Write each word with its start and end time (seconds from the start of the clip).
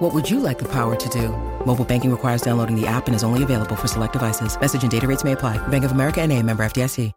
What 0.00 0.12
would 0.14 0.30
you 0.30 0.40
like 0.40 0.58
the 0.58 0.68
power 0.68 0.96
to 0.96 1.08
do? 1.10 1.28
Mobile 1.66 1.84
banking 1.84 2.10
requires 2.10 2.40
downloading 2.40 2.74
the 2.74 2.86
app 2.86 3.06
and 3.06 3.14
is 3.14 3.22
only 3.22 3.42
available 3.42 3.76
for 3.76 3.86
select 3.86 4.14
devices. 4.14 4.58
Message 4.58 4.80
and 4.80 4.90
data 4.90 5.06
rates 5.06 5.24
may 5.24 5.32
apply. 5.32 5.58
Bank 5.68 5.84
of 5.84 5.92
America 5.92 6.22
and 6.22 6.32
a 6.32 6.42
member 6.42 6.62
FDIC. 6.62 7.12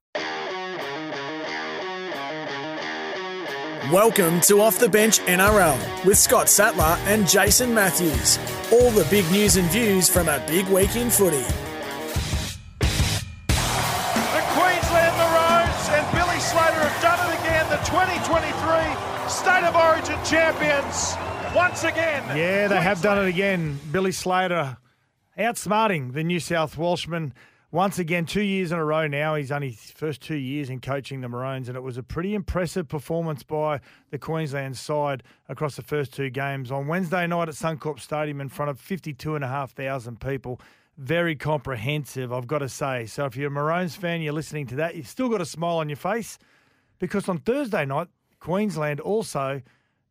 Welcome 3.90 4.42
to 4.42 4.60
Off 4.60 4.80
the 4.80 4.90
Bench 4.90 5.20
NRL 5.20 6.04
with 6.04 6.18
Scott 6.18 6.50
Sattler 6.50 6.98
and 7.08 7.26
Jason 7.26 7.74
Matthews. 7.74 8.38
All 8.74 8.92
the 8.92 9.08
big 9.10 9.32
news 9.32 9.56
and 9.56 9.70
views 9.70 10.10
from 10.10 10.28
a 10.28 10.44
big 10.46 10.68
week 10.68 10.98
in 10.98 11.10
footy. 11.10 11.40
The 11.40 11.54
Queensland 14.60 15.16
Maroons 15.24 15.88
and 15.88 16.06
Billy 16.12 16.42
Slater 16.42 16.84
have 16.84 17.02
done 17.02 17.32
it 17.32 17.40
again. 17.40 17.66
The 17.70 17.78
2023 17.88 19.30
State 19.30 19.64
of 19.64 19.74
Origin 19.74 20.20
champions 20.26 21.16
once 21.56 21.84
again. 21.84 22.24
Yeah, 22.38 22.68
they 22.68 22.82
have 22.82 23.02
done 23.02 23.24
it 23.24 23.28
again. 23.28 23.80
Billy 23.92 24.12
Slater 24.12 24.78
outsmarting 25.38 26.14
the 26.14 26.24
New 26.24 26.40
South 26.40 26.78
Welshman 26.78 27.34
once 27.72 27.98
again, 27.98 28.28
two 28.28 28.44
years 28.44 28.72
in 28.72 28.78
a 28.78 28.86
row 28.86 29.08
now. 29.08 29.34
He's 29.34 29.52
only 29.52 29.72
first 29.72 30.22
two 30.22 30.36
years 30.36 30.70
in 30.70 30.80
coaching 30.80 31.22
the 31.22 31.28
Maroons, 31.28 31.68
and 31.68 31.76
it 31.76 31.82
was 31.82 31.98
a 31.98 32.04
pretty 32.04 32.36
impressive 32.36 32.88
performance 32.88 33.42
by 33.42 33.80
the 34.12 34.20
Queensland 34.20 34.78
side 34.78 35.24
across 35.50 35.76
the 35.76 35.82
first 35.82 36.14
two 36.14 36.30
games. 36.30 36.72
On 36.72 36.86
Wednesday 36.86 37.26
night 37.26 37.50
at 37.50 37.56
Suncorp 37.56 38.00
Stadium 38.00 38.42
in 38.42 38.50
front 38.50 38.70
of 38.70 38.80
52,500 38.80 40.20
people. 40.20 40.62
Very 41.00 41.36
comprehensive, 41.36 42.32
I've 42.32 42.46
got 42.46 42.60
to 42.60 42.70
say. 42.70 43.08
So 43.08 43.26
if 43.26 43.36
you're 43.36 43.48
a 43.48 43.52
Maroons 43.52 43.96
fan, 43.96 44.22
you're 44.22 44.34
listening 44.34 44.68
to 44.68 44.76
that, 44.76 44.96
you've 44.96 45.08
still 45.08 45.28
got 45.28 45.42
a 45.42 45.46
smile 45.46 45.78
on 45.78 45.90
your 45.90 45.96
face 45.96 46.38
because 47.00 47.28
on 47.28 47.40
Thursday 47.40 47.84
night, 47.84 48.10
Queensland 48.40 49.00
also 49.00 49.64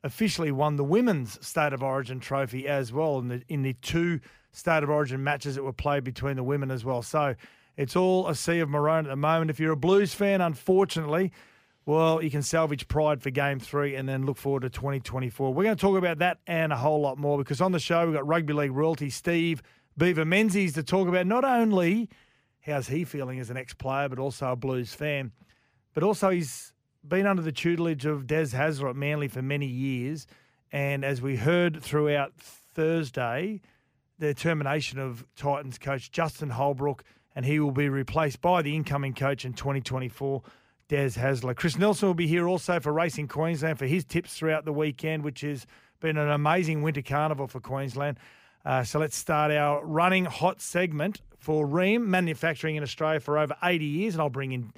officially 0.05 0.51
won 0.51 0.77
the 0.77 0.85
Women's 0.85 1.45
State 1.47 1.73
of 1.73 1.83
Origin 1.83 2.21
trophy 2.21 2.67
as 2.67 2.93
well 2.93 3.19
in 3.19 3.29
the, 3.29 3.43
in 3.49 3.63
the 3.63 3.75
two 3.75 4.21
State 4.53 4.83
of 4.83 4.91
Origin 4.91 5.23
matches 5.23 5.55
that 5.55 5.63
were 5.63 5.73
played 5.73 6.05
between 6.05 6.37
the 6.37 6.43
women 6.43 6.71
as 6.71 6.85
well. 6.85 7.03
So 7.03 7.35
it's 7.77 7.97
all 7.97 8.29
a 8.29 8.35
sea 8.35 8.59
of 8.61 8.69
maroon 8.69 9.07
at 9.07 9.09
the 9.09 9.17
moment. 9.17 9.51
If 9.51 9.59
you're 9.59 9.73
a 9.73 9.77
Blues 9.77 10.13
fan, 10.15 10.41
unfortunately, 10.41 11.33
well, 11.87 12.23
you 12.23 12.31
can 12.31 12.43
salvage 12.43 12.87
pride 12.87 13.23
for 13.23 13.31
game 13.31 13.59
three 13.59 13.95
and 13.95 14.09
then 14.09 14.25
look 14.27 14.37
forward 14.37 14.63
to 14.63 14.71
2024. 14.71 15.53
We're 15.53 15.65
going 15.65 15.77
to 15.77 15.81
talk 15.81 15.97
about 15.97 16.19
that 16.19 16.39
and 16.47 16.73
a 16.73 16.77
whole 16.77 17.01
lot 17.01 17.19
more 17.19 17.39
because 17.39 17.61
on 17.61 17.73
the 17.73 17.81
show, 17.81 18.05
we've 18.05 18.15
got 18.15 18.27
rugby 18.27 18.53
league 18.53 18.73
royalty 18.73 19.11
Steve 19.11 19.63
Beaver 19.97 20.25
Menzies 20.25 20.75
to 20.75 20.83
talk 20.83 21.09
about 21.09 21.27
not 21.27 21.45
only 21.45 22.09
how's 22.61 22.89
he 22.89 23.05
feeling 23.05 23.41
as 23.41 23.51
an 23.51 23.57
ex 23.57 23.75
player, 23.75 24.09
but 24.09 24.19
also 24.19 24.53
a 24.53 24.57
Blues 24.57 24.95
fan, 24.95 25.33
but 25.95 26.03
also 26.03 26.31
he's 26.31 26.72
been 27.07 27.27
under 27.27 27.43
the 27.43 27.53
tutelage 27.53 28.07
of 28.07 28.27
Des 28.27 28.47
Hasler 28.47 28.91
at 28.91 28.97
Manly 28.97 29.29
for 29.29 29.43
many 29.43 29.67
years. 29.67 30.27
And 30.71 31.05
as 31.05 31.21
we 31.21 31.37
heard 31.37 31.83
throughout 31.83 32.33
Thursday, 32.37 33.61
the 34.19 34.35
termination 34.35 34.99
of 34.99 35.25
Titans 35.37 35.79
coach 35.79 36.11
Justin 36.11 36.51
Holbrook, 36.51 37.05
and 37.35 37.45
he 37.45 37.61
will 37.61 37.73
be 37.73 37.89
replaced 37.89 38.41
by 38.41 38.63
the 38.63 38.75
incoming 38.75 39.15
coach 39.15 39.45
in 39.45 39.53
2024, 39.53 40.43
Des 40.89 41.11
Hasler. 41.11 41.57
Chris 41.57 41.77
Nelson 41.77 42.09
will 42.09 42.15
be 42.15 42.27
here 42.27 42.47
also 42.47 42.79
for 42.79 42.93
Racing 42.93 43.29
Queensland 43.29 43.79
for 43.79 43.87
his 43.87 44.05
tips 44.05 44.35
throughout 44.35 44.65
the 44.65 44.73
weekend, 44.73 45.25
which 45.25 45.41
has 45.41 45.67
been 46.01 46.17
an 46.17 46.31
amazing 46.31 46.83
winter 46.83 47.03
carnival 47.03 47.47
for 47.47 47.61
Queensland. 47.61 48.19
Uh, 48.65 48.85
so 48.85 48.99
let's 48.99 49.17
start 49.17 49.51
our 49.51 49.85
running 49.85 50.25
hot 50.25 50.61
segment 50.61 51.21
for 51.39 51.67
Rheem 51.67 52.07
manufacturing 52.07 52.77
in 52.77 52.83
Australia 52.83 53.21
for 53.21 53.39
over 53.39 53.57
80 53.63 53.85
years, 53.85 54.15
and 54.15 54.23
I'll 54.23 54.31
bring 54.31 54.53
in 54.53 54.73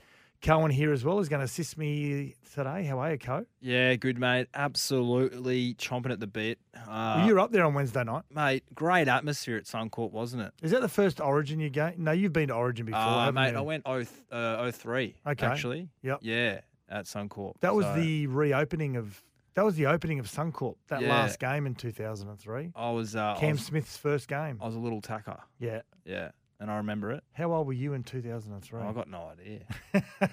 Coen 0.45 0.71
here 0.71 0.93
as 0.93 1.05
well. 1.05 1.19
is 1.21 1.29
going 1.31 1.41
to 1.41 1.45
assist 1.47 1.79
me 1.79 2.35
today. 2.55 2.85
How 2.85 2.99
are 2.99 3.13
you, 3.13 3.19
Co? 3.19 3.47
Yeah, 3.61 3.95
good, 3.95 4.19
mate. 4.19 4.47
Absolutely 4.55 5.75
chomping 5.75 6.11
at 6.13 6.21
the 6.21 6.27
bit. 6.27 6.59
Uh, 6.77 7.15
well, 7.17 7.27
you 7.27 7.33
were 7.35 7.41
up 7.41 7.51
there 7.51 7.65
on 7.65 7.73
Wednesday 7.73 8.05
night. 8.05 8.25
Mate, 8.31 8.63
great 8.75 9.09
atmosphere 9.09 9.57
at 9.57 9.65
Suncorp, 9.65 10.11
wasn't 10.13 10.43
it? 10.43 10.53
Is 10.63 10.71
that 10.73 10.83
the 10.83 10.89
first 10.89 11.21
Origin 11.21 11.61
you 11.61 11.71
go? 11.71 11.93
No, 11.97 12.13
you've 12.13 12.35
been 12.35 12.49
to 12.49 12.55
Origin 12.55 12.85
before, 12.87 13.01
Uh, 13.01 13.33
mate, 13.33 13.53
you? 13.53 13.59
I 13.59 13.61
went 13.63 13.87
0, 13.87 14.05
uh, 14.31 14.71
03, 14.71 15.15
Okay. 15.27 15.47
actually. 15.47 15.89
Yep. 16.03 16.19
Yeah, 16.21 16.61
at 16.91 17.07
Suncorp. 17.07 17.55
That 17.61 17.75
was 17.75 17.87
So 17.87 17.95
the 18.01 18.27
reopening 18.27 18.97
of. 18.97 19.23
That 19.55 19.65
was 19.65 19.77
the 19.77 19.87
opening 19.87 20.19
of 20.19 20.27
Suncorp. 20.27 20.75
That 20.89 21.01
Yeah. 21.01 21.09
last 21.11 21.39
game 21.39 21.65
in 21.65 21.75
2003. 21.77 22.73
I 22.75 22.91
was, 22.91 23.15
uh, 23.17 23.35
I 23.37 23.41
Cam 23.41 23.53
was, 23.53 23.65
Smith's 23.65 23.97
first 23.97 24.27
game. 24.29 24.59
I 24.61 24.67
was 24.67 24.75
a 24.75 24.81
little 24.81 25.01
tacker. 25.01 25.39
Yeah. 25.59 25.83
Yeah, 26.05 26.33
and 26.61 26.71
I 26.71 26.77
remember 26.77 27.11
it. 27.13 27.25
How 27.33 27.53
old 27.53 27.67
were 27.67 27.73
you 27.73 27.93
in 27.95 28.03
2003? 28.03 28.81
I 28.81 28.93
got 28.93 29.09
no 29.09 29.31
idea. 29.33 29.61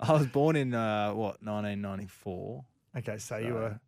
I 0.00 0.12
was 0.12 0.26
born 0.26 0.56
in, 0.56 0.74
uh, 0.74 1.10
what, 1.10 1.42
1994. 1.42 2.64
okay, 2.98 3.18
so 3.18 3.36
you 3.36 3.54
were. 3.54 3.80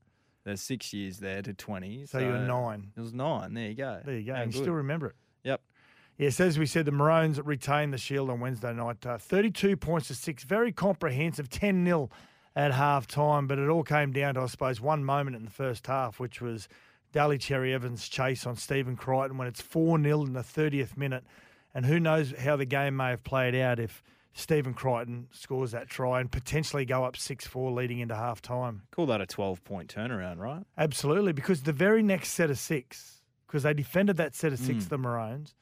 There's 0.45 0.61
six 0.61 0.93
years 0.93 1.19
there 1.19 1.41
to 1.43 1.55
20. 1.55 2.06
So 2.06 2.19
you 2.19 2.27
were 2.28 2.39
nine. 2.39 2.93
It 2.97 3.00
was 3.00 3.15
nine. 3.15 3.55
There 3.55 3.69
you 3.69 3.75
go. 3.75 4.00
There 4.05 4.19
you 4.19 4.27
go. 4.27 4.34
And 4.34 4.53
you 4.55 4.61
still 4.61 4.75
remember 4.75 5.06
it. 5.06 5.15
Yep. 5.43 5.62
Yes, 6.19 6.39
as 6.39 6.59
we 6.59 6.66
said, 6.66 6.84
the 6.84 6.93
Maroons 6.93 7.41
retained 7.41 7.95
the 7.95 7.99
Shield 7.99 8.28
on 8.28 8.41
Wednesday 8.41 8.72
night. 8.72 9.05
Uh, 9.06 9.16
32 9.16 9.77
points 9.77 10.09
to 10.09 10.15
six. 10.15 10.45
Very 10.45 10.71
comprehensive. 10.71 11.49
10 11.49 11.84
0 11.84 12.11
at 12.55 12.72
half 12.72 13.06
time. 13.06 13.47
But 13.47 13.59
it 13.59 13.69
all 13.69 13.83
came 13.83 14.12
down 14.12 14.34
to, 14.34 14.43
I 14.43 14.47
suppose, 14.47 14.81
one 14.83 15.03
moment 15.03 15.34
in 15.34 15.45
the 15.45 15.51
first 15.51 15.87
half, 15.87 16.21
which 16.21 16.43
was 16.43 16.69
Daly 17.15 17.39
Cherry 17.39 17.73
Evans' 17.73 18.09
chase 18.09 18.45
on 18.45 18.57
Stephen 18.57 18.97
Crichton 18.97 19.39
when 19.39 19.47
it's 19.47 19.61
4 19.63 20.03
0 20.03 20.23
in 20.25 20.33
the 20.33 20.41
30th 20.41 20.97
minute. 20.97 21.25
And 21.73 21.87
who 21.87 22.01
knows 22.01 22.35
how 22.37 22.57
the 22.57 22.65
game 22.65 22.97
may 22.97 23.11
have 23.11 23.23
played 23.23 23.55
out 23.55 23.79
if 23.79 24.03
Stephen 24.33 24.75
Crichton 24.75 25.29
scores 25.31 25.71
that 25.71 25.89
try 25.89 26.21
and 26.21 26.31
potentially 26.31 26.85
go 26.85 27.05
up 27.05 27.17
6 27.17 27.47
4 27.47 27.71
leading 27.71 28.01
into 28.01 28.17
half 28.17 28.43
time. 28.43 28.83
Call 28.91 29.07
that 29.07 29.21
a 29.21 29.27
12 29.27 29.63
point 29.63 29.95
turnaround, 29.95 30.39
right? 30.39 30.65
Absolutely, 30.77 31.33
because 31.33 31.63
the 31.63 31.73
very 31.73 32.03
next 32.03 32.31
set 32.31 32.51
of 32.51 32.59
six, 32.59 33.23
because 33.47 33.63
they 33.63 33.73
defended 33.75 34.17
that 34.17 34.35
set 34.35 34.53
of 34.53 34.59
Mm. 34.59 34.67
six, 34.67 34.87
the 34.87 34.99
Maroons, 34.99 35.55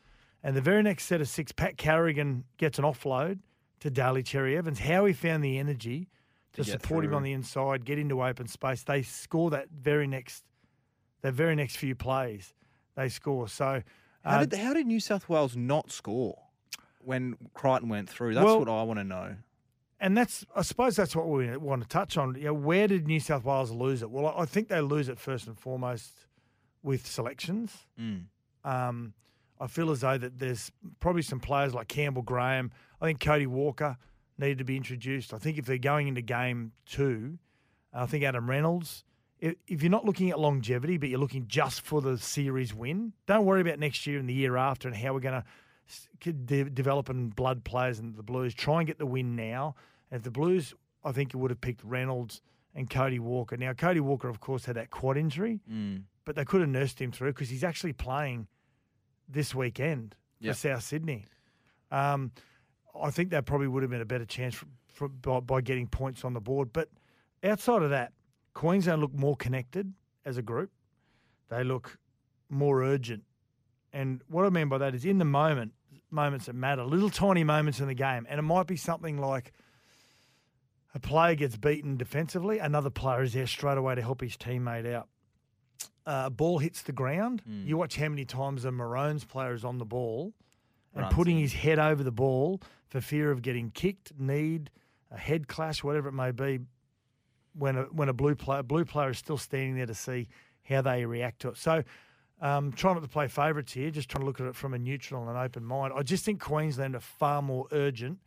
and 0.42 0.56
the 0.56 0.62
very 0.62 0.82
next 0.82 1.04
set 1.04 1.20
of 1.20 1.28
six, 1.28 1.52
Pat 1.52 1.76
Carrigan 1.76 2.44
gets 2.56 2.78
an 2.78 2.84
offload 2.86 3.40
to 3.80 3.90
Daly 3.90 4.22
Cherry 4.22 4.56
Evans. 4.56 4.78
How 4.78 5.04
he 5.04 5.12
found 5.12 5.44
the 5.44 5.58
energy 5.58 6.08
to, 6.54 6.64
To 6.64 6.70
support 6.70 7.04
him 7.04 7.14
on 7.14 7.22
the 7.22 7.32
inside, 7.32 7.84
get 7.84 7.98
into 7.98 8.22
open 8.24 8.46
space. 8.46 8.82
They 8.82 9.02
score 9.02 9.50
that 9.50 9.68
very 9.70 10.06
next, 10.06 10.44
that 11.22 11.32
very 11.34 11.54
next 11.56 11.76
few 11.76 11.94
plays. 11.94 12.52
They 12.96 13.08
score. 13.08 13.48
So, 13.48 13.82
How, 14.24 14.38
uh, 14.40 14.44
did, 14.44 14.58
how 14.58 14.74
did 14.74 14.86
New 14.86 15.00
South 15.00 15.28
Wales 15.28 15.56
not 15.56 15.90
score 15.90 16.38
when 17.00 17.36
Crichton 17.54 17.88
went 17.88 18.08
through? 18.08 18.34
That's 18.34 18.44
Well- 18.44 18.58
what 18.60 18.68
I 18.68 18.82
want 18.82 18.98
to 19.00 19.04
know. 19.04 19.36
and 20.00 20.16
that's 20.16 20.44
I 20.54 20.62
suppose 20.62 20.96
that's 20.96 21.14
what 21.16 21.28
we 21.28 21.56
want 21.56 21.82
to 21.82 21.88
touch 21.88 22.16
on. 22.16 22.34
You 22.34 22.44
know, 22.46 22.54
where 22.54 22.86
did 22.88 23.06
New 23.06 23.20
South 23.20 23.44
Wales 23.44 23.70
lose 23.70 24.02
it? 24.02 24.10
Well, 24.10 24.26
I 24.26 24.42
I 24.42 24.44
think 24.46 24.68
they 24.68 24.80
lose 24.80 25.08
it 25.08 25.18
first 25.18 25.46
and 25.46 25.58
foremost 25.58 26.26
with 26.82 27.06
selections. 27.06 27.86
Mm. 27.98 28.24
Um, 28.64 29.14
I 29.60 29.68
feel 29.68 29.90
as 29.92 30.00
though 30.00 30.18
that 30.18 30.38
there's 30.40 30.72
probably 30.98 31.22
some 31.22 31.38
players 31.38 31.72
like 31.72 31.86
Campbell 31.86 32.22
Graham. 32.22 32.72
I 33.00 33.06
think 33.06 33.20
Cody 33.20 33.46
Walker 33.46 33.96
needed 34.38 34.58
to 34.58 34.64
be 34.64 34.76
introduced. 34.76 35.32
I 35.32 35.38
think 35.38 35.56
if 35.58 35.66
they're 35.66 35.78
going 35.78 36.08
into 36.08 36.20
game 36.22 36.72
two, 36.84 37.38
I 37.92 38.06
think 38.06 38.24
Adam 38.24 38.50
Reynolds. 38.50 39.04
If, 39.42 39.56
if 39.66 39.82
you're 39.82 39.90
not 39.90 40.04
looking 40.04 40.30
at 40.30 40.38
longevity, 40.38 40.96
but 40.98 41.08
you're 41.08 41.18
looking 41.18 41.46
just 41.48 41.80
for 41.82 42.00
the 42.00 42.16
series 42.16 42.72
win, 42.72 43.12
don't 43.26 43.44
worry 43.44 43.60
about 43.60 43.78
next 43.80 44.06
year 44.06 44.18
and 44.20 44.28
the 44.28 44.32
year 44.32 44.56
after 44.56 44.86
and 44.86 44.96
how 44.96 45.12
we're 45.12 45.18
going 45.20 45.42
to 46.22 46.32
de- 46.32 46.70
develop 46.70 47.08
and 47.08 47.34
blood 47.34 47.64
players 47.64 47.98
and 47.98 48.16
the 48.16 48.22
Blues. 48.22 48.54
Try 48.54 48.78
and 48.78 48.86
get 48.86 48.98
the 48.98 49.04
win 49.06 49.34
now. 49.34 49.74
And 50.10 50.18
if 50.18 50.22
the 50.22 50.30
Blues, 50.30 50.74
I 51.04 51.10
think 51.10 51.32
you 51.34 51.40
would 51.40 51.50
have 51.50 51.60
picked 51.60 51.82
Reynolds 51.82 52.40
and 52.72 52.88
Cody 52.88 53.18
Walker. 53.18 53.56
Now, 53.56 53.72
Cody 53.72 53.98
Walker, 54.00 54.28
of 54.28 54.38
course, 54.38 54.64
had 54.64 54.76
that 54.76 54.90
quad 54.90 55.16
injury 55.18 55.58
Mm. 55.70 56.04
but 56.24 56.36
they 56.36 56.44
could 56.44 56.60
have 56.60 56.70
nursed 56.70 57.00
him 57.02 57.10
through 57.10 57.32
because 57.32 57.48
he's 57.50 57.64
actually 57.64 57.92
playing 57.94 58.46
this 59.28 59.54
weekend 59.56 60.14
Yep. 60.38 60.54
for 60.54 60.58
South 60.58 60.82
Sydney. 60.84 61.24
Um, 61.90 62.30
I 63.00 63.10
think 63.10 63.30
that 63.30 63.44
probably 63.44 63.66
would 63.68 63.82
have 63.82 63.90
been 63.90 64.00
a 64.00 64.04
better 64.06 64.24
chance 64.24 64.54
for, 64.54 64.66
for, 64.86 65.08
by, 65.08 65.40
by 65.40 65.60
getting 65.62 65.88
points 65.88 66.24
on 66.24 66.32
the 66.32 66.40
board. 66.40 66.72
But 66.72 66.88
outside 67.42 67.82
of 67.82 67.90
that, 67.90 68.12
Queensland 68.54 69.00
look 69.00 69.14
more 69.14 69.36
connected 69.36 69.92
as 70.24 70.36
a 70.36 70.42
group. 70.42 70.70
They 71.48 71.64
look 71.64 71.98
more 72.48 72.82
urgent. 72.82 73.24
And 73.92 74.22
what 74.28 74.44
I 74.46 74.50
mean 74.50 74.68
by 74.68 74.78
that 74.78 74.94
is 74.94 75.04
in 75.04 75.18
the 75.18 75.24
moment, 75.24 75.72
moments 76.10 76.46
that 76.46 76.54
matter, 76.54 76.84
little 76.84 77.10
tiny 77.10 77.44
moments 77.44 77.80
in 77.80 77.86
the 77.86 77.94
game. 77.94 78.26
And 78.28 78.38
it 78.38 78.42
might 78.42 78.66
be 78.66 78.76
something 78.76 79.18
like 79.18 79.52
a 80.94 81.00
player 81.00 81.34
gets 81.34 81.56
beaten 81.56 81.96
defensively, 81.96 82.58
another 82.58 82.90
player 82.90 83.22
is 83.22 83.32
there 83.32 83.46
straight 83.46 83.78
away 83.78 83.94
to 83.94 84.02
help 84.02 84.20
his 84.20 84.36
teammate 84.36 84.90
out. 84.92 85.08
Uh, 86.04 86.28
ball 86.28 86.58
hits 86.58 86.82
the 86.82 86.92
ground. 86.92 87.42
Mm. 87.48 87.66
You 87.66 87.76
watch 87.76 87.96
how 87.96 88.08
many 88.08 88.24
times 88.24 88.64
a 88.64 88.72
Maroons 88.72 89.24
player 89.24 89.54
is 89.54 89.64
on 89.64 89.78
the 89.78 89.84
ball 89.84 90.34
and 90.94 91.04
Runs 91.04 91.14
putting 91.14 91.36
in. 91.36 91.42
his 91.42 91.52
head 91.52 91.78
over 91.78 92.02
the 92.02 92.12
ball 92.12 92.60
for 92.88 93.00
fear 93.00 93.30
of 93.30 93.40
getting 93.40 93.70
kicked, 93.70 94.12
kneed, 94.18 94.70
a 95.10 95.16
head 95.16 95.48
clash, 95.48 95.82
whatever 95.82 96.08
it 96.08 96.12
may 96.12 96.30
be. 96.30 96.60
When 97.54 97.76
a 97.76 97.82
when 97.84 98.08
a 98.08 98.12
blue 98.12 98.34
player 98.34 98.62
blue 98.62 98.84
player 98.84 99.10
is 99.10 99.18
still 99.18 99.38
standing 99.38 99.76
there 99.76 99.86
to 99.86 99.94
see 99.94 100.28
how 100.68 100.82
they 100.82 101.04
react 101.04 101.40
to 101.40 101.48
it. 101.50 101.56
So, 101.56 101.82
um, 102.40 102.72
trying 102.72 102.94
not 102.94 103.02
to 103.02 103.08
play 103.08 103.28
favourites 103.28 103.72
here, 103.72 103.90
just 103.90 104.08
trying 104.08 104.22
to 104.22 104.26
look 104.26 104.40
at 104.40 104.46
it 104.46 104.56
from 104.56 104.74
a 104.74 104.78
neutral 104.78 105.28
and 105.28 105.38
open 105.38 105.64
mind. 105.64 105.92
I 105.96 106.02
just 106.02 106.24
think 106.24 106.40
Queensland 106.40 106.94
are 106.94 107.00
far 107.00 107.42
more 107.42 107.66
urgent 107.72 108.18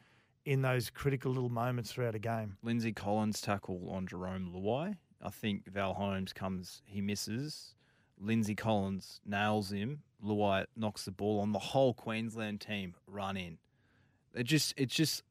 in 0.45 0.62
those 0.62 0.89
critical 0.89 1.31
little 1.31 1.50
moments 1.50 1.92
throughout 1.92 2.16
a 2.16 2.19
game. 2.19 2.57
Lindsay 2.63 2.94
Collins 2.94 3.42
tackle 3.42 3.89
on 3.89 4.07
Jerome 4.07 4.51
Luai. 4.56 4.95
I 5.22 5.30
think 5.30 5.68
Val 5.68 5.94
Holmes 5.94 6.33
comes, 6.33 6.83
he 6.86 7.01
misses. 7.01 7.74
Lindsay 8.19 8.56
Collins 8.56 9.19
nails 9.25 9.71
him. 9.71 10.04
Luai 10.24 10.66
knocks 10.78 11.06
the 11.06 11.12
ball 11.12 11.39
on. 11.39 11.51
The 11.51 11.60
whole 11.60 11.94
Queensland 11.94 12.62
team 12.62 12.95
run 13.07 13.36
in. 13.38 13.57
It 14.33 14.44
just, 14.44 14.74
it's 14.78 14.94
just 14.94 15.24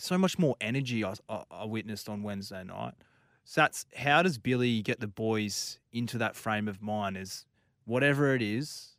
so 0.00 0.18
much 0.18 0.38
more 0.38 0.56
energy 0.60 1.04
I, 1.04 1.14
I, 1.28 1.44
I 1.50 1.64
witnessed 1.64 2.08
on 2.08 2.22
Wednesday 2.22 2.64
night. 2.64 2.94
Sats, 3.46 3.84
how 3.96 4.22
does 4.22 4.38
Billy 4.38 4.82
get 4.82 5.00
the 5.00 5.08
boys 5.08 5.78
into 5.92 6.18
that 6.18 6.36
frame 6.36 6.68
of 6.68 6.80
mind? 6.80 7.16
Is 7.16 7.46
whatever 7.84 8.34
it 8.34 8.42
is, 8.42 8.96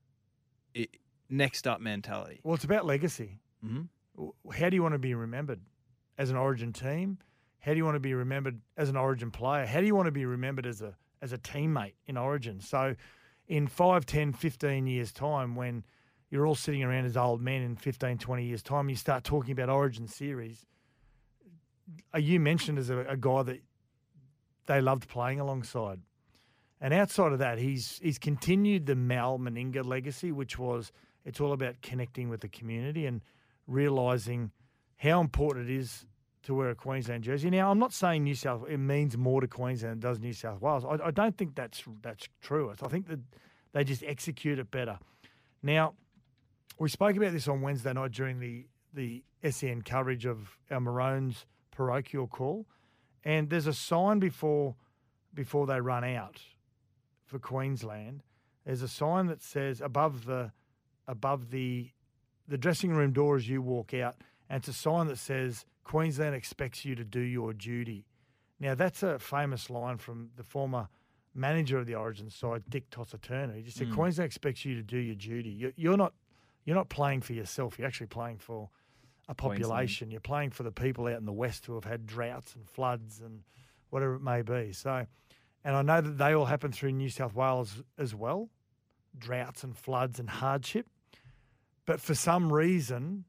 it, 0.74 0.98
next 1.30 1.68
up 1.68 1.80
mentality. 1.80 2.42
Well, 2.44 2.56
it's 2.56 2.64
about 2.64 2.86
legacy. 2.86 3.40
Mm-hmm. 3.66 4.28
How 4.52 4.70
do 4.70 4.76
you 4.76 4.84
want 4.84 4.94
to 4.94 5.00
be 5.00 5.16
remembered 5.16 5.62
as 6.18 6.30
an 6.30 6.36
Origin 6.36 6.74
team? 6.74 7.18
How 7.60 7.72
do 7.72 7.78
you 7.78 7.86
want 7.86 7.96
to 7.96 8.02
be 8.02 8.14
remembered 8.14 8.60
as 8.78 8.90
an 8.90 8.98
Origin 8.98 9.32
player? 9.32 9.66
How 9.66 9.80
do 9.80 9.86
you 9.86 9.96
want 9.96 10.08
to 10.08 10.12
be 10.12 10.26
remembered 10.26 10.66
as 10.66 10.82
a 10.82 10.96
as 11.22 11.32
a 11.32 11.38
teammate 11.38 11.94
in 12.08 12.18
Origin? 12.18 12.60
So, 12.60 12.96
in 13.48 13.68
5, 13.68 14.06
10, 14.06 14.34
15 14.34 14.88
years' 14.88 15.12
time, 15.12 15.56
when 15.56 15.84
you're 16.30 16.48
all 16.48 16.56
sitting 16.56 16.84
around 16.84 17.06
as 17.06 17.18
old 17.18 17.42
men 17.42 17.62
in 17.62 17.76
15, 17.76 18.18
20 18.18 18.46
years' 18.46 18.64
time, 18.64 18.90
you 18.90 18.96
start 18.96 19.24
talking 19.24 19.52
about 19.52 19.70
Origin 19.70 20.08
series. 20.08 20.66
Are 22.14 22.20
you 22.20 22.40
mentioned 22.40 22.78
as 22.78 22.90
a, 22.90 23.00
a 23.00 23.18
guy 23.18 23.44
that 23.44 23.62
they 24.68 24.82
loved 24.82 25.08
playing 25.08 25.40
alongside? 25.40 26.00
And 26.80 26.94
outside 26.94 27.32
of 27.32 27.40
that, 27.40 27.60
he's 27.60 28.00
he's 28.02 28.18
continued 28.18 28.88
the 28.88 28.96
Mal 28.96 29.38
Meninga 29.38 29.86
legacy, 29.86 30.32
which 30.32 30.58
was 30.58 30.92
it's 31.26 31.40
all 31.40 31.54
about 31.54 31.82
connecting 31.82 32.30
with 32.30 32.42
the 32.42 32.50
community 32.50 33.06
and 33.06 33.22
realising 33.68 34.52
how 34.98 35.22
important 35.22 35.70
it 35.70 35.76
is 35.76 36.06
to 36.44 36.56
wear 36.56 36.72
a 36.72 36.76
Queensland 36.76 37.24
jersey. 37.24 37.52
Now, 37.52 37.70
I'm 37.70 37.78
not 37.78 37.94
saying 37.94 38.24
New 38.24 38.34
South 38.34 38.66
it 38.68 38.78
means 38.78 39.16
more 39.16 39.42
to 39.42 39.48
Queensland 39.48 40.02
than 40.02 40.10
it 40.10 40.12
does 40.12 40.20
New 40.20 40.34
South 40.34 40.60
Wales. 40.60 40.84
I, 40.84 41.08
I 41.08 41.12
don't 41.12 41.38
think 41.38 41.56
that's 41.56 41.84
that's 42.02 42.28
true. 42.42 42.74
I 42.82 42.88
think 42.88 43.08
that 43.08 43.20
they 43.74 43.84
just 43.84 44.04
execute 44.04 44.58
it 44.58 44.72
better. 44.72 44.98
Now, 45.62 45.94
we 46.80 46.90
spoke 46.90 47.16
about 47.16 47.32
this 47.32 47.48
on 47.48 47.62
Wednesday 47.62 47.94
night 47.94 48.12
during 48.12 48.40
the 48.40 48.66
the 48.94 49.24
SEN 49.50 49.84
coverage 49.84 50.26
of 50.26 50.58
our 50.70 50.80
Maroons 50.80 51.46
parochial 51.72 52.28
call, 52.28 52.68
and 53.24 53.50
there's 53.50 53.68
a 53.68 53.74
sign 53.74 54.20
before 54.20 54.76
before 55.34 55.66
they 55.66 55.80
run 55.80 56.04
out 56.04 56.42
for 57.26 57.40
Queensland. 57.40 58.24
There's 58.66 58.82
a 58.82 58.88
sign 58.88 59.28
that 59.28 59.42
says 59.42 59.82
above 59.82 60.26
the 60.26 60.52
above 61.08 61.52
the 61.52 61.92
the 62.48 62.58
dressing 62.58 62.92
room 62.92 63.14
door 63.14 63.36
as 63.38 63.48
you 63.48 63.62
walk 63.62 63.94
out, 63.94 64.16
and 64.50 64.58
it's 64.60 64.68
a 64.68 64.74
sign 64.74 65.08
that 65.08 65.18
says 65.18 65.66
Queensland 65.84 66.36
expects 66.36 66.84
you 66.86 66.96
to 66.96 67.04
do 67.04 67.22
your 67.22 67.54
duty. 67.54 68.06
Now 68.60 68.76
that's 68.76 69.02
a 69.04 69.18
famous 69.20 69.70
line 69.70 69.98
from 69.98 70.32
the 70.36 70.44
former 70.44 70.88
manager 71.34 71.80
of 71.80 71.86
the 71.88 71.96
Origin 71.96 72.30
side, 72.30 72.64
Dick 72.70 72.90
Tosser 72.90 73.18
Turner. 73.18 73.54
He 73.54 73.64
just 73.64 73.78
said 73.78 73.88
Mm. 73.88 73.96
Queensland 73.96 74.26
expects 74.26 74.66
you 74.66 74.76
to 74.76 74.84
do 74.84 74.98
your 74.98 75.16
duty. 75.16 75.50
You- 75.50 75.74
You're 75.78 75.98
not 75.98 76.14
you're 76.66 76.76
not 76.76 76.90
playing 76.90 77.22
for 77.22 77.34
yourself. 77.34 77.80
You're 77.80 77.88
actually 77.88 78.08
playing 78.08 78.38
for 78.38 78.70
a 79.32 79.34
population. 79.34 80.12
You're 80.12 80.20
playing 80.20 80.52
for 80.52 80.64
the 80.64 80.72
people 80.72 81.08
out 81.08 81.18
in 81.18 81.26
the 81.26 81.32
west 81.32 81.66
who 81.66 81.74
have 81.76 81.86
had 81.86 82.06
droughts 82.06 82.54
and 82.54 82.68
floods 82.70 83.22
and 83.22 83.42
whatever 83.90 84.16
it 84.16 84.22
may 84.22 84.42
be. 84.42 84.74
So, 84.74 85.08
and 85.64 85.76
I 85.76 85.82
know 85.82 86.02
that 86.02 86.18
they 86.18 86.34
all 86.34 86.46
happen 86.46 86.72
through 86.72 86.92
New 86.92 87.10
South 87.10 87.34
Wales 87.34 87.82
as 87.98 88.14
well, 88.14 88.50
droughts 89.18 89.64
and 89.64 89.76
floods 89.76 90.20
and 90.20 90.30
hardship. 90.30 90.86
But 91.86 92.02
for 92.02 92.14
some 92.14 92.52
reason, 92.52 93.24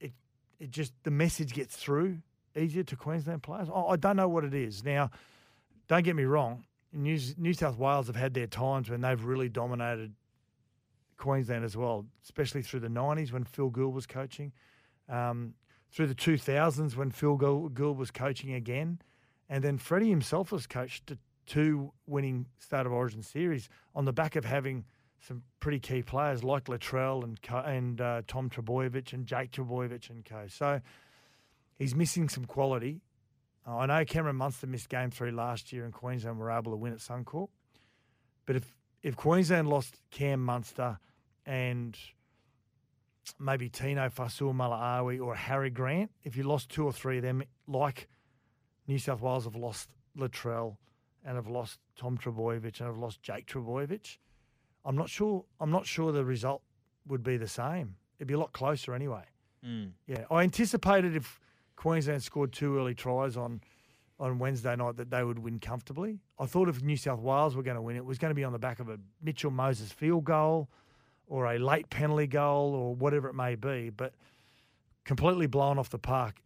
it 0.00 0.12
it 0.60 0.70
just 0.70 0.92
the 1.02 1.10
message 1.10 1.52
gets 1.52 1.76
through 1.76 2.18
easier 2.56 2.84
to 2.84 2.96
Queensland 2.96 3.42
players. 3.42 3.68
I, 3.68 3.80
I 3.80 3.96
don't 3.96 4.16
know 4.16 4.28
what 4.28 4.44
it 4.44 4.54
is. 4.54 4.84
Now, 4.84 5.10
don't 5.88 6.04
get 6.04 6.16
me 6.16 6.24
wrong. 6.24 6.64
New, 6.92 7.18
New 7.36 7.52
South 7.52 7.78
Wales 7.78 8.08
have 8.08 8.16
had 8.16 8.34
their 8.34 8.48
times 8.48 8.90
when 8.90 9.00
they've 9.00 9.22
really 9.22 9.48
dominated 9.48 10.12
Queensland 11.16 11.64
as 11.64 11.76
well, 11.76 12.06
especially 12.24 12.62
through 12.62 12.80
the 12.80 12.88
90s 12.88 13.32
when 13.32 13.44
Phil 13.44 13.70
Gould 13.70 13.94
was 13.94 14.06
coaching, 14.06 14.52
um, 15.10 15.54
through 15.92 16.06
the 16.06 16.14
2000s 16.14 16.96
when 16.96 17.10
Phil 17.10 17.36
Gould 17.36 17.98
was 17.98 18.10
coaching 18.10 18.52
again, 18.52 19.00
and 19.48 19.64
then 19.64 19.76
Freddie 19.76 20.10
himself 20.10 20.52
was 20.52 20.66
coached 20.66 21.06
to 21.08 21.18
two 21.46 21.92
winning 22.06 22.46
State 22.58 22.86
of 22.86 22.92
Origin 22.92 23.22
series 23.22 23.68
on 23.94 24.04
the 24.04 24.12
back 24.12 24.36
of 24.36 24.44
having 24.44 24.84
some 25.20 25.42
pretty 25.58 25.78
key 25.78 26.02
players 26.02 26.42
like 26.42 26.64
Latrell 26.64 27.24
and 27.24 27.38
and 27.66 28.00
uh, 28.00 28.22
Tom 28.26 28.48
Trbojevic 28.48 29.12
and 29.12 29.26
Jake 29.26 29.50
Trbojevic 29.50 30.08
and 30.10 30.24
co. 30.24 30.46
So 30.48 30.80
he's 31.76 31.94
missing 31.94 32.28
some 32.28 32.44
quality. 32.44 33.02
I 33.66 33.86
know 33.86 34.04
Cameron 34.04 34.36
Munster 34.36 34.66
missed 34.66 34.88
game 34.88 35.10
three 35.10 35.30
last 35.30 35.72
year 35.72 35.84
and 35.84 35.92
Queensland 35.92 36.38
were 36.38 36.50
able 36.50 36.72
to 36.72 36.76
win 36.76 36.92
at 36.92 36.98
Suncorp. 36.98 37.48
But 38.46 38.56
if, 38.56 38.74
if 39.02 39.16
Queensland 39.16 39.68
lost 39.68 40.00
Cam 40.10 40.42
Munster 40.42 40.98
and 41.44 41.96
maybe 43.38 43.68
Tino 43.68 44.08
Fa'asuamaleaui 44.08 45.24
or 45.24 45.34
Harry 45.34 45.70
Grant, 45.70 46.10
if 46.22 46.36
you 46.36 46.42
lost 46.44 46.70
two 46.70 46.84
or 46.84 46.92
three 46.92 47.18
of 47.18 47.22
them, 47.22 47.42
like 47.66 48.08
New 48.86 48.98
South 48.98 49.20
Wales 49.20 49.44
have 49.44 49.56
lost 49.56 49.88
Latrell 50.16 50.76
and 51.24 51.36
have 51.36 51.48
lost 51.48 51.78
Tom 51.96 52.18
Trbojevic 52.18 52.78
and 52.78 52.88
have 52.88 52.98
lost 52.98 53.22
Jake 53.22 53.46
Trbojevic, 53.46 54.18
I'm 54.84 54.96
not 54.96 55.08
sure. 55.08 55.44
I'm 55.60 55.70
not 55.70 55.86
sure 55.86 56.12
the 56.12 56.24
result 56.24 56.62
would 57.06 57.22
be 57.22 57.36
the 57.36 57.48
same. 57.48 57.96
It'd 58.18 58.28
be 58.28 58.34
a 58.34 58.38
lot 58.38 58.52
closer 58.52 58.94
anyway. 58.94 59.24
Mm. 59.64 59.92
Yeah, 60.06 60.24
I 60.30 60.42
anticipated 60.42 61.16
if 61.16 61.38
Queensland 61.76 62.22
scored 62.22 62.52
two 62.52 62.78
early 62.78 62.94
tries 62.94 63.36
on 63.36 63.60
on 64.18 64.38
Wednesday 64.38 64.76
night 64.76 64.96
that 64.96 65.10
they 65.10 65.24
would 65.24 65.38
win 65.38 65.58
comfortably. 65.58 66.20
I 66.38 66.44
thought 66.44 66.68
if 66.68 66.82
New 66.82 66.96
South 66.96 67.20
Wales 67.20 67.56
were 67.56 67.62
going 67.62 67.76
to 67.76 67.82
win, 67.82 67.96
it 67.96 68.04
was 68.04 68.18
going 68.18 68.30
to 68.30 68.34
be 68.34 68.44
on 68.44 68.52
the 68.52 68.58
back 68.58 68.78
of 68.78 68.90
a 68.90 68.98
Mitchell 69.22 69.50
Moses 69.50 69.90
field 69.90 70.24
goal 70.24 70.68
or 71.30 71.46
a 71.46 71.58
late 71.58 71.88
penalty 71.88 72.26
goal 72.26 72.74
or 72.74 72.94
whatever 72.94 73.28
it 73.28 73.34
may 73.34 73.54
be, 73.54 73.88
but 73.88 74.12
completely 75.04 75.46
blown 75.46 75.78
off 75.78 75.88
the 75.88 75.98
park. 75.98 76.42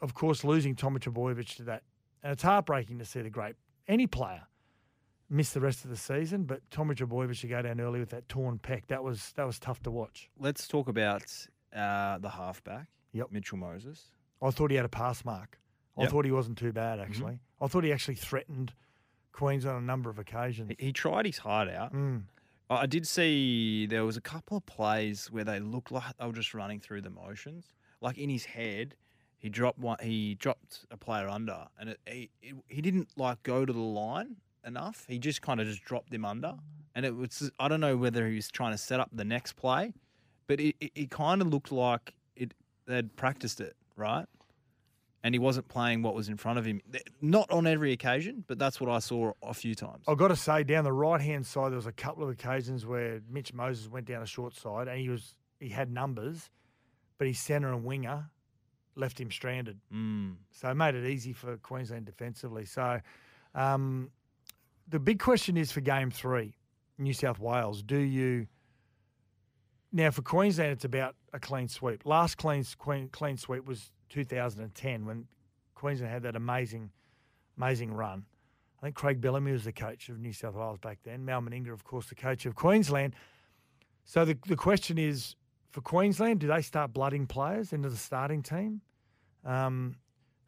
Of 0.00 0.12
course, 0.14 0.42
losing 0.44 0.74
Tommy 0.74 0.98
Trbojevic 0.98 1.56
to 1.56 1.62
that, 1.64 1.84
and 2.22 2.32
it's 2.32 2.42
heartbreaking 2.42 2.98
to 2.98 3.04
see 3.04 3.22
the 3.22 3.30
great 3.30 3.54
any 3.88 4.06
player 4.06 4.42
miss 5.30 5.52
the 5.52 5.60
rest 5.60 5.84
of 5.84 5.90
the 5.90 5.96
season. 5.96 6.42
But 6.44 6.68
Tommy 6.70 6.94
Trbojevic 6.96 7.40
to 7.40 7.46
go 7.46 7.62
down 7.62 7.80
early 7.80 8.00
with 8.00 8.10
that 8.10 8.28
torn 8.28 8.58
pec, 8.58 8.88
that 8.88 9.02
was 9.04 9.32
that 9.36 9.46
was 9.46 9.58
tough 9.60 9.80
to 9.84 9.90
watch. 9.90 10.28
Let's 10.38 10.66
talk 10.66 10.88
about 10.88 11.22
uh, 11.74 12.18
the 12.18 12.28
halfback, 12.30 12.88
Yep. 13.12 13.28
Mitchell 13.30 13.58
Moses. 13.58 14.06
I 14.42 14.50
thought 14.50 14.70
he 14.72 14.76
had 14.76 14.84
a 14.84 14.88
pass 14.90 15.24
mark. 15.24 15.58
I 15.96 16.02
Yep. 16.02 16.10
thought 16.10 16.24
he 16.24 16.32
wasn't 16.32 16.58
too 16.58 16.72
bad 16.72 16.98
actually. 16.98 17.38
I 17.60 17.68
thought 17.68 17.84
he 17.84 17.92
actually 17.92 18.16
threatened 18.16 18.72
Queens 19.30 19.64
on 19.64 19.76
a 19.76 19.80
number 19.80 20.10
of 20.10 20.18
occasions. 20.18 20.70
He, 20.76 20.86
he 20.86 20.92
tried 20.92 21.26
his 21.26 21.38
heart 21.38 21.68
out. 21.68 21.94
Mm. 21.94 22.22
I 22.74 22.86
did 22.86 23.06
see 23.06 23.86
there 23.86 24.04
was 24.04 24.16
a 24.16 24.20
couple 24.20 24.56
of 24.56 24.66
plays 24.66 25.28
where 25.30 25.44
they 25.44 25.60
looked 25.60 25.90
like 25.90 26.16
they 26.18 26.26
were 26.26 26.32
just 26.32 26.54
running 26.54 26.80
through 26.80 27.02
the 27.02 27.10
motions. 27.10 27.72
Like 28.00 28.18
in 28.18 28.30
his 28.30 28.44
head, 28.44 28.94
he 29.38 29.48
dropped 29.48 29.78
one. 29.78 29.98
He 30.00 30.34
dropped 30.34 30.86
a 30.90 30.96
player 30.96 31.28
under, 31.28 31.66
and 31.78 31.90
it, 31.90 32.00
he 32.06 32.30
it, 32.40 32.54
he 32.68 32.80
didn't 32.80 33.08
like 33.16 33.42
go 33.42 33.64
to 33.64 33.72
the 33.72 33.78
line 33.80 34.36
enough. 34.64 35.04
He 35.08 35.18
just 35.18 35.42
kind 35.42 35.60
of 35.60 35.66
just 35.66 35.82
dropped 35.82 36.14
him 36.14 36.24
under, 36.24 36.54
and 36.94 37.04
it 37.04 37.16
was 37.16 37.50
I 37.58 37.68
don't 37.68 37.80
know 37.80 37.96
whether 37.96 38.28
he 38.28 38.36
was 38.36 38.48
trying 38.48 38.72
to 38.72 38.78
set 38.78 39.00
up 39.00 39.10
the 39.12 39.24
next 39.24 39.54
play, 39.54 39.92
but 40.46 40.60
it 40.60 40.76
it, 40.80 40.92
it 40.94 41.10
kind 41.10 41.40
of 41.42 41.48
looked 41.48 41.72
like 41.72 42.14
it 42.36 42.54
they'd 42.86 43.16
practiced 43.16 43.60
it 43.60 43.74
right. 43.96 44.26
And 45.24 45.34
he 45.34 45.38
wasn't 45.38 45.68
playing 45.68 46.02
what 46.02 46.14
was 46.14 46.28
in 46.28 46.36
front 46.36 46.58
of 46.58 46.64
him. 46.64 46.80
Not 47.20 47.50
on 47.50 47.66
every 47.66 47.92
occasion, 47.92 48.44
but 48.48 48.58
that's 48.58 48.80
what 48.80 48.90
I 48.90 48.98
saw 48.98 49.32
a 49.42 49.54
few 49.54 49.74
times. 49.74 50.04
I've 50.08 50.18
got 50.18 50.28
to 50.28 50.36
say, 50.36 50.64
down 50.64 50.82
the 50.82 50.92
right 50.92 51.20
hand 51.20 51.46
side, 51.46 51.70
there 51.70 51.76
was 51.76 51.86
a 51.86 51.92
couple 51.92 52.24
of 52.24 52.30
occasions 52.30 52.84
where 52.84 53.20
Mitch 53.30 53.54
Moses 53.54 53.88
went 53.88 54.06
down 54.06 54.22
a 54.22 54.26
short 54.26 54.54
side 54.54 54.88
and 54.88 54.98
he 54.98 55.08
was 55.08 55.36
he 55.60 55.68
had 55.68 55.92
numbers, 55.92 56.50
but 57.18 57.28
his 57.28 57.38
centre 57.38 57.68
and 57.68 57.84
winger 57.84 58.30
left 58.96 59.20
him 59.20 59.30
stranded. 59.30 59.78
Mm. 59.94 60.34
So 60.50 60.68
it 60.70 60.74
made 60.74 60.94
it 60.94 61.08
easy 61.08 61.32
for 61.32 61.56
Queensland 61.56 62.04
defensively. 62.04 62.64
So 62.64 63.00
um, 63.54 64.10
the 64.88 64.98
big 64.98 65.20
question 65.20 65.56
is 65.56 65.70
for 65.70 65.80
game 65.80 66.10
three, 66.10 66.56
New 66.98 67.14
South 67.14 67.38
Wales. 67.38 67.82
Do 67.82 67.98
you 67.98 68.48
now 69.92 70.10
for 70.10 70.22
Queensland? 70.22 70.72
It's 70.72 70.84
about 70.84 71.14
a 71.32 71.38
clean 71.38 71.68
sweep. 71.68 72.04
Last 72.04 72.36
clean 72.36 72.64
clean, 72.78 73.08
clean 73.08 73.36
sweep 73.36 73.64
was 73.64 73.90
2010 74.10 75.06
when 75.06 75.26
Queensland 75.74 76.12
had 76.12 76.22
that 76.22 76.36
amazing, 76.36 76.90
amazing 77.56 77.92
run. 77.92 78.24
I 78.78 78.86
think 78.86 78.96
Craig 78.96 79.20
Bellamy 79.20 79.52
was 79.52 79.64
the 79.64 79.72
coach 79.72 80.08
of 80.08 80.18
New 80.18 80.32
South 80.32 80.54
Wales 80.54 80.78
back 80.78 80.98
then. 81.04 81.24
Mal 81.24 81.40
Meninga, 81.40 81.72
of 81.72 81.84
course, 81.84 82.08
the 82.08 82.14
coach 82.14 82.46
of 82.46 82.54
Queensland. 82.54 83.14
So 84.04 84.24
the 84.24 84.36
the 84.46 84.56
question 84.56 84.98
is 84.98 85.36
for 85.70 85.80
Queensland, 85.80 86.40
do 86.40 86.48
they 86.48 86.62
start 86.62 86.92
blooding 86.92 87.26
players 87.26 87.72
into 87.72 87.88
the 87.88 87.96
starting 87.96 88.42
team? 88.42 88.80
Um, 89.44 89.96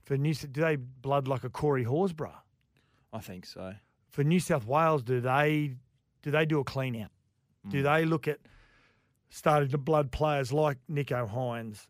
for 0.03 0.17
New, 0.17 0.35
do 0.35 0.61
they 0.61 0.77
blood 0.77 1.29
like 1.29 1.45
a 1.45 1.51
Corey 1.51 1.85
Horsburgh? 1.85 2.35
I 3.13 3.21
think 3.21 3.47
so. 3.47 3.75
For 4.11 4.23
New 4.23 4.41
South 4.41 4.67
Wales, 4.67 5.03
do 5.03 5.21
they 5.21 5.77
do 6.23 6.31
they 6.31 6.45
do 6.45 6.61
a 6.61 6.65
clean 6.65 7.01
out? 7.01 7.11
Do 7.69 7.83
they 7.83 8.05
look 8.05 8.29
at 8.29 8.41
starting 9.35 9.69
to 9.69 9.77
blood 9.79 10.13
players 10.13 10.53
like 10.53 10.79
Nicho 10.89 11.29
Hynes? 11.29 11.89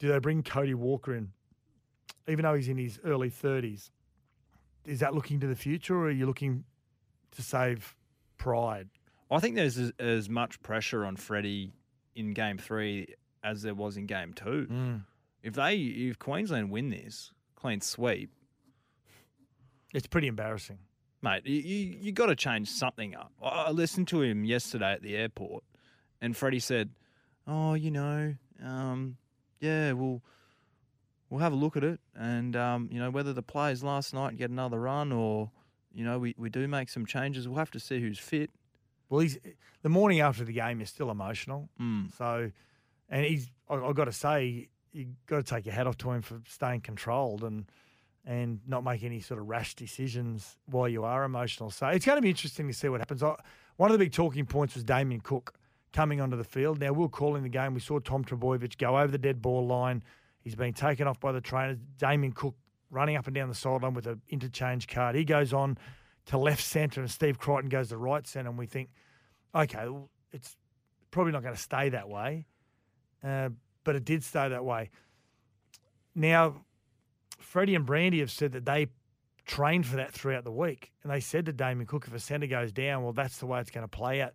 Do 0.00 0.08
they 0.08 0.18
bring 0.18 0.42
Cody 0.42 0.74
Walker 0.74 1.14
in, 1.14 1.30
even 2.26 2.42
though 2.42 2.54
he's 2.54 2.68
in 2.68 2.78
his 2.78 2.98
early 3.04 3.30
thirties? 3.30 3.92
Is 4.84 5.00
that 5.00 5.14
looking 5.14 5.38
to 5.40 5.46
the 5.46 5.54
future, 5.54 5.94
or 5.96 6.06
are 6.06 6.10
you 6.10 6.26
looking 6.26 6.64
to 7.32 7.42
save 7.42 7.94
pride? 8.38 8.88
I 9.30 9.38
think 9.38 9.54
there's 9.56 9.76
as, 9.78 9.92
as 9.98 10.28
much 10.28 10.60
pressure 10.62 11.04
on 11.04 11.16
Freddie 11.16 11.72
in 12.16 12.32
game 12.32 12.58
three 12.58 13.14
as 13.44 13.62
there 13.62 13.74
was 13.74 13.96
in 13.96 14.06
game 14.06 14.32
two. 14.32 14.64
Hmm. 14.68 14.96
If 15.42 15.54
they, 15.54 15.76
if 15.76 16.18
Queensland 16.18 16.70
win 16.70 16.88
this 16.90 17.32
clean 17.54 17.80
sweep, 17.80 18.30
It's 19.94 20.06
pretty 20.06 20.26
embarrassing. 20.28 20.78
mate, 21.22 21.46
you 21.46 21.60
you, 21.60 21.96
you 22.00 22.12
got 22.12 22.26
to 22.26 22.36
change 22.36 22.68
something 22.70 23.14
up. 23.14 23.32
I 23.42 23.70
listened 23.70 24.08
to 24.08 24.22
him 24.22 24.44
yesterday 24.44 24.92
at 24.92 25.02
the 25.02 25.16
airport, 25.16 25.64
and 26.20 26.36
Freddie 26.36 26.60
said, 26.60 26.90
"Oh, 27.46 27.74
you 27.74 27.90
know, 27.90 28.34
um, 28.62 29.16
yeah, 29.60 29.92
we'll 29.92 30.22
we'll 31.30 31.40
have 31.40 31.52
a 31.52 31.56
look 31.56 31.76
at 31.76 31.84
it, 31.84 32.00
and 32.14 32.56
um, 32.56 32.88
you 32.92 32.98
know 32.98 33.10
whether 33.10 33.32
the 33.32 33.42
players 33.42 33.82
last 33.82 34.14
night 34.14 34.36
get 34.36 34.50
another 34.50 34.80
run 34.80 35.12
or." 35.12 35.50
You 35.90 36.04
know, 36.04 36.18
we, 36.18 36.34
we 36.38 36.50
do 36.50 36.68
make 36.68 36.90
some 36.90 37.06
changes. 37.06 37.48
We'll 37.48 37.58
have 37.58 37.70
to 37.72 37.80
see 37.80 37.98
who's 37.98 38.18
fit. 38.18 38.50
Well, 39.08 39.20
he's 39.20 39.38
the 39.82 39.88
morning 39.88 40.20
after 40.20 40.44
the 40.44 40.52
game 40.52 40.80
is 40.80 40.90
still 40.90 41.10
emotional. 41.10 41.70
Mm. 41.80 42.14
So, 42.16 42.50
and 43.08 43.24
he's 43.24 43.50
I, 43.68 43.76
I 43.76 43.92
got 43.92 44.04
to 44.04 44.12
say 44.12 44.68
you've 44.92 45.08
got 45.26 45.36
to 45.36 45.42
take 45.42 45.66
your 45.66 45.74
hat 45.74 45.86
off 45.86 45.96
to 45.98 46.10
him 46.10 46.22
for 46.22 46.40
staying 46.46 46.80
controlled 46.82 47.42
and 47.42 47.70
and 48.24 48.60
not 48.66 48.84
make 48.84 49.02
any 49.02 49.20
sort 49.20 49.40
of 49.40 49.48
rash 49.48 49.74
decisions 49.74 50.56
while 50.66 50.88
you 50.88 51.04
are 51.04 51.24
emotional. 51.24 51.70
So 51.70 51.86
it's 51.86 52.04
going 52.04 52.16
to 52.16 52.22
be 52.22 52.28
interesting 52.28 52.68
to 52.68 52.74
see 52.74 52.88
what 52.88 53.00
happens. 53.00 53.22
I, 53.22 53.34
one 53.76 53.90
of 53.90 53.98
the 53.98 54.04
big 54.04 54.12
talking 54.12 54.44
points 54.44 54.74
was 54.74 54.84
Damien 54.84 55.20
Cook 55.20 55.54
coming 55.98 56.20
onto 56.20 56.36
the 56.36 56.44
field. 56.44 56.78
Now 56.78 56.92
we 56.92 57.00
we're 57.00 57.08
calling 57.08 57.42
the 57.42 57.48
game. 57.48 57.74
We 57.74 57.80
saw 57.80 57.98
Tom 57.98 58.24
Trbojevic 58.24 58.78
go 58.78 58.96
over 58.96 59.10
the 59.10 59.18
dead 59.18 59.42
ball 59.42 59.66
line. 59.66 60.00
He's 60.38 60.54
been 60.54 60.72
taken 60.72 61.08
off 61.08 61.18
by 61.18 61.32
the 61.32 61.40
trainers. 61.40 61.76
Damien 61.96 62.30
Cook 62.30 62.54
running 62.88 63.16
up 63.16 63.26
and 63.26 63.34
down 63.34 63.48
the 63.48 63.54
sideline 63.56 63.94
with 63.94 64.06
an 64.06 64.22
interchange 64.28 64.86
card. 64.86 65.16
He 65.16 65.24
goes 65.24 65.52
on 65.52 65.76
to 66.26 66.38
left 66.38 66.62
centre, 66.62 67.00
and 67.00 67.10
Steve 67.10 67.40
Crichton 67.40 67.68
goes 67.68 67.88
to 67.88 67.96
right 67.96 68.24
centre. 68.28 68.48
And 68.48 68.56
we 68.56 68.66
think, 68.66 68.90
okay, 69.52 69.88
well, 69.88 70.08
it's 70.30 70.56
probably 71.10 71.32
not 71.32 71.42
going 71.42 71.56
to 71.56 71.60
stay 71.60 71.88
that 71.88 72.08
way. 72.08 72.46
Uh, 73.24 73.48
but 73.82 73.96
it 73.96 74.04
did 74.04 74.22
stay 74.22 74.48
that 74.50 74.64
way. 74.64 74.90
Now, 76.14 76.64
Freddie 77.40 77.74
and 77.74 77.84
Brandy 77.84 78.20
have 78.20 78.30
said 78.30 78.52
that 78.52 78.64
they 78.64 78.86
trained 79.46 79.84
for 79.84 79.96
that 79.96 80.12
throughout 80.12 80.44
the 80.44 80.52
week. 80.52 80.92
And 81.02 81.10
they 81.10 81.18
said 81.18 81.46
to 81.46 81.52
Damien 81.52 81.88
Cook, 81.88 82.06
if 82.06 82.14
a 82.14 82.20
centre 82.20 82.46
goes 82.46 82.70
down, 82.70 83.02
well, 83.02 83.12
that's 83.12 83.38
the 83.38 83.46
way 83.46 83.60
it's 83.60 83.72
going 83.72 83.82
to 83.82 83.88
play 83.88 84.22
out. 84.22 84.34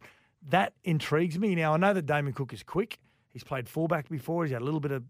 That 0.50 0.74
intrigues 0.84 1.40
me. 1.40 1.56
Now, 1.56 1.74
I 1.74 1.78
know 1.78 1.94
that 1.94 2.06
Damien 2.06 2.34
Cook 2.34 2.54
is 2.54 2.64
quick. 2.64 3.00
He's 3.30 3.44
played 3.44 3.68
fullback 3.70 4.10
before. 4.10 4.44
He's 4.44 4.52
had 4.54 4.62
a 4.62 4.66
little 4.66 4.80
bit 4.80 4.92
of 4.92 5.04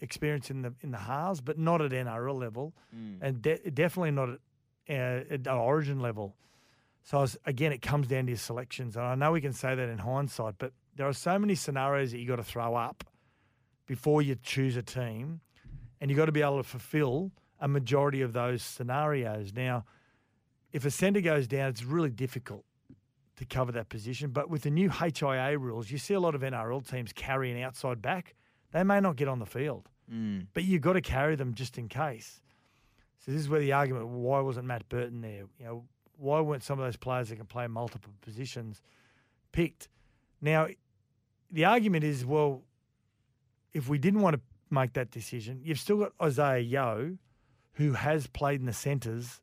experience 0.00 0.50
in 0.50 0.62
the 0.62 0.74
in 0.80 0.90
the 0.90 0.98
halves, 0.98 1.40
but 1.40 1.58
not 1.58 1.80
at 1.80 1.92
NRL 1.92 2.38
level, 2.38 2.74
and 3.20 3.40
de- 3.42 3.70
definitely 3.70 4.10
not 4.10 4.28
at, 4.88 5.30
uh, 5.30 5.34
at 5.34 5.46
Origin 5.48 6.00
level. 6.00 6.34
So 7.04 7.18
I 7.18 7.20
was, 7.20 7.36
again, 7.44 7.72
it 7.72 7.82
comes 7.82 8.08
down 8.08 8.24
to 8.24 8.30
your 8.32 8.38
selections, 8.38 8.96
and 8.96 9.04
I 9.04 9.14
know 9.14 9.32
we 9.32 9.40
can 9.42 9.52
say 9.52 9.74
that 9.74 9.88
in 9.88 9.98
hindsight, 9.98 10.54
but 10.58 10.72
there 10.96 11.06
are 11.06 11.12
so 11.12 11.38
many 11.38 11.54
scenarios 11.54 12.12
that 12.12 12.18
you 12.18 12.26
got 12.26 12.36
to 12.36 12.42
throw 12.44 12.74
up 12.74 13.04
before 13.86 14.22
you 14.22 14.36
choose 14.42 14.76
a 14.76 14.82
team, 14.82 15.40
and 16.00 16.10
you 16.10 16.16
got 16.16 16.26
to 16.26 16.32
be 16.32 16.40
able 16.42 16.56
to 16.56 16.62
fulfil 16.62 17.30
a 17.60 17.68
majority 17.68 18.22
of 18.22 18.32
those 18.32 18.62
scenarios. 18.62 19.52
Now, 19.54 19.84
if 20.72 20.84
a 20.84 20.90
centre 20.90 21.20
goes 21.20 21.46
down, 21.46 21.68
it's 21.68 21.84
really 21.84 22.10
difficult 22.10 22.64
to 23.36 23.44
cover 23.44 23.72
that 23.72 23.88
position. 23.88 24.30
But 24.30 24.48
with 24.48 24.62
the 24.62 24.70
new 24.70 24.90
HIA 24.90 25.58
rules, 25.58 25.90
you 25.90 25.98
see 25.98 26.14
a 26.14 26.20
lot 26.20 26.34
of 26.34 26.42
NRL 26.42 26.88
teams 26.88 27.12
carry 27.12 27.50
an 27.50 27.62
outside 27.62 28.00
back. 28.00 28.34
They 28.72 28.82
may 28.82 29.00
not 29.00 29.16
get 29.16 29.28
on 29.28 29.38
the 29.38 29.46
field, 29.46 29.88
hmm. 30.08 30.40
but 30.52 30.64
you've 30.64 30.82
got 30.82 30.94
to 30.94 31.00
carry 31.00 31.36
them 31.36 31.54
just 31.54 31.78
in 31.78 31.88
case. 31.88 32.40
So 33.18 33.32
this 33.32 33.40
is 33.40 33.48
where 33.48 33.60
the 33.60 33.72
argument: 33.72 34.08
why 34.08 34.40
wasn't 34.40 34.66
Matt 34.66 34.88
Burton 34.88 35.20
there? 35.20 35.44
You 35.58 35.64
know, 35.64 35.84
why 36.16 36.40
weren't 36.40 36.62
some 36.62 36.78
of 36.78 36.84
those 36.84 36.96
players 36.96 37.28
that 37.28 37.36
can 37.36 37.46
play 37.46 37.66
multiple 37.66 38.12
positions 38.20 38.82
picked? 39.52 39.88
Now, 40.40 40.68
the 41.50 41.64
argument 41.64 42.04
is, 42.04 42.26
well, 42.26 42.62
if 43.72 43.88
we 43.88 43.98
didn't 43.98 44.20
want 44.20 44.34
to 44.36 44.40
make 44.70 44.92
that 44.94 45.10
decision, 45.10 45.60
you've 45.62 45.78
still 45.78 45.98
got 45.98 46.12
Isaah 46.20 46.58
Yeo, 46.58 47.16
who 47.74 47.92
has 47.92 48.26
played 48.26 48.60
in 48.60 48.66
the 48.66 48.72
centres 48.72 49.40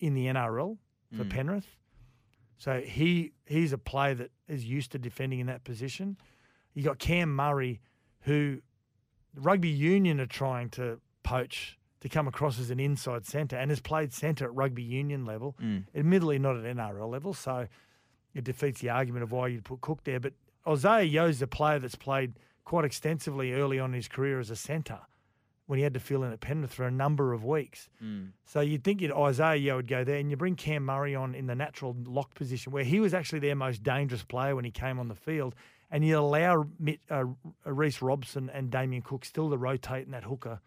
in 0.00 0.14
the 0.14 0.26
NRL 0.26 0.78
for 1.16 1.22
hmm. 1.22 1.28
Penrith. 1.28 1.76
So 2.62 2.80
he 2.80 3.32
he's 3.44 3.72
a 3.72 3.78
player 3.78 4.14
that 4.14 4.30
is 4.46 4.64
used 4.64 4.92
to 4.92 4.98
defending 4.98 5.40
in 5.40 5.48
that 5.48 5.64
position. 5.64 6.16
You 6.74 6.84
got 6.84 7.00
Cam 7.00 7.34
Murray, 7.34 7.80
who 8.20 8.58
rugby 9.34 9.68
union 9.68 10.20
are 10.20 10.26
trying 10.26 10.70
to 10.70 11.00
poach 11.24 11.76
to 12.02 12.08
come 12.08 12.28
across 12.28 12.60
as 12.60 12.70
an 12.70 12.78
inside 12.78 13.26
centre 13.26 13.56
and 13.56 13.72
has 13.72 13.80
played 13.80 14.12
centre 14.12 14.44
at 14.44 14.54
rugby 14.54 14.84
union 14.84 15.26
level, 15.26 15.56
mm. 15.60 15.82
admittedly 15.92 16.38
not 16.38 16.56
at 16.56 16.62
NRL 16.76 17.10
level. 17.10 17.34
So 17.34 17.66
it 18.32 18.44
defeats 18.44 18.80
the 18.80 18.90
argument 18.90 19.24
of 19.24 19.32
why 19.32 19.48
you'd 19.48 19.64
put 19.64 19.80
Cook 19.80 20.04
there. 20.04 20.20
But 20.20 20.34
Isaah 20.64 21.02
Yeo's 21.02 21.42
a 21.42 21.48
player 21.48 21.80
that's 21.80 21.96
played 21.96 22.34
quite 22.64 22.84
extensively 22.84 23.54
early 23.54 23.80
on 23.80 23.90
in 23.90 23.94
his 23.94 24.06
career 24.06 24.38
as 24.38 24.50
a 24.50 24.56
centre 24.56 25.00
when 25.72 25.78
he 25.78 25.82
had 25.84 25.94
to 25.94 26.00
fill 26.00 26.22
in 26.22 26.32
at 26.32 26.40
Penrith 26.40 26.74
for 26.74 26.84
a 26.84 26.90
number 26.90 27.32
of 27.32 27.46
weeks. 27.46 27.88
So 28.44 28.60
you'd 28.60 28.84
think 28.84 29.00
you'd, 29.00 29.10
Isaah 29.10 29.56
Yeo 29.56 29.76
would 29.76 29.86
go 29.86 30.04
there, 30.04 30.18
and 30.18 30.30
you 30.30 30.36
bring 30.36 30.54
Cam 30.54 30.84
Murray 30.84 31.14
on 31.14 31.34
in 31.34 31.46
the 31.46 31.54
natural 31.54 31.96
lock 32.04 32.34
position 32.34 32.72
where 32.72 32.84
he 32.84 33.00
was 33.00 33.14
actually 33.14 33.38
their 33.38 33.56
most 33.56 33.82
dangerous 33.82 34.22
player 34.22 34.54
when 34.54 34.66
he 34.66 34.70
came 34.70 34.98
on 34.98 35.08
the 35.08 35.14
field, 35.14 35.54
and 35.90 36.04
you 36.04 36.18
allow 36.18 36.66
Mitch, 36.78 37.00
uh, 37.10 37.24
Reece 37.64 38.02
Robson 38.02 38.50
and 38.52 38.70
Damien 38.70 39.00
Cook 39.00 39.24
still 39.24 39.48
to 39.48 39.56
rotate 39.56 40.04
in 40.04 40.12
that 40.12 40.24
hooker 40.24 40.60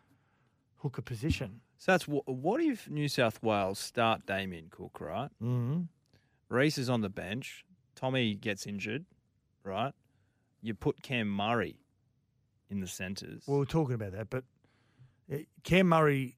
hooker 0.78 1.04
position. 1.04 1.62
So 1.78 1.92
that's 1.92 2.08
what, 2.08 2.28
what 2.28 2.60
if 2.62 2.90
New 2.90 3.08
South 3.08 3.44
Wales 3.44 3.78
start 3.78 4.26
Damien 4.26 4.70
Cook, 4.72 5.00
right? 5.00 5.30
Mm-hmm. 5.40 5.82
Reece 6.50 6.80
is 6.80 6.90
on 6.90 7.02
the 7.02 7.10
bench. 7.10 7.64
Tommy 7.96 8.34
gets 8.34 8.66
injured, 8.66 9.06
right? 9.64 9.94
You 10.64 10.74
put 10.74 11.04
Cam 11.04 11.30
Murray 11.30 11.78
in 12.72 12.80
the 12.80 12.88
centres. 12.88 13.44
Well, 13.46 13.60
we're 13.60 13.66
talking 13.66 13.94
about 13.94 14.14
that, 14.14 14.32
but 14.32 14.46
Cam 15.64 15.88
Murray, 15.88 16.38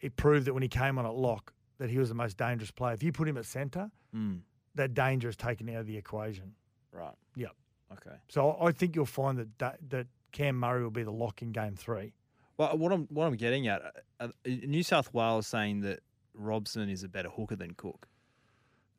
it 0.00 0.16
proved 0.16 0.46
that 0.46 0.54
when 0.54 0.62
he 0.62 0.68
came 0.68 0.98
on 0.98 1.06
at 1.06 1.14
lock 1.14 1.52
that 1.78 1.90
he 1.90 1.98
was 1.98 2.08
the 2.08 2.14
most 2.14 2.36
dangerous 2.36 2.70
player. 2.70 2.94
If 2.94 3.02
you 3.02 3.12
put 3.12 3.28
him 3.28 3.36
at 3.36 3.46
centre, 3.46 3.90
Mm, 4.14 4.42
that 4.76 4.94
danger 4.94 5.28
is 5.28 5.36
taken 5.36 5.68
out 5.70 5.76
of 5.78 5.86
the 5.86 5.96
equation. 5.96 6.54
right. 6.92 7.14
Yep. 7.36 7.50
Okay. 7.92 8.16
So 8.28 8.56
I 8.60 8.70
think 8.72 8.94
you'll 8.94 9.06
find 9.06 9.38
that 9.38 9.58
da- 9.58 9.76
that 9.88 10.06
Cam 10.32 10.56
Murray 10.56 10.82
will 10.82 10.90
be 10.90 11.02
the 11.02 11.10
lock 11.12 11.42
in 11.42 11.50
game 11.52 11.74
three. 11.76 12.12
Well, 12.56 12.76
what 12.78 12.92
I'm 12.92 13.06
what 13.06 13.26
I'm 13.26 13.34
getting 13.36 13.66
at, 13.66 13.82
uh, 14.20 14.24
uh, 14.24 14.28
New 14.46 14.82
South 14.84 15.12
Wales 15.12 15.46
saying 15.48 15.80
that 15.80 16.00
Robson 16.32 16.88
is 16.88 17.02
a 17.02 17.08
better 17.08 17.28
hooker 17.28 17.56
than 17.56 17.74
Cook. 17.74 18.06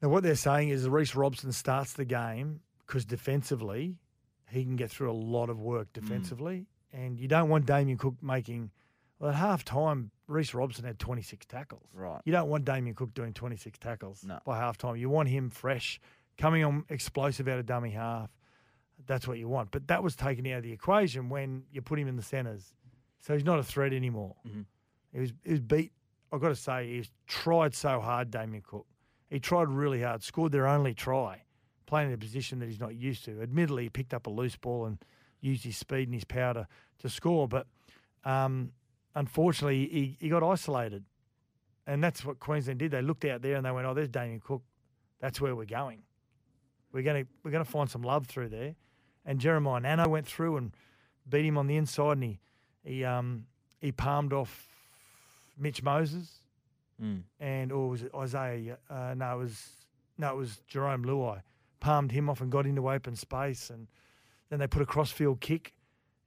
Now, 0.01 0.10
what 0.10 0.24
they're 0.24 0.36
saying 0.36 0.69
is 0.69 0.88
Reece 0.89 1.15
Robson 1.15 1.51
starts 1.53 1.93
the 1.93 2.03
game 2.05 2.60
because 2.86 3.05
defensively, 3.05 3.98
he 4.50 4.63
can 4.63 4.75
get 4.75 4.91
through 4.91 5.10
a 5.12 5.13
lot 5.15 5.50
of 5.50 5.60
work 5.62 5.91
defensively. 5.93 6.67
And 6.93 7.17
you 7.17 7.27
don't 7.29 7.50
want 7.50 7.65
Damien 7.65 7.98
Cook 7.98 8.15
making, 8.22 8.72
well, 9.19 9.29
at 9.31 9.36
half 9.36 9.63
time, 9.63 10.12
Reece 10.27 10.53
Robson 10.53 10.86
had 10.86 11.00
26 11.00 11.45
tackles. 11.45 11.88
Right. 11.93 12.22
You 12.25 12.31
don't 12.31 12.50
want 12.50 12.65
Damien 12.65 12.95
Cook 12.95 13.13
doing 13.13 13.34
26 13.34 13.77
tackles 13.79 14.24
No. 14.25 14.39
by 14.45 14.57
half 14.57 14.77
time. 14.77 14.95
You 14.95 15.10
want 15.10 15.29
him 15.29 15.50
fresh, 15.50 16.00
coming 16.38 16.63
on 16.63 16.84
explosive 16.89 17.48
out 17.48 17.60
of 17.60 17.65
dummy 17.65 17.91
half. 17.91 18.29
That's 19.07 19.27
what 19.27 19.38
you 19.38 19.48
want. 19.48 19.72
But 19.72 19.88
that 19.88 20.01
was 20.03 20.15
taken 20.15 20.48
out 20.48 20.57
of 20.60 20.63
the 20.63 20.72
equation 20.72 21.29
when 21.29 21.63
you 21.72 21.81
put 21.81 22.00
him 22.00 22.07
in 22.07 22.15
the 22.15 22.24
centres. 22.24 22.74
So 23.22 23.34
he's 23.34 23.43
not 23.45 23.60
a 23.60 23.63
threat 23.63 23.93
anymore. 23.93 24.36
He 25.13 25.19
was 25.19 25.34
he 25.43 25.51
was 25.51 25.62
beat. 25.62 25.91
I've 26.31 26.41
got 26.41 26.50
to 26.50 26.55
say, 26.55 26.95
he's 26.95 27.10
tried 27.27 27.74
so 27.75 28.00
hard, 28.00 28.31
Damien 28.31 28.63
Cook. 28.65 28.86
He 29.29 29.39
tried 29.39 29.69
really 29.69 30.01
hard, 30.01 30.24
scored 30.24 30.51
their 30.51 30.67
only 30.67 30.93
try, 30.93 31.43
playing 31.86 32.10
in 32.10 32.13
a 32.13 32.17
position 32.17 32.60
that 32.60 32.65
he's 32.67 32.79
not 32.79 32.95
used 32.95 33.25
to. 33.25 33.41
Admittedly, 33.41 33.84
he 33.84 33.89
picked 33.89 34.13
up 34.13 34.27
a 34.27 34.29
loose 34.29 34.55
ball 34.57 34.86
and 34.86 34.98
used 35.41 35.63
his 35.63 35.77
speed 35.77 36.07
and 36.07 36.13
his 36.13 36.24
power 36.25 36.53
to, 36.53 36.67
to 37.00 37.10
score, 37.10 37.48
but 37.48 37.67
um, 38.25 38.72
unfortunately, 39.15 39.88
he, 39.89 40.17
he 40.19 40.29
got 40.29 40.43
isolated. 40.43 41.03
And 41.88 42.03
that's 42.03 42.25
what 42.25 42.39
Queensland 42.39 42.79
did. 42.79 42.91
They 42.91 43.01
looked 43.01 43.25
out 43.25 43.41
there 43.41 43.55
and 43.55 43.65
they 43.65 43.72
went, 43.72 43.86
"Oh, 43.86 43.93
there's 43.93 44.10
Damien 44.10 44.39
Cook. 44.39 44.63
That's 45.22 45.39
where 45.39 45.55
we're 45.55 45.65
going. 45.65 46.00
We're 46.91 47.03
going 47.03 47.25
to 47.25 47.31
we're 47.43 47.51
going 47.51 47.63
to 47.63 47.69
find 47.69 47.89
some 47.89 48.01
love 48.01 48.25
through 48.25 48.50
there." 48.50 48.75
And 49.25 49.39
Jeremiah 49.39 49.81
Nanai 49.81 50.07
went 50.07 50.25
through 50.27 50.57
and 50.57 50.72
beat 51.29 51.45
him 51.45 51.57
on 51.57 51.67
the 51.67 51.75
inside, 51.77 52.13
and 52.13 52.24
he 52.24 52.39
he 52.84 53.03
um 53.05 53.45
he 53.81 53.91
palmed 53.91 54.34
off 54.34 54.67
Mitch 55.57 55.84
Moses, 55.84 56.39
Mm. 57.01 57.24
and 57.41 57.72
or 57.74 57.89
was 57.89 58.03
it 58.03 58.12
Isaiah? 58.15 58.77
Uh, 58.89 59.13
no, 59.17 59.36
it 59.36 59.38
was 59.43 59.69
no, 60.17 60.31
it 60.31 60.38
was 60.38 60.62
Jerome 60.67 61.03
Luai. 61.03 61.41
Palmed 61.81 62.12
him 62.12 62.29
off 62.29 62.39
and 62.41 62.50
got 62.51 62.65
into 62.65 62.89
open 62.89 63.15
space, 63.15 63.69
and 63.69 63.88
Then 64.50 64.60
they 64.60 64.67
put 64.67 64.81
a 64.81 64.86
crossfield 64.86 65.39
kick, 65.41 65.74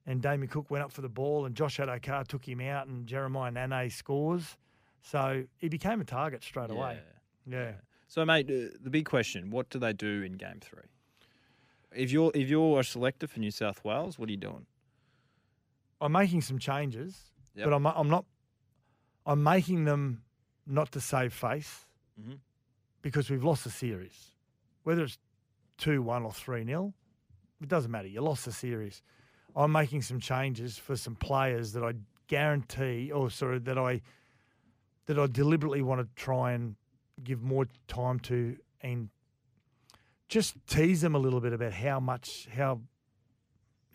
and 0.09 0.21
Damien 0.21 0.47
Cook 0.49 0.69
went 0.71 0.83
up 0.83 0.91
for 0.91 1.01
the 1.01 1.07
ball, 1.09 1.45
and 1.45 1.55
Josh 1.55 1.77
Addo-Carr 1.77 2.23
took 2.25 2.43
him 2.47 2.59
out, 2.61 2.87
and 2.87 3.05
Jeremiah 3.05 3.51
Nanai 3.51 3.91
scores. 3.91 4.57
So 5.01 5.45
he 5.57 5.69
became 5.69 6.01
a 6.01 6.03
target 6.03 6.43
straight 6.43 6.71
away. 6.71 6.99
Yeah. 7.45 7.73
So, 8.07 8.25
mate, 8.25 8.47
uh, 8.49 8.75
the 8.81 8.89
big 8.89 9.05
question: 9.05 9.51
What 9.51 9.69
do 9.69 9.77
they 9.79 9.93
do 9.93 10.23
in 10.23 10.33
Game 10.33 10.59
Three? 10.61 10.81
If 11.95 12.11
you're 12.11 12.31
if 12.33 12.49
you're 12.49 12.79
a 12.79 12.83
selector 12.83 13.27
for 13.27 13.39
New 13.39 13.51
South 13.51 13.83
Wales, 13.85 14.17
what 14.19 14.27
are 14.29 14.31
you 14.31 14.37
doing? 14.37 14.65
I'm 16.01 16.11
making 16.11 16.41
some 16.41 16.59
changes, 16.59 17.31
Yep. 17.55 17.65
but 17.65 17.73
I'm 17.73 17.85
I'm 17.85 18.09
not. 18.09 18.25
I'm 19.25 19.43
making 19.43 19.85
them 19.85 20.23
not 20.65 20.91
to 20.93 21.01
save 21.01 21.33
face 21.33 21.85
Mhm. 22.19 22.39
because 23.03 23.29
we've 23.29 23.43
lost 23.43 23.63
the 23.63 23.69
series. 23.69 24.31
Whether 24.83 25.03
it's 25.03 25.19
two 25.77 26.01
one 26.01 26.23
or 26.23 26.31
three 26.33 26.63
0 26.65 26.93
it 27.61 27.67
doesn't 27.67 27.91
matter. 27.91 28.07
You 28.07 28.21
lost 28.21 28.45
the 28.45 28.51
series. 28.51 29.01
I'm 29.55 29.71
making 29.71 30.01
some 30.03 30.19
changes 30.19 30.77
for 30.77 30.95
some 30.95 31.15
players 31.15 31.73
that 31.73 31.83
I 31.83 31.93
guarantee, 32.27 33.11
or 33.11 33.29
sorry, 33.29 33.59
that 33.59 33.77
I 33.77 34.01
that 35.07 35.17
I 35.19 35.25
deliberately 35.27 35.81
want 35.81 36.01
to 36.01 36.07
try 36.21 36.51
and 36.51 36.75
give 37.23 37.41
more 37.41 37.65
time 37.87 38.19
to 38.21 38.57
and 38.81 39.09
just 40.27 40.55
tease 40.67 41.01
them 41.01 41.15
a 41.15 41.17
little 41.19 41.41
bit 41.41 41.53
about 41.53 41.73
how 41.73 41.99
much 41.99 42.47
how 42.55 42.81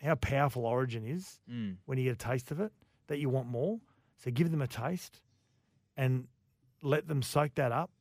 how 0.03 0.15
powerful 0.15 0.65
Origin 0.65 1.05
is 1.05 1.39
Mm. 1.49 1.77
when 1.85 1.97
you 1.97 2.03
get 2.03 2.13
a 2.13 2.17
taste 2.17 2.51
of 2.51 2.59
it, 2.59 2.71
that 3.07 3.17
you 3.19 3.29
want 3.29 3.47
more. 3.47 3.79
So 4.17 4.29
give 4.31 4.51
them 4.51 4.61
a 4.61 4.67
taste 4.67 5.21
and 5.97 6.27
let 6.81 7.07
them 7.07 7.21
soak 7.21 7.55
that 7.55 7.71
up. 7.71 7.91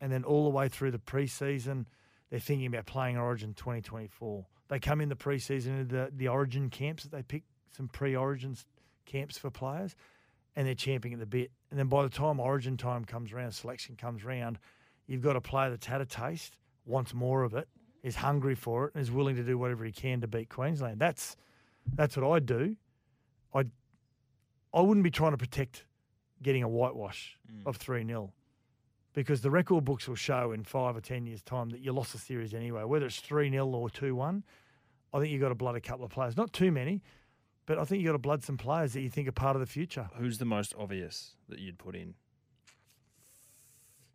And 0.00 0.12
then 0.12 0.24
all 0.24 0.44
the 0.44 0.50
way 0.50 0.68
through 0.68 0.90
the 0.90 0.98
preseason, 0.98 1.86
they're 2.28 2.40
thinking 2.40 2.66
about 2.66 2.84
playing 2.86 3.16
Origin 3.16 3.54
2024. 3.54 4.44
They 4.68 4.78
come 4.78 5.00
in 5.00 5.08
the 5.08 5.16
preseason 5.16 5.80
into 5.80 5.84
the, 5.84 6.12
the 6.14 6.28
Origin 6.28 6.70
camps 6.70 7.02
that 7.04 7.12
they 7.12 7.22
pick, 7.22 7.42
some 7.70 7.88
pre 7.88 8.16
Origins 8.16 8.66
camps 9.04 9.36
for 9.36 9.50
players, 9.50 9.94
and 10.56 10.66
they're 10.66 10.74
champing 10.74 11.12
at 11.12 11.18
the 11.18 11.26
bit. 11.26 11.50
And 11.70 11.78
then 11.78 11.88
by 11.88 12.02
the 12.02 12.08
time 12.08 12.40
Origin 12.40 12.76
time 12.76 13.04
comes 13.04 13.32
around, 13.32 13.52
selection 13.52 13.96
comes 13.96 14.24
around, 14.24 14.58
you've 15.06 15.22
got 15.22 15.36
a 15.36 15.40
player 15.40 15.70
that's 15.70 15.86
had 15.86 16.00
a 16.00 16.06
taste, 16.06 16.56
wants 16.86 17.12
more 17.12 17.42
of 17.42 17.54
it, 17.54 17.68
is 18.02 18.16
hungry 18.16 18.54
for 18.54 18.86
it, 18.86 18.94
and 18.94 19.02
is 19.02 19.10
willing 19.10 19.36
to 19.36 19.42
do 19.42 19.58
whatever 19.58 19.84
he 19.84 19.92
can 19.92 20.20
to 20.20 20.28
beat 20.28 20.48
Queensland. 20.48 20.98
That's 20.98 21.36
that's 21.94 22.16
what 22.16 22.30
I 22.30 22.38
do. 22.38 22.76
I 23.54 23.64
I 24.72 24.80
wouldn't 24.80 25.04
be 25.04 25.10
trying 25.10 25.32
to 25.32 25.38
protect 25.38 25.84
getting 26.42 26.62
a 26.62 26.68
whitewash 26.68 27.38
mm. 27.50 27.66
of 27.66 27.76
3 27.76 28.06
0 28.06 28.32
because 29.14 29.40
the 29.40 29.50
record 29.50 29.84
books 29.84 30.06
will 30.06 30.14
show 30.16 30.52
in 30.52 30.64
five 30.64 30.96
or 30.96 31.00
10 31.00 31.24
years' 31.26 31.42
time 31.42 31.70
that 31.70 31.80
you 31.80 31.92
lost 31.92 32.12
the 32.12 32.18
series 32.18 32.52
anyway, 32.52 32.84
whether 32.84 33.06
it's 33.06 33.20
3 33.20 33.50
0 33.50 33.66
or 33.66 33.88
2 33.88 34.14
1. 34.14 34.44
I 35.14 35.18
think 35.20 35.30
you've 35.32 35.40
got 35.40 35.48
to 35.50 35.54
blood 35.54 35.76
a 35.76 35.80
couple 35.80 36.04
of 36.04 36.10
players. 36.10 36.36
Not 36.36 36.52
too 36.52 36.70
many, 36.72 37.02
but 37.66 37.78
I 37.78 37.84
think 37.84 38.02
you've 38.02 38.08
got 38.08 38.12
to 38.12 38.18
blood 38.18 38.42
some 38.44 38.56
players 38.58 38.92
that 38.92 39.00
you 39.00 39.08
think 39.08 39.28
are 39.28 39.32
part 39.32 39.54
of 39.56 39.60
the 39.60 39.66
future. 39.66 40.08
Who's 40.16 40.38
the 40.38 40.44
most 40.44 40.74
obvious 40.76 41.36
that 41.48 41.60
you'd 41.60 41.78
put 41.78 41.94
in? 41.94 42.14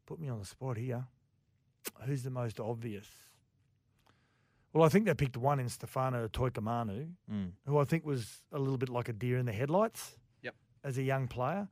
Put 0.06 0.20
me 0.20 0.29
on 0.29 0.39
the 0.39 0.46
spot 0.46 0.77
here. 0.77 1.06
Who's 2.06 2.24
the 2.24 2.29
most 2.29 2.60
obvious? 2.60 3.08
Well, 4.74 4.84
I 4.84 4.89
think 4.89 5.06
they 5.06 5.13
picked 5.13 5.38
one 5.38 5.60
in 5.60 5.70
Stefano 5.70 6.27
Utoikamanu, 6.27 7.13
Mm. 7.32 7.51
who 7.65 7.77
I 7.79 7.86
think 7.86 8.06
was 8.06 8.44
a 8.51 8.60
little 8.60 8.77
bit 8.77 8.89
like 8.89 9.10
a 9.10 9.13
deer 9.13 9.38
in 9.38 9.46
the 9.46 9.51
headlights. 9.53 10.18
Yep. 10.44 10.56
As 10.84 10.98
a 10.98 11.03
young 11.03 11.27
player, 11.27 11.70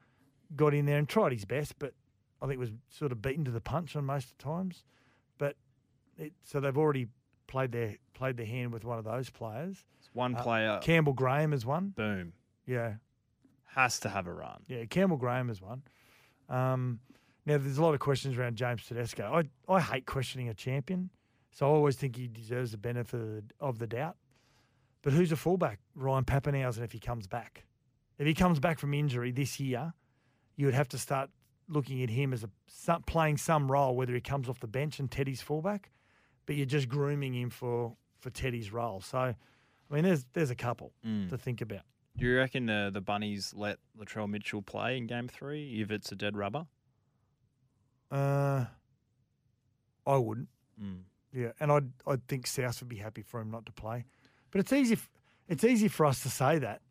got 0.55 0.73
in 0.73 0.85
there 0.85 0.97
and 0.97 1.07
tried 1.07 1.31
his 1.33 1.45
best, 1.45 1.77
but 1.77 1.93
I 2.41 2.47
think 2.47 2.59
was 2.59 2.71
sort 2.89 3.11
of 3.11 3.21
beaten 3.21 3.45
to 3.45 3.51
the 3.51 3.61
punch 3.61 3.95
on 3.95 4.05
most 4.05 4.31
of 4.31 4.37
the 4.37 4.43
times. 4.43 4.83
But 5.37 5.55
it, 6.17 6.33
so 6.43 6.59
they've 6.59 6.77
already 6.77 7.07
played 7.47 7.71
their 7.71 7.95
played 8.13 8.37
their 8.37 8.45
hand 8.45 8.71
with 8.73 8.83
one 8.83 8.97
of 8.97 9.05
those 9.05 9.29
players. 9.29 9.83
It's 9.99 10.09
one 10.13 10.35
Uh, 10.35 10.43
player. 10.43 10.79
Campbell 10.81 11.13
Graham 11.13 11.53
is 11.53 11.65
one. 11.65 11.89
boom. 11.89 12.33
Yeah, 12.65 12.95
Has 13.75 13.99
to 14.01 14.09
have 14.09 14.27
a 14.27 14.33
run. 14.33 14.63
yeah. 14.67 14.85
Campbell 14.85 15.17
Graham 15.17 15.49
is 15.49 15.61
one. 15.61 15.83
Um, 16.49 16.99
now 17.45 17.57
there's 17.57 17.77
a 17.77 17.81
lot 17.81 17.93
of 17.93 17.99
questions 17.99 18.37
around 18.37 18.55
James 18.57 18.85
Tedesco. 18.85 19.23
I 19.69 19.71
I 19.73 19.79
hate 19.79 20.05
questioning 20.05 20.49
a 20.49 20.53
champion, 20.53 21.09
so 21.51 21.65
I 21.65 21.69
always 21.69 21.95
think 21.95 22.15
he 22.15 22.27
deserves 22.27 22.71
the 22.71 22.77
benefit 22.77 23.19
of 23.21 23.27
the, 23.27 23.43
of 23.59 23.79
the 23.79 23.87
doubt. 23.87 24.17
But 25.01 25.13
who's 25.13 25.31
a 25.31 25.35
fullback? 25.37 25.79
Ryan 25.95 26.25
Papenhuyzen 26.25 26.83
if 26.83 26.91
he 26.91 26.99
comes 26.99 27.27
back. 27.27 27.65
If 28.17 28.25
he 28.27 28.33
comes 28.33 28.59
back 28.59 28.79
from 28.79 28.93
injury 28.93 29.31
this 29.31 29.59
year, 29.59 29.93
you 30.55 30.65
would 30.65 30.73
have 30.75 30.89
to 30.89 30.97
start 30.97 31.29
looking 31.69 32.01
at 32.03 32.09
him 32.09 32.33
as 32.33 32.43
a 32.43 32.49
some, 32.67 33.03
playing 33.03 33.37
some 33.37 33.71
role, 33.71 33.95
whether 33.95 34.13
he 34.13 34.21
comes 34.21 34.47
off 34.49 34.59
the 34.59 34.67
bench 34.67 34.99
and 34.99 35.09
Teddy's 35.11 35.41
fullback, 35.41 35.91
but 36.45 36.55
you're 36.55 36.65
just 36.65 36.87
grooming 36.89 37.33
him 37.33 37.49
for 37.49 37.95
for 38.19 38.29
Teddy's 38.29 38.71
role. 38.71 39.01
So, 39.01 39.17
I 39.19 39.35
mean, 39.93 40.03
there's 40.03 40.25
there's 40.33 40.49
a 40.51 40.55
couple 40.55 40.93
Mm. 41.05 41.29
to 41.29 41.37
think 41.37 41.61
about. 41.61 41.81
Do 42.17 42.25
you 42.25 42.35
reckon 42.37 42.67
uh, 42.69 42.89
the 42.89 43.01
Bunnies 43.01 43.53
let 43.55 43.77
Latrell 43.99 44.27
Mitchell 44.27 44.61
play 44.63 44.97
in 44.97 45.05
Game 45.07 45.27
Three 45.27 45.81
if 45.81 45.91
it's 45.91 46.11
a 46.11 46.15
dead 46.15 46.35
rubber? 46.35 46.65
Uh, 48.09 48.65
I 50.05 50.17
wouldn't. 50.17 50.49
Mm. 50.81 51.01
Yeah, 51.33 51.51
and 51.59 51.71
I'd 51.71 51.91
I'd 52.07 52.27
think 52.27 52.47
South 52.47 52.79
would 52.81 52.89
be 52.89 52.95
happy 52.97 53.21
for 53.21 53.39
him 53.41 53.51
not 53.51 53.65
to 53.65 53.71
play, 53.71 54.05
but 54.51 54.59
it's 54.59 54.71
easy 54.73 54.93
f- 54.93 55.09
it's 55.47 55.63
easy 55.63 55.87
for 55.89 56.05
us 56.05 56.23
to 56.23 56.29
say 56.29 56.57
that 56.59 56.81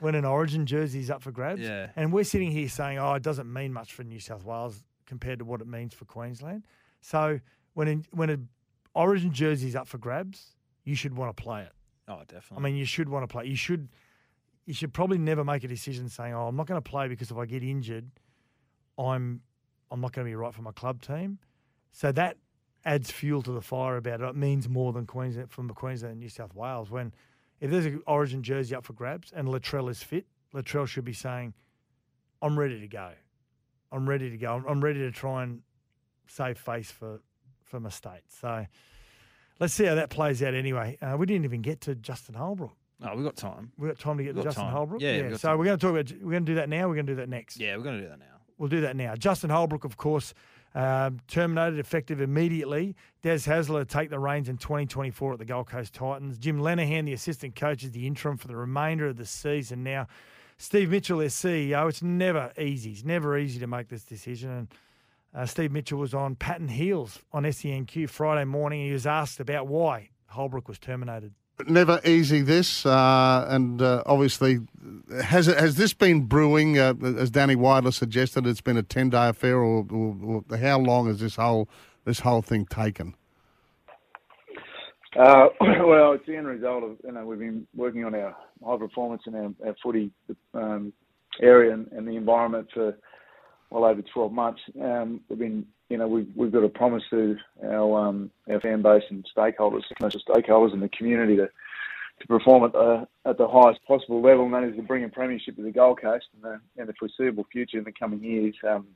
when 0.00 0.14
an 0.14 0.24
Origin 0.24 0.66
jersey 0.66 1.00
is 1.00 1.10
up 1.10 1.22
for 1.22 1.30
grabs. 1.30 1.60
Yeah. 1.60 1.90
and 1.96 2.12
we're 2.12 2.24
sitting 2.24 2.50
here 2.50 2.68
saying, 2.68 2.98
oh, 2.98 3.14
it 3.14 3.22
doesn't 3.22 3.50
mean 3.52 3.72
much 3.72 3.92
for 3.92 4.04
New 4.04 4.20
South 4.20 4.44
Wales 4.44 4.84
compared 5.06 5.38
to 5.38 5.44
what 5.44 5.60
it 5.60 5.66
means 5.66 5.94
for 5.94 6.04
Queensland. 6.04 6.64
So 7.00 7.40
when 7.74 7.88
in, 7.88 8.06
when 8.10 8.30
an 8.30 8.48
Origin 8.94 9.32
jersey 9.32 9.68
is 9.68 9.76
up 9.76 9.86
for 9.88 9.98
grabs, 9.98 10.54
you 10.84 10.94
should 10.94 11.16
want 11.16 11.36
to 11.36 11.42
play 11.42 11.62
it. 11.62 11.72
Oh, 12.08 12.20
definitely. 12.26 12.56
I 12.56 12.60
mean, 12.60 12.76
you 12.76 12.84
should 12.84 13.08
want 13.08 13.24
to 13.24 13.32
play. 13.32 13.46
You 13.46 13.56
should 13.56 13.88
you 14.64 14.74
should 14.74 14.92
probably 14.92 15.18
never 15.18 15.44
make 15.44 15.62
a 15.64 15.68
decision 15.68 16.08
saying, 16.08 16.34
"Oh, 16.34 16.48
I'm 16.48 16.56
not 16.56 16.66
going 16.66 16.80
to 16.80 16.90
play 16.90 17.08
because 17.08 17.30
if 17.30 17.36
I 17.36 17.46
get 17.46 17.62
injured, 17.62 18.10
I'm 18.98 19.40
I'm 19.90 20.00
not 20.00 20.12
going 20.12 20.24
to 20.24 20.30
be 20.30 20.34
right 20.34 20.54
for 20.54 20.62
my 20.62 20.72
club 20.72 21.02
team." 21.02 21.38
So 21.92 22.12
that 22.12 22.36
adds 22.84 23.10
fuel 23.10 23.42
to 23.42 23.52
the 23.52 23.60
fire 23.60 23.96
about 23.96 24.20
it. 24.20 24.24
It 24.24 24.36
means 24.36 24.68
more 24.68 24.92
than 24.92 25.06
Queensland 25.06 25.50
from 25.50 25.68
Queensland 25.70 26.12
and 26.12 26.20
New 26.20 26.28
South 26.28 26.54
Wales. 26.54 26.90
When 26.90 27.12
if 27.60 27.70
there's 27.70 27.86
an 27.86 28.02
Origin 28.06 28.42
jersey 28.42 28.74
up 28.74 28.84
for 28.84 28.92
grabs 28.92 29.32
and 29.32 29.48
Latrell 29.48 29.90
is 29.90 30.02
fit, 30.02 30.26
Latrell 30.54 30.86
should 30.86 31.04
be 31.04 31.12
saying, 31.12 31.54
"I'm 32.42 32.58
ready 32.58 32.80
to 32.80 32.88
go. 32.88 33.10
I'm 33.92 34.08
ready 34.08 34.30
to 34.30 34.36
go. 34.36 34.62
I'm, 34.66 34.82
ready 34.82 35.00
to 35.00 35.10
try 35.10 35.42
and 35.42 35.62
save 36.26 36.58
face 36.58 36.90
for 36.90 37.20
for 37.64 37.80
my 37.80 37.90
state." 37.90 38.22
So. 38.28 38.66
Let's 39.58 39.72
see 39.72 39.86
how 39.86 39.94
that 39.94 40.10
plays 40.10 40.42
out 40.42 40.52
anyway. 40.52 40.98
Uh, 41.00 41.16
we 41.18 41.24
didn't 41.24 41.44
even 41.44 41.62
get 41.62 41.80
to 41.82 41.94
Justin 41.94 42.34
Holbrook. 42.34 42.76
oh, 43.02 43.16
we 43.16 43.24
got 43.24 43.36
time. 43.36 43.72
We've 43.78 43.90
got 43.90 43.98
time 43.98 44.18
to 44.18 44.24
get 44.24 44.36
to 44.36 44.42
Justin 44.42 44.64
time. 44.64 44.72
Holbrook. 44.72 45.00
Yeah, 45.00 45.22
we've 45.22 45.30
got 45.30 45.40
so 45.40 45.48
time. 45.48 45.58
we're 45.58 45.64
going 45.64 45.78
to 45.78 45.86
talk 45.86 45.90
about. 45.92 46.12
We're 46.22 46.32
going 46.32 46.44
to 46.44 46.52
do 46.52 46.56
that 46.56 46.68
now. 46.68 46.88
We're 46.88 46.94
going 46.94 47.06
to 47.06 47.12
do 47.12 47.16
that 47.16 47.30
next. 47.30 47.58
Yeah, 47.58 47.74
we're 47.78 47.84
going 47.84 47.96
to 47.96 48.02
do 48.02 48.08
that 48.10 48.18
now. 48.18 48.26
We'll 48.58 48.68
do 48.68 48.82
that 48.82 48.96
now. 48.96 49.14
Justin 49.16 49.50
Holbrook, 49.50 49.84
of 49.84 49.96
course, 49.96 50.34
um, 50.76 51.20
terminated 51.26 51.78
effective 51.78 52.20
immediately. 52.20 52.94
Des 53.22 53.38
Hasler 53.38 53.88
take 53.88 54.10
the 54.10 54.18
reins 54.18 54.50
in 54.50 54.58
2024 54.58 55.32
at 55.32 55.38
the 55.38 55.44
Gold 55.46 55.68
Coast 55.68 55.94
Titans. 55.94 56.36
Jim 56.38 56.60
Lenihan, 56.60 57.06
the 57.06 57.14
assistant 57.14 57.56
coach, 57.56 57.82
is 57.82 57.92
the 57.92 58.06
interim 58.06 58.36
for 58.36 58.46
the 58.46 58.56
remainder 58.56 59.06
of 59.06 59.16
the 59.16 59.24
season. 59.24 59.82
Now, 59.82 60.06
Steve 60.58 60.90
Mitchell, 60.90 61.18
their 61.18 61.28
CEO. 61.28 61.88
It's 61.88 62.02
never 62.02 62.52
easy. 62.58 62.90
It's 62.90 63.04
never 63.04 63.38
easy 63.38 63.58
to 63.58 63.66
make 63.66 63.88
this 63.88 64.04
decision. 64.04 64.50
And 64.50 64.68
uh, 65.34 65.46
Steve 65.46 65.72
Mitchell 65.72 65.98
was 65.98 66.12
on 66.12 66.34
Patton 66.34 66.68
Heels 66.68 67.20
on 67.32 67.44
SENQ 67.44 68.10
Friday 68.10 68.44
morning. 68.44 68.84
He 68.84 68.92
was 68.92 69.06
asked 69.06 69.40
about 69.40 69.66
why 69.66 70.10
Holbrook 70.26 70.68
was 70.68 70.78
terminated. 70.78 71.32
Never 71.66 72.00
easy 72.04 72.42
this, 72.42 72.84
uh, 72.84 73.46
and 73.48 73.80
uh, 73.80 74.02
obviously, 74.04 74.58
has 75.24 75.46
has 75.46 75.76
this 75.76 75.94
been 75.94 76.26
brewing? 76.26 76.78
Uh, 76.78 76.92
as 77.16 77.30
Danny 77.30 77.56
Weidler 77.56 77.94
suggested, 77.94 78.46
it's 78.46 78.60
been 78.60 78.76
a 78.76 78.82
ten 78.82 79.08
day 79.08 79.30
affair, 79.30 79.56
or, 79.56 79.86
or, 79.90 80.44
or 80.50 80.56
how 80.58 80.78
long 80.78 81.06
has 81.06 81.20
this 81.20 81.36
whole 81.36 81.66
this 82.04 82.20
whole 82.20 82.42
thing 82.42 82.66
taken? 82.66 83.14
Uh, 85.18 85.46
well, 85.60 86.12
it's 86.12 86.26
the 86.26 86.36
end 86.36 86.46
result 86.46 86.84
of 86.84 86.96
you 87.02 87.12
know 87.12 87.24
we've 87.24 87.38
been 87.38 87.66
working 87.74 88.04
on 88.04 88.14
our 88.14 88.36
high 88.62 88.76
performance 88.76 89.22
in 89.26 89.34
our, 89.34 89.50
our 89.66 89.74
footy 89.82 90.10
um, 90.52 90.92
area 91.40 91.72
and, 91.72 91.90
and 91.92 92.06
the 92.06 92.16
environment 92.16 92.68
for 92.74 92.98
well 93.70 93.84
over 93.84 94.02
12 94.02 94.32
months. 94.32 94.60
Um, 94.80 95.20
we've 95.28 95.38
been 95.38 95.66
you 95.88 95.98
know 95.98 96.08
we've 96.08 96.28
we've 96.34 96.52
got 96.52 96.64
a 96.64 96.68
promise 96.68 97.02
to 97.10 97.36
our 97.64 98.08
um, 98.08 98.30
our 98.50 98.60
fan 98.60 98.82
base 98.82 99.04
and 99.10 99.26
stakeholders, 99.36 99.82
commercial 99.96 100.20
stakeholders 100.28 100.74
in 100.74 100.80
the 100.80 100.88
community 100.90 101.36
to 101.36 101.48
to 102.20 102.26
perform 102.26 102.64
at 102.64 102.72
the 102.72 103.06
at 103.24 103.38
the 103.38 103.48
highest 103.48 103.84
possible 103.86 104.22
level, 104.22 104.44
and 104.44 104.54
that 104.54 104.64
is 104.64 104.76
to 104.76 104.82
bring 104.82 105.04
a 105.04 105.08
premiership 105.08 105.56
to 105.56 105.62
the 105.62 105.70
Gold 105.70 106.00
Coast 106.00 106.26
in 106.34 106.42
the, 106.42 106.60
in 106.80 106.86
the 106.86 106.94
foreseeable 106.98 107.46
future 107.52 107.78
in 107.78 107.84
the 107.84 107.92
coming 107.92 108.22
years. 108.22 108.54
Um, 108.68 108.86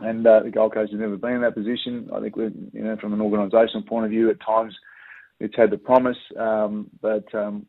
and 0.00 0.26
uh, 0.26 0.40
the 0.40 0.50
Gold 0.50 0.74
Coast 0.74 0.92
has 0.92 1.00
never 1.00 1.16
been 1.16 1.34
in 1.34 1.40
that 1.42 1.54
position. 1.54 2.08
I 2.14 2.20
think 2.20 2.34
we're, 2.36 2.52
you 2.72 2.82
know, 2.82 2.96
from 2.96 3.12
an 3.12 3.18
organisational 3.18 3.86
point 3.86 4.06
of 4.06 4.10
view, 4.10 4.30
at 4.30 4.40
times 4.40 4.74
it's 5.40 5.56
had 5.56 5.70
the 5.70 5.78
promise, 5.78 6.16
um, 6.38 6.90
but 7.00 7.34
um, 7.34 7.66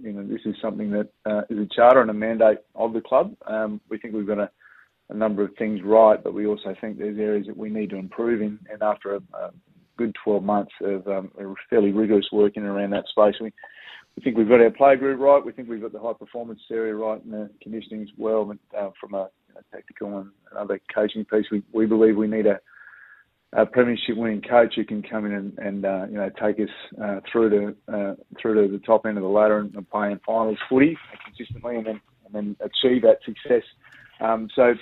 you 0.00 0.12
know 0.12 0.26
this 0.26 0.42
is 0.44 0.54
something 0.60 0.90
that 0.90 1.08
uh, 1.26 1.42
is 1.50 1.58
a 1.58 1.74
charter 1.74 2.00
and 2.00 2.10
a 2.10 2.14
mandate 2.14 2.58
of 2.74 2.92
the 2.92 3.00
club. 3.00 3.34
Um, 3.46 3.80
we 3.88 3.98
think 3.98 4.14
we've 4.14 4.26
got 4.26 4.38
a, 4.38 4.50
a 5.10 5.14
number 5.14 5.42
of 5.42 5.54
things 5.56 5.80
right, 5.84 6.22
but 6.22 6.34
we 6.34 6.46
also 6.46 6.74
think 6.80 6.98
there's 6.98 7.18
areas 7.18 7.46
that 7.46 7.56
we 7.56 7.68
need 7.68 7.90
to 7.90 7.96
improve 7.96 8.40
in. 8.40 8.58
And 8.70 8.82
after 8.82 9.16
a, 9.16 9.20
a 9.36 9.50
good 9.96 10.14
12 10.24 10.42
months 10.42 10.72
of 10.82 11.06
um, 11.06 11.30
fairly 11.68 11.92
rigorous 11.92 12.26
working 12.32 12.62
around 12.62 12.90
that 12.90 13.04
space, 13.08 13.34
we 13.40 13.52
we 14.16 14.22
think 14.22 14.36
we've 14.36 14.48
got 14.48 14.60
our 14.60 14.70
play 14.70 14.96
group 14.96 15.20
right. 15.20 15.44
We 15.44 15.52
think 15.52 15.68
we've 15.68 15.82
got 15.82 15.92
the 15.92 15.98
high 15.98 16.12
performance 16.12 16.60
area 16.70 16.94
right, 16.94 17.22
and 17.24 17.32
the 17.32 17.50
conditioning 17.60 18.02
as 18.02 18.10
well. 18.16 18.44
But 18.44 18.78
uh, 18.78 18.90
from 19.00 19.14
a 19.14 19.28
tactical 19.72 20.18
and 20.18 20.30
other 20.56 20.80
coaching 20.94 21.24
piece, 21.24 21.46
we, 21.50 21.62
we 21.72 21.86
believe 21.86 22.16
we 22.16 22.28
need 22.28 22.46
a, 22.46 22.60
a 23.54 23.66
premiership 23.66 24.16
winning 24.16 24.42
coach 24.42 24.74
who 24.76 24.84
can 24.84 25.02
come 25.02 25.26
in 25.26 25.32
and, 25.32 25.58
and 25.58 25.84
uh, 25.84 26.06
you 26.08 26.16
know 26.16 26.30
take 26.40 26.60
us 26.60 26.68
uh, 27.02 27.20
through 27.30 27.50
to 27.50 27.92
uh, 27.92 28.14
through 28.40 28.66
to 28.66 28.72
the 28.72 28.84
top 28.84 29.04
end 29.04 29.16
of 29.16 29.24
the 29.24 29.28
ladder 29.28 29.58
and, 29.58 29.74
and 29.74 29.90
play 29.90 30.12
in 30.12 30.20
finals 30.24 30.58
footy 30.68 30.96
consistently, 31.24 31.76
and 31.76 31.86
then 31.86 32.00
and 32.24 32.34
then 32.34 32.56
achieve 32.60 33.02
that 33.02 33.18
success. 33.24 33.64
Um, 34.20 34.48
so 34.54 34.74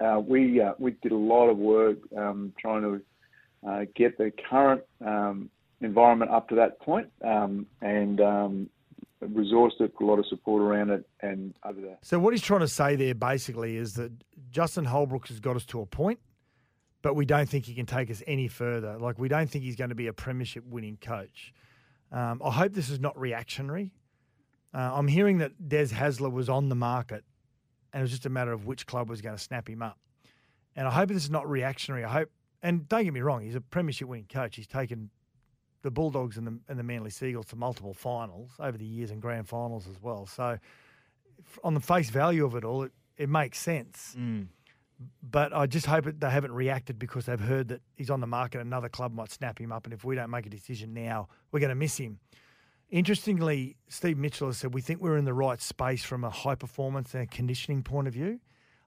uh, 0.00 0.20
we 0.20 0.60
uh, 0.60 0.72
we 0.78 0.92
did 1.02 1.12
a 1.12 1.16
lot 1.16 1.48
of 1.48 1.56
work 1.56 1.98
um, 2.16 2.52
trying 2.60 2.82
to 2.82 3.68
uh, 3.68 3.84
get 3.94 4.18
the 4.18 4.32
current 4.48 4.82
um, 5.04 5.50
environment 5.80 6.30
up 6.30 6.48
to 6.48 6.54
that 6.56 6.78
point, 6.80 7.08
um, 7.24 7.66
and 7.80 8.20
um, 8.20 8.70
resourced 9.22 9.80
it, 9.80 9.92
a 10.00 10.04
lot 10.04 10.18
of 10.18 10.26
support 10.26 10.62
around 10.62 10.90
it, 10.90 11.08
and 11.20 11.54
over 11.64 11.80
there. 11.80 11.98
So 12.02 12.18
what 12.18 12.32
he's 12.32 12.42
trying 12.42 12.60
to 12.60 12.68
say 12.68 12.96
there 12.96 13.14
basically 13.14 13.76
is 13.76 13.94
that 13.94 14.12
Justin 14.50 14.84
Holbrook 14.84 15.28
has 15.28 15.40
got 15.40 15.56
us 15.56 15.64
to 15.66 15.80
a 15.80 15.86
point, 15.86 16.20
but 17.02 17.14
we 17.14 17.24
don't 17.24 17.48
think 17.48 17.64
he 17.64 17.74
can 17.74 17.86
take 17.86 18.10
us 18.10 18.22
any 18.26 18.48
further. 18.48 18.98
Like 18.98 19.18
we 19.18 19.28
don't 19.28 19.48
think 19.48 19.64
he's 19.64 19.76
going 19.76 19.90
to 19.90 19.96
be 19.96 20.06
a 20.06 20.12
premiership 20.12 20.64
winning 20.66 20.98
coach. 21.00 21.52
Um, 22.12 22.40
I 22.44 22.50
hope 22.50 22.72
this 22.72 22.88
is 22.88 23.00
not 23.00 23.18
reactionary. 23.18 23.92
Uh, 24.74 24.90
I'm 24.94 25.08
hearing 25.08 25.38
that 25.38 25.68
Des 25.68 25.86
Hasler 25.86 26.30
was 26.30 26.48
on 26.48 26.68
the 26.68 26.74
market, 26.74 27.24
and 27.96 28.02
it 28.02 28.04
was 28.04 28.10
just 28.10 28.26
a 28.26 28.28
matter 28.28 28.52
of 28.52 28.66
which 28.66 28.86
club 28.86 29.08
was 29.08 29.22
going 29.22 29.34
to 29.34 29.42
snap 29.42 29.70
him 29.70 29.80
up. 29.80 29.98
And 30.76 30.86
I 30.86 30.90
hope 30.90 31.08
this 31.08 31.24
is 31.24 31.30
not 31.30 31.48
reactionary. 31.48 32.04
I 32.04 32.12
hope, 32.12 32.30
and 32.62 32.86
don't 32.86 33.04
get 33.04 33.14
me 33.14 33.22
wrong, 33.22 33.40
he's 33.40 33.54
a 33.54 33.60
premiership 33.62 34.06
winning 34.06 34.26
coach. 34.30 34.56
He's 34.56 34.66
taken 34.66 35.08
the 35.80 35.90
Bulldogs 35.90 36.36
and 36.36 36.46
the, 36.46 36.58
and 36.68 36.78
the 36.78 36.82
Manly 36.82 37.08
Sea 37.08 37.28
Eagles 37.28 37.46
to 37.46 37.56
multiple 37.56 37.94
finals 37.94 38.50
over 38.60 38.76
the 38.76 38.84
years 38.84 39.10
and 39.10 39.22
grand 39.22 39.48
finals 39.48 39.86
as 39.88 39.96
well. 40.02 40.26
So, 40.26 40.58
on 41.64 41.72
the 41.72 41.80
face 41.80 42.10
value 42.10 42.44
of 42.44 42.54
it 42.54 42.64
all, 42.64 42.82
it, 42.82 42.92
it 43.16 43.30
makes 43.30 43.58
sense. 43.60 44.14
Mm. 44.14 44.48
But 45.22 45.54
I 45.54 45.66
just 45.66 45.86
hope 45.86 46.04
that 46.04 46.20
they 46.20 46.28
haven't 46.28 46.52
reacted 46.52 46.98
because 46.98 47.24
they've 47.24 47.40
heard 47.40 47.68
that 47.68 47.80
he's 47.94 48.10
on 48.10 48.20
the 48.20 48.26
market. 48.26 48.60
Another 48.60 48.90
club 48.90 49.14
might 49.14 49.30
snap 49.30 49.58
him 49.58 49.72
up, 49.72 49.86
and 49.86 49.94
if 49.94 50.04
we 50.04 50.16
don't 50.16 50.28
make 50.28 50.44
a 50.44 50.50
decision 50.50 50.92
now, 50.92 51.28
we're 51.50 51.60
going 51.60 51.70
to 51.70 51.74
miss 51.74 51.96
him. 51.96 52.18
Interestingly, 52.90 53.76
Steve 53.88 54.16
Mitchell 54.16 54.46
has 54.46 54.58
said 54.58 54.72
we 54.72 54.80
think 54.80 55.00
we're 55.00 55.16
in 55.16 55.24
the 55.24 55.34
right 55.34 55.60
space 55.60 56.04
from 56.04 56.22
a 56.22 56.30
high 56.30 56.54
performance 56.54 57.14
and 57.14 57.28
conditioning 57.30 57.82
point 57.82 58.06
of 58.06 58.14
view. 58.14 58.38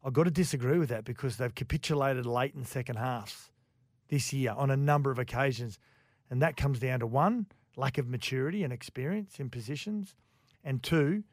I've 0.04 0.14
got 0.14 0.24
to 0.24 0.32
disagree 0.32 0.78
with 0.78 0.90
that 0.90 1.04
because 1.04 1.36
they've 1.36 1.54
capitulated 1.54 2.26
late 2.26 2.56
in 2.56 2.64
second 2.64 2.96
halves 2.96 3.52
this 4.08 4.32
year 4.32 4.54
on 4.56 4.72
a 4.72 4.78
number 4.78 5.12
of 5.12 5.20
occasions. 5.20 5.78
And 6.30 6.42
that 6.42 6.56
comes 6.56 6.80
down 6.80 7.02
to 7.02 7.08
one, 7.08 7.48
lack 7.76 7.98
of 7.98 8.08
maturity 8.08 8.64
and 8.64 8.72
experience 8.72 9.40
in 9.40 9.50
positions, 9.50 10.16
and 10.64 10.82
two, 10.82 11.24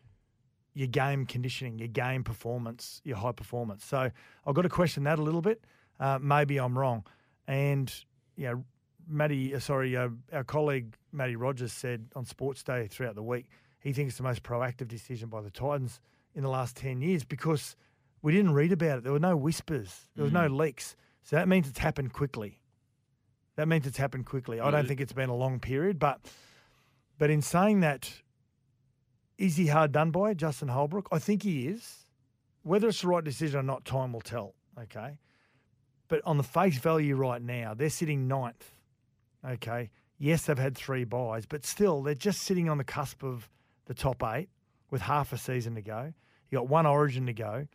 your 0.75 0.89
game 0.89 1.25
conditioning, 1.25 1.79
your 1.79 1.89
game 1.89 2.25
performance, 2.25 3.01
your 3.05 3.17
high 3.17 3.33
performance. 3.33 3.85
So 3.85 4.11
I've 4.47 4.55
got 4.55 4.63
to 4.63 4.69
question 4.69 5.05
that 5.05 5.19
a 5.19 5.23
little 5.23 5.41
bit. 5.41 5.65
Uh, 6.01 6.19
maybe 6.21 6.59
I'm 6.59 6.77
wrong. 6.77 7.05
And, 7.47 7.93
you 8.37 8.47
know, 8.47 8.65
Matty, 9.09 9.55
uh, 9.55 9.61
sorry, 9.61 9.97
uh, 9.97 10.09
our 10.33 10.45
colleague 10.45 10.97
Matty 11.17 11.37
Rogers 11.37 11.73
said 11.73 12.07
on 12.15 12.25
Sports 12.25 12.63
Day 12.63 12.87
throughout 12.87 13.15
the 13.15 13.23
week, 13.23 13.47
he 13.81 13.93
thinks 13.93 14.13
it's 14.13 14.19
the 14.19 14.25
most 14.25 14.43
proactive 14.43 14.89
decision 14.89 15.29
by 15.29 15.41
the 15.41 15.51
Titans 15.51 16.01
in 16.35 16.43
the 16.43 16.51
last 16.51 16.77
10 16.77 17.01
years 17.01 17.25
because 17.25 17.77
we 18.23 18.33
didn't 18.33 18.53
read 18.53 18.73
about 18.73 18.99
it. 18.99 19.05
There 19.05 19.13
were 19.13 19.19
no 19.19 19.37
whispers, 19.37 20.09
there 20.15 20.25
was 20.25 20.33
no 20.33 20.41
mm-hmm. 20.41 20.57
leaks. 20.57 20.97
So 21.23 21.37
that 21.37 21.49
means 21.49 21.69
it's 21.69 21.79
happened 21.79 22.13
quickly. 22.13 22.61
That 23.57 23.67
means 23.69 23.87
it's 23.87 23.97
happened 23.97 24.27
quickly. 24.27 24.61
I 24.61 24.71
don't 24.71 24.85
mm. 24.85 24.89
think 24.89 25.01
it's 25.01 25.13
been 25.13 25.31
a 25.31 25.35
long 25.35 25.59
period, 25.61 25.99
but 25.99 26.21
but 27.19 27.31
in 27.31 27.41
saying 27.41 27.81
that, 27.81 28.11
is 29.39 29.57
he 29.57 29.67
hard 29.67 29.93
done 29.93 30.11
by, 30.11 30.35
Justin 30.35 30.69
Holbrook? 30.69 31.09
I 31.11 31.19
think 31.19 31.43
he 31.43 31.67
is. 31.67 32.07
Whether 32.63 32.89
it's 32.89 33.01
the 33.01 33.09
right 33.09 33.25
decision 33.25 33.61
or 33.61 33.63
not, 33.63 33.85
time 33.85 34.13
will 34.13 34.21
tell. 34.21 34.55
Okay, 34.79 35.19
but 36.09 36.21
on 36.25 36.37
the 36.37 36.43
face 36.43 36.79
value 36.79 37.17
right 37.17 37.41
now, 37.41 37.73
they're 37.75 37.91
sitting 37.91 38.29
ninth. 38.29 38.73
Okay, 39.45 39.91
yes, 40.19 40.47
they've 40.47 40.59
had 40.59 40.77
three 40.77 41.05
buys, 41.05 41.47
but 41.47 41.65
still, 41.65 42.03
they're 42.03 42.15
just 42.15 42.43
sitting 42.43 42.69
on 42.69 42.79
the 42.79 42.85
cusp 42.85 43.23
of 43.23 43.49
the 43.87 43.95
top 43.95 44.23
eight 44.23 44.49
with 44.91 45.03
half 45.03 45.33
a 45.33 45.39
season 45.39 45.75
to 45.75 45.83
go. 45.83 46.13
You 46.51 46.59
got 46.59 46.69
one 46.69 46.87
Origin 46.87 47.27
to 47.27 47.33
go. 47.33 47.67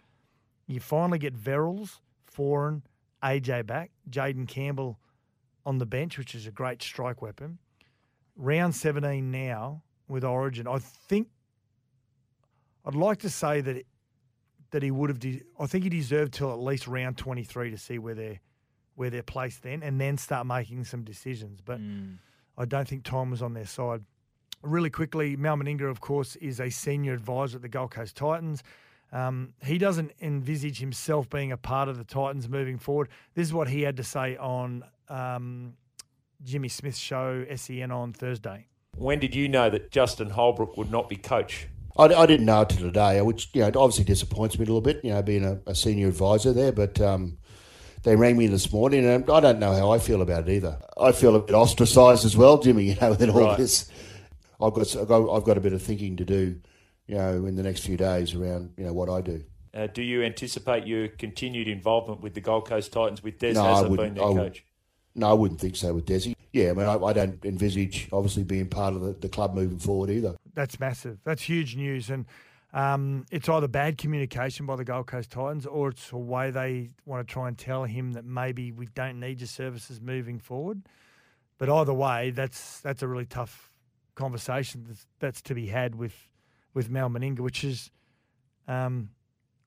You 0.68 0.80
finally 0.80 1.20
get 1.20 1.36
Verrills, 1.36 2.00
Foran, 2.34 2.82
AJ 3.24 3.68
back, 3.68 3.92
Jayden 4.10 4.48
Campbell 4.48 5.00
on 5.66 5.78
the 5.78 5.86
bench, 5.86 6.18
which 6.18 6.34
is 6.34 6.48
a 6.48 6.52
great 6.52 6.82
strike 6.82 7.22
weapon. 7.22 7.60
Round 8.36 8.74
17 8.74 9.30
now 9.30 9.84
with 10.08 10.24
Origin. 10.24 10.68
I 10.68 10.80
think 10.80 11.28
I'd 12.86 12.96
like 12.96 13.20
to 13.20 13.30
say 13.30 13.62
that 13.62 13.86
that 14.72 14.82
he 14.82 14.90
would 14.90 15.10
have. 15.10 15.20
De- 15.20 15.44
I 15.60 15.68
think 15.68 15.84
he 15.84 15.90
deserved 15.90 16.34
till 16.34 16.52
at 16.52 16.60
least 16.60 16.88
round 16.88 17.18
23 17.18 17.72
to 17.72 17.78
see 17.78 18.00
where 18.00 18.16
they're 18.16 18.40
where 18.96 19.10
they're 19.10 19.24
placed 19.24 19.64
then, 19.64 19.84
and 19.84 20.00
then 20.00 20.18
start 20.18 20.48
making 20.48 20.86
some 20.86 21.04
decisions. 21.04 21.60
But 21.62 21.80
mm. 21.80 22.18
I 22.62 22.66
don't 22.66 22.88
think 22.88 23.04
time 23.04 23.32
was 23.32 23.42
on 23.42 23.56
their 23.56 23.66
side. 23.66 24.04
Really 24.62 24.92
quickly, 24.92 25.36
Mal 25.36 25.58
Meninga, 25.58 25.90
of 25.90 26.00
course, 26.00 26.36
is 26.36 26.60
a 26.60 26.70
senior 26.70 27.14
advisor 27.14 27.56
at 27.56 27.64
the 27.64 27.70
Gold 27.70 27.90
Coast 27.90 28.16
Titans. 28.16 28.62
Um, 29.12 29.54
he 29.64 29.80
doesn't 29.80 30.12
envisage 30.22 30.80
himself 30.80 31.28
being 31.28 31.52
a 31.52 31.58
part 31.58 31.90
of 31.90 31.98
the 31.98 32.04
Titans 32.04 32.48
moving 32.48 32.78
forward. 32.78 33.10
This 33.34 33.48
is 33.48 33.54
what 33.54 33.68
he 33.68 33.82
had 33.82 33.98
to 33.98 34.04
say 34.04 34.38
on 34.38 34.84
um, 35.10 35.74
Jimmy 36.44 36.68
Smith's 36.68 37.00
show, 37.00 37.44
SEN, 37.56 37.90
on 37.90 38.14
Thursday. 38.14 38.68
When 38.96 39.18
did 39.18 39.34
you 39.34 39.50
know 39.50 39.72
that 39.72 39.90
Justin 39.90 40.30
Holbrook 40.30 40.78
would 40.78 40.92
not 40.92 41.10
be 41.10 41.16
coach? 41.16 41.68
I, 41.98 42.06
I 42.06 42.26
didn't 42.28 42.46
know 42.46 42.62
it 42.62 42.70
till 42.70 42.86
today, 42.86 43.20
which 43.22 43.50
you 43.54 43.62
know 43.62 43.72
obviously 43.76 44.04
disappoints 44.04 44.60
me 44.60 44.66
a 44.66 44.68
little 44.68 44.82
bit. 44.82 45.04
You 45.04 45.14
know, 45.14 45.24
being 45.24 45.46
a, 45.46 45.60
a 45.66 45.74
senior 45.74 46.10
advisor 46.10 46.54
there, 46.54 46.72
but 46.72 47.02
um, 47.02 47.40
they 48.04 48.16
rang 48.16 48.38
me 48.38 48.48
this 48.48 48.72
morning, 48.72 49.06
and 49.06 49.30
I 49.30 49.40
don't 49.40 49.60
know 49.60 49.74
how 49.74 49.92
I 49.92 50.00
feel 50.00 50.22
about 50.22 50.48
it 50.48 50.54
either. 50.54 50.78
I 51.00 51.12
feel 51.12 51.36
a 51.36 51.40
bit 51.42 51.56
ostracised 51.56 52.26
as 52.26 52.36
well, 52.36 52.58
Jimmy. 52.58 52.84
You 52.92 52.96
know, 53.00 53.10
with 53.12 53.30
all 53.30 53.42
Right. 53.44 53.58
this, 53.58 53.90
I've 54.60 54.74
got 54.74 54.96
I've 54.96 55.08
got 55.08 55.36
I've 55.36 55.44
got 55.44 55.58
a 55.58 55.62
bit 55.62 55.74
of 55.74 55.82
thinking 55.82 56.18
to 56.18 56.26
do. 56.26 56.60
You 57.08 57.16
know, 57.18 57.46
in 57.46 57.56
the 57.56 57.64
next 57.64 57.82
few 57.86 57.98
days 57.98 58.34
around 58.36 58.74
you 58.78 58.86
know 58.86 58.94
what 58.94 59.10
I 59.10 59.22
do. 59.22 59.44
Uh, 59.74 59.88
do 59.88 60.02
you 60.02 60.24
anticipate 60.24 60.86
your 60.88 61.08
continued 61.08 61.68
involvement 61.68 62.22
with 62.22 62.34
the 62.34 62.42
Gold 62.42 62.68
Coast 62.68 62.92
Titans 62.94 63.24
with 63.24 63.40
Des 63.40 63.54
No, 63.54 63.64
I 63.64 63.68
Hasler 63.68 63.82
being 63.84 63.90
wouldn't. 63.92 64.16
their 64.16 64.24
I 64.26 64.30
would- 64.30 64.38
coach? 64.38 64.66
No, 65.14 65.30
I 65.30 65.34
wouldn't 65.34 65.60
think 65.60 65.76
so 65.76 65.94
with 65.94 66.06
Desi. 66.06 66.34
Yeah, 66.54 66.70
I 66.70 66.74
mean, 66.74 66.86
I, 66.88 66.96
I 66.96 67.12
don't 67.12 67.44
envisage 67.44 68.08
obviously 68.14 68.44
being 68.44 68.68
part 68.70 68.94
of 68.94 69.02
the, 69.02 69.12
the 69.12 69.28
club 69.28 69.54
moving 69.54 69.78
forward 69.78 70.10
either. 70.10 70.36
That's 70.54 70.80
massive. 70.80 71.18
That's 71.26 71.42
huge 71.42 71.76
news. 71.76 72.10
And 72.10 72.26
um, 72.74 73.26
it's 73.32 73.50
either 73.50 73.68
bad 73.68 73.98
communication 73.98 74.66
by 74.66 74.76
the 74.76 74.86
Gold 74.86 75.08
Coast 75.08 75.32
Titans 75.32 75.66
or 75.66 75.90
it's 75.90 76.12
a 76.12 76.18
way 76.18 76.52
they 76.52 76.90
want 77.06 77.28
to 77.28 77.32
try 77.32 77.48
and 77.48 77.58
tell 77.58 77.84
him 77.84 78.14
that 78.14 78.26
maybe 78.26 78.72
we 78.72 78.88
don't 78.88 79.20
need 79.20 79.42
your 79.42 79.48
services 79.48 80.00
moving 80.00 80.40
forward. 80.40 80.84
But 81.58 81.70
either 81.70 81.94
way, 81.94 82.32
that's 82.32 82.80
that's 82.80 83.04
a 83.04 83.08
really 83.08 83.26
tough 83.26 83.72
conversation 84.16 84.86
that's, 84.88 85.06
that's 85.20 85.42
to 85.44 85.54
be 85.54 85.68
had 85.68 85.96
with, 85.96 86.16
with 86.74 86.90
Mal 86.90 87.10
Meninga, 87.10 87.40
which 87.40 87.64
is 87.64 87.92
um, 88.68 89.10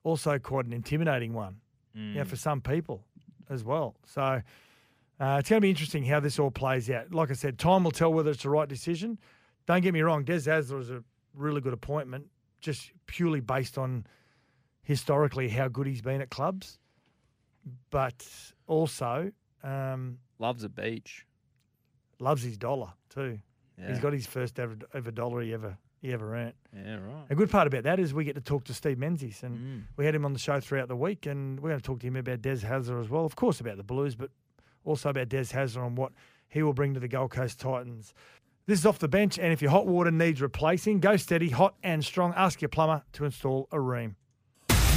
also 0.03 0.37
quite 0.39 0.65
an 0.65 0.73
intimidating 0.73 1.33
one 1.33 1.57
yeah, 2.15 2.23
for 2.23 2.35
some 2.35 2.61
people 2.61 3.03
as 3.49 3.63
well. 3.63 3.95
So 4.05 4.21
uh, 4.21 5.37
it's 5.39 5.49
going 5.49 5.57
to 5.57 5.61
be 5.61 5.69
interesting 5.69 6.03
how 6.03 6.19
this 6.19 6.39
all 6.39 6.51
plays 6.51 6.89
out. 6.89 7.13
Like 7.13 7.31
I 7.31 7.33
said, 7.33 7.57
time 7.57 7.83
will 7.83 7.91
tell 7.91 8.11
whether 8.11 8.31
it's 8.31 8.43
the 8.43 8.49
right 8.49 8.67
decision. 8.67 9.17
Don't 9.65 9.81
get 9.81 9.93
me 9.93 10.01
wrong, 10.01 10.23
Des 10.23 10.41
Hasler 10.41 10.79
is 10.81 10.89
a 10.89 11.03
really 11.33 11.61
good 11.61 11.73
appointment, 11.73 12.27
just 12.65 12.91
purely 13.05 13.39
based 13.39 13.77
on 13.77 14.05
historically 14.83 15.49
how 15.49 15.67
good 15.67 15.87
he's 15.87 16.01
been 16.01 16.21
at 16.21 16.29
clubs, 16.29 16.79
but 17.89 18.25
also 18.67 19.31
um, 19.63 20.17
Loves 20.39 20.63
a 20.63 20.69
beach. 20.69 21.25
loves 22.19 22.43
his 22.43 22.57
dollar 22.57 22.89
too. 23.09 23.39
Yeah. 23.79 23.89
He's 23.89 23.99
got 23.99 24.13
his 24.13 24.25
first 24.27 24.59
ever, 24.59 24.75
ever 24.93 25.11
dollar 25.11 25.41
he 25.41 25.53
ever 25.53 25.77
he 26.01 26.13
ever 26.13 26.35
earned. 26.35 26.53
Yeah, 26.75 26.95
right. 26.97 27.25
A 27.29 27.35
good 27.35 27.49
part 27.49 27.65
about 27.67 27.83
that 27.83 27.99
is 27.99 28.13
we 28.13 28.25
get 28.25 28.35
to 28.35 28.41
talk 28.41 28.65
to 28.65 28.73
Steve 28.75 28.99
Menzies, 28.99 29.41
and 29.43 29.57
Mm. 29.57 29.81
we 29.97 30.05
had 30.05 30.13
him 30.13 30.23
on 30.25 30.33
the 30.33 30.39
show 30.39 30.59
throughout 30.59 30.87
the 30.87 30.95
week, 30.95 31.25
and 31.25 31.59
we're 31.59 31.69
going 31.69 31.79
to 31.79 31.85
talk 31.85 31.99
to 32.01 32.07
him 32.07 32.15
about 32.15 32.41
Des 32.43 32.57
Hasler 32.57 32.99
as 33.01 33.09
well, 33.09 33.25
of 33.25 33.35
course 33.35 33.59
about 33.59 33.77
the 33.77 33.83
Blues, 33.83 34.13
but 34.15 34.29
also 34.83 35.09
about 35.09 35.29
Des 35.29 35.45
Hasler 35.45 35.85
and 35.87 35.97
what 35.97 36.11
he 36.47 36.61
will 36.61 36.73
bring 36.73 36.93
to 36.93 36.99
the 36.99 37.07
Gold 37.07 37.31
Coast 37.31 37.59
Titans. 37.59 38.13
This 38.67 38.79
is 38.79 38.85
off 38.87 38.97
the 38.97 39.07
bench, 39.07 39.37
and 39.37 39.53
if 39.53 39.61
your 39.61 39.69
hot 39.69 39.85
water 39.85 40.09
needs 40.09 40.41
replacing, 40.41 40.99
go 40.99 41.17
steady, 41.17 41.49
hot 41.51 41.75
and 41.83 42.03
strong. 42.03 42.33
Ask 42.35 42.63
your 42.63 42.69
plumber 42.69 43.03
to 43.13 43.25
install 43.25 43.67
a 43.71 43.75
Rheem. 43.75 44.15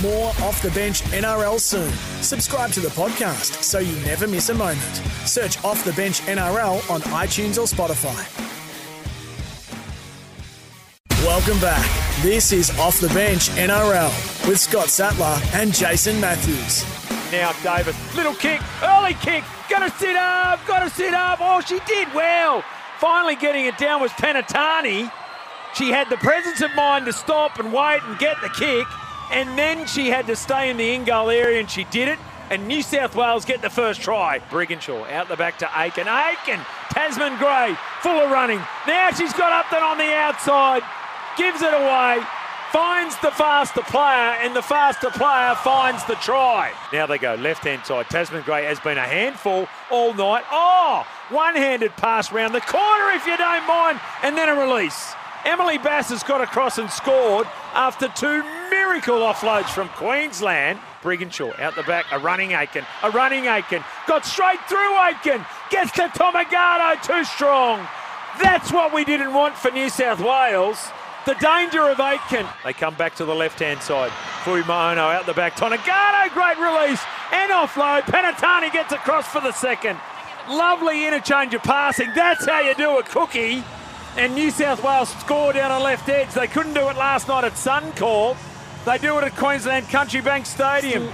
More 0.00 0.28
off 0.40 0.62
the 0.62 0.70
bench 0.70 1.02
NRL 1.02 1.61
soon. 1.61 1.90
Subscribe 2.22 2.70
to 2.72 2.81
the 2.81 2.88
podcast 2.88 3.62
so 3.62 3.78
you 3.78 3.94
never 4.07 4.26
miss 4.26 4.48
a 4.48 4.54
moment. 4.54 4.81
Search 5.26 5.62
Off 5.64 5.85
the 5.85 5.92
Bench 5.92 6.20
NRL 6.22 6.90
on 6.90 7.02
iTunes 7.02 7.59
or 7.59 7.66
Spotify. 7.66 8.16
Welcome 11.26 11.61
back. 11.61 11.85
This 12.22 12.52
is 12.52 12.70
Off 12.78 12.98
the 13.00 13.09
Bench 13.09 13.50
NRL 13.50 14.48
with 14.48 14.59
Scott 14.59 14.88
Sattler 14.88 15.38
and 15.52 15.74
Jason 15.74 16.18
Matthews. 16.18 16.87
Now 17.31 17.52
Davis, 17.62 18.16
little 18.16 18.33
kick, 18.33 18.62
early 18.83 19.12
kick, 19.12 19.44
gonna 19.68 19.90
sit 19.90 20.16
up, 20.16 20.59
gotta 20.66 20.88
sit 20.88 21.12
up. 21.12 21.38
Oh, 21.42 21.61
she 21.61 21.81
did 21.81 22.09
well. 22.14 22.64
Finally 22.98 23.37
getting 23.37 23.66
it 23.66 23.78
down 23.78 24.00
was 24.00 24.11
Penitani. 24.12 25.11
She 25.74 25.90
had 25.90 26.11
the 26.11 26.16
presence 26.16 26.61
of 26.62 26.74
mind 26.74 27.06
to 27.06 27.12
stop 27.12 27.58
and 27.58 27.72
wait 27.72 28.02
and 28.02 28.18
get 28.18 28.40
the 28.40 28.48
kick, 28.48 28.87
and 29.30 29.56
then 29.56 29.87
she 29.87 30.08
had 30.08 30.26
to 30.26 30.34
stay 30.34 30.70
in 30.70 30.76
the 30.76 30.94
in 30.94 31.04
goal 31.04 31.30
area, 31.30 31.61
and 31.61 31.70
she 31.70 31.84
did 31.84 32.08
it. 32.08 32.18
And 32.50 32.66
New 32.66 32.82
South 32.82 33.14
Wales 33.14 33.44
get 33.44 33.61
the 33.61 33.70
first 33.70 34.00
try. 34.00 34.40
Brigginshaw 34.50 35.11
out 35.12 35.28
the 35.28 35.37
back 35.37 35.58
to 35.58 35.70
Aiken. 35.76 36.08
Aiken, 36.08 36.58
Tazmin 36.88 37.38
Gray, 37.38 37.76
full 38.00 38.18
of 38.18 38.30
running. 38.30 38.58
Now 38.87 39.11
she's 39.11 39.34
got 39.34 39.52
Upton 39.52 39.82
on 39.82 39.98
the 39.98 40.14
outside, 40.14 40.82
gives 41.37 41.61
it 41.61 41.74
away, 41.74 42.20
finds 42.72 43.16
the 43.20 43.30
faster 43.30 43.82
player, 43.82 44.34
and 44.42 44.56
the 44.56 44.62
faster 44.62 45.11
player 45.11 45.54
finds 45.56 46.02
the 46.06 46.14
try. 46.16 46.72
Now 46.92 47.06
they 47.06 47.18
go 47.18 47.34
left 47.34 47.64
hand 47.64 47.84
side. 47.84 48.06
Tazmin 48.06 48.44
Gray 48.44 48.64
has 48.64 48.80
been 48.80 48.98
a 48.98 49.06
handful 49.06 49.68
all 49.90 50.14
night. 50.14 50.44
Oh, 50.50 51.06
one 51.30 51.54
handed 51.54 51.92
pass 51.96 52.32
round 52.32 52.54
the 52.54 52.60
corner, 52.60 53.10
if 53.12 53.26
you 53.26 53.36
don't 53.36 53.66
mind, 53.66 54.00
and 54.22 54.36
then 54.36 54.48
a 54.48 54.54
release. 54.54 55.12
Emily 55.44 55.78
Bass 55.78 56.10
has 56.10 56.22
got 56.22 56.40
across 56.40 56.78
and 56.78 56.90
scored 56.90 57.46
after 57.72 58.08
two 58.08 58.42
miracle 58.70 59.18
offloads 59.18 59.68
from 59.68 59.88
Queensland. 59.90 60.78
Brigginshaw 61.02 61.58
out 61.60 61.76
the 61.76 61.84
back, 61.84 62.06
a 62.10 62.18
running 62.18 62.52
Aiken, 62.52 62.84
a 63.02 63.10
running 63.10 63.46
Aiken, 63.46 63.84
got 64.06 64.26
straight 64.26 64.60
through 64.68 65.06
Aiken, 65.06 65.44
gets 65.70 65.92
to 65.92 66.08
Tomagardo, 66.08 67.00
too 67.02 67.24
strong. 67.24 67.86
That's 68.42 68.72
what 68.72 68.92
we 68.92 69.04
didn't 69.04 69.32
want 69.32 69.56
for 69.56 69.70
New 69.70 69.88
South 69.88 70.20
Wales. 70.20 70.90
The 71.26 71.34
danger 71.34 71.82
of 71.82 72.00
Aiken. 72.00 72.46
They 72.64 72.72
come 72.72 72.94
back 72.94 73.14
to 73.16 73.24
the 73.24 73.34
left 73.34 73.60
hand 73.60 73.82
side. 73.82 74.10
Fuimaono 74.44 75.14
out 75.14 75.26
the 75.26 75.34
back. 75.34 75.56
Tonagardo, 75.56 76.32
great 76.32 76.58
release 76.58 77.02
and 77.32 77.52
offload. 77.52 78.02
Penitani 78.02 78.72
gets 78.72 78.92
across 78.92 79.28
for 79.28 79.40
the 79.40 79.52
second. 79.52 79.98
Lovely 80.48 81.06
interchange 81.06 81.52
of 81.54 81.62
passing. 81.62 82.11
That's 82.14 82.46
how 82.46 82.61
you 82.61 82.74
do 82.74 82.98
a 82.98 83.02
cookie. 83.02 83.62
And 84.16 84.34
New 84.34 84.50
South 84.50 84.82
Wales 84.82 85.11
score 85.20 85.52
down 85.52 85.70
a 85.70 85.78
left 85.78 86.08
edge. 86.08 86.30
They 86.32 86.46
couldn't 86.46 86.74
do 86.74 86.88
it 86.88 86.96
last 86.96 87.28
night 87.28 87.44
at 87.44 87.52
Suncorp. 87.52 88.37
They 88.84 88.98
do 88.98 89.18
it 89.18 89.24
at 89.24 89.37
Queensland 89.37 89.88
Country 89.88 90.20
Bank 90.20 90.46
Stadium. 90.46 91.08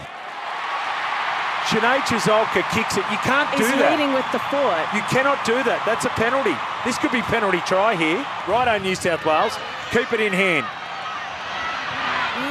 Shenae 1.66 1.98
Ciesiolka 2.04 2.62
kicks 2.72 2.96
it. 2.96 3.04
You 3.10 3.16
can't 3.24 3.50
do 3.56 3.64
He's 3.64 3.72
that. 3.72 3.90
leading 3.90 4.12
with 4.12 4.26
the 4.32 4.38
foot. 4.52 4.84
You 4.94 5.00
cannot 5.08 5.42
do 5.44 5.56
that. 5.64 5.82
That's 5.84 6.04
a 6.04 6.10
penalty. 6.10 6.54
This 6.84 6.98
could 6.98 7.10
be 7.10 7.22
penalty 7.22 7.60
try 7.66 7.96
here. 7.96 8.24
Right 8.46 8.68
on 8.68 8.82
New 8.82 8.94
South 8.94 9.24
Wales. 9.24 9.56
Keep 9.90 10.12
it 10.12 10.20
in 10.20 10.32
hand. 10.32 10.66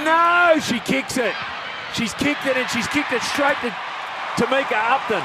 No, 0.04 0.60
she 0.60 0.80
kicks 0.82 1.18
it. 1.18 1.34
She's 1.94 2.14
kicked 2.14 2.46
it 2.46 2.58
and 2.58 2.68
she's 2.70 2.88
kicked 2.88 3.14
it 3.14 3.22
straight 3.22 3.58
to 3.62 3.70
Tamika 4.36 4.82
Upton. 4.82 5.22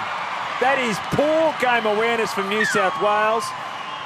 That 0.60 0.80
is 0.80 0.98
poor 1.14 1.54
game 1.60 1.86
awareness 1.86 2.32
from 2.32 2.48
New 2.48 2.64
South 2.64 3.00
Wales. 3.00 3.44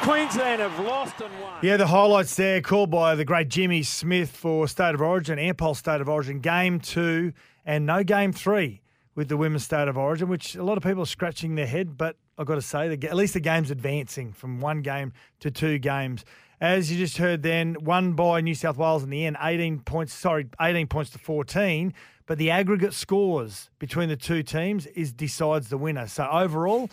Queensland 0.03 0.61
have 0.61 0.79
lost 0.81 1.19
and 1.23 1.33
won. 1.41 1.55
Yeah, 1.63 1.79
the 1.79 1.87
highlights 1.87 2.37
there 2.37 2.61
called 2.61 2.91
by 2.91 3.15
the 3.15 3.25
great 3.25 3.49
Jimmy 3.49 3.83
Smith 3.83 4.29
for 4.29 4.69
State 4.69 4.95
of 4.95 5.01
Origin, 5.01 5.39
Ampol 5.39 5.75
State 5.75 6.03
of 6.03 6.11
Origin, 6.11 6.41
game 6.41 6.79
two, 6.79 7.33
and 7.65 7.87
no 7.87 8.05
game 8.05 8.35
three 8.35 8.83
with 9.15 9.29
the 9.29 9.39
Women's 9.39 9.65
State 9.65 9.89
of 9.89 9.97
Origin, 9.97 10.29
which 10.29 10.55
a 10.55 10.63
lot 10.63 10.77
of 10.77 10.83
people 10.83 11.03
are 11.05 11.07
scratching 11.07 11.55
their 11.55 11.67
head, 11.67 11.97
but 11.97 12.17
I've 12.37 12.47
got 12.47 12.57
to 12.57 12.63
say, 12.63 12.93
at 12.93 13.17
least 13.17 13.33
the 13.33 13.41
game's 13.41 13.71
advancing 13.71 14.33
from 14.33 14.61
one 14.61 14.83
game 14.83 15.15
to 15.41 15.51
two 15.51 15.79
games. 15.79 16.25
As 16.63 16.93
you 16.93 16.97
just 16.99 17.17
heard 17.19 17.43
then, 17.43 17.77
won 17.81 18.13
by 18.13 18.41
New 18.41 18.55
South 18.55 18.77
Wales 18.77 19.03
in 19.03 19.11
the 19.11 19.27
end, 19.27 19.37
18 19.43 19.81
points, 19.81 20.15
sorry, 20.15 20.47
18 20.61 20.87
points 20.87 21.11
to 21.11 21.19
14, 21.19 21.93
but 22.27 22.39
the 22.39 22.51
aggregate 22.53 22.95
scores 22.95 23.69
between 23.81 24.09
the 24.09 24.15
two 24.17 24.45
teams 24.45 24.87
is 24.87 25.13
decides 25.13 25.71
the 25.71 25.77
winner. 25.77 26.07
So 26.07 26.25
overall, 26.31 26.89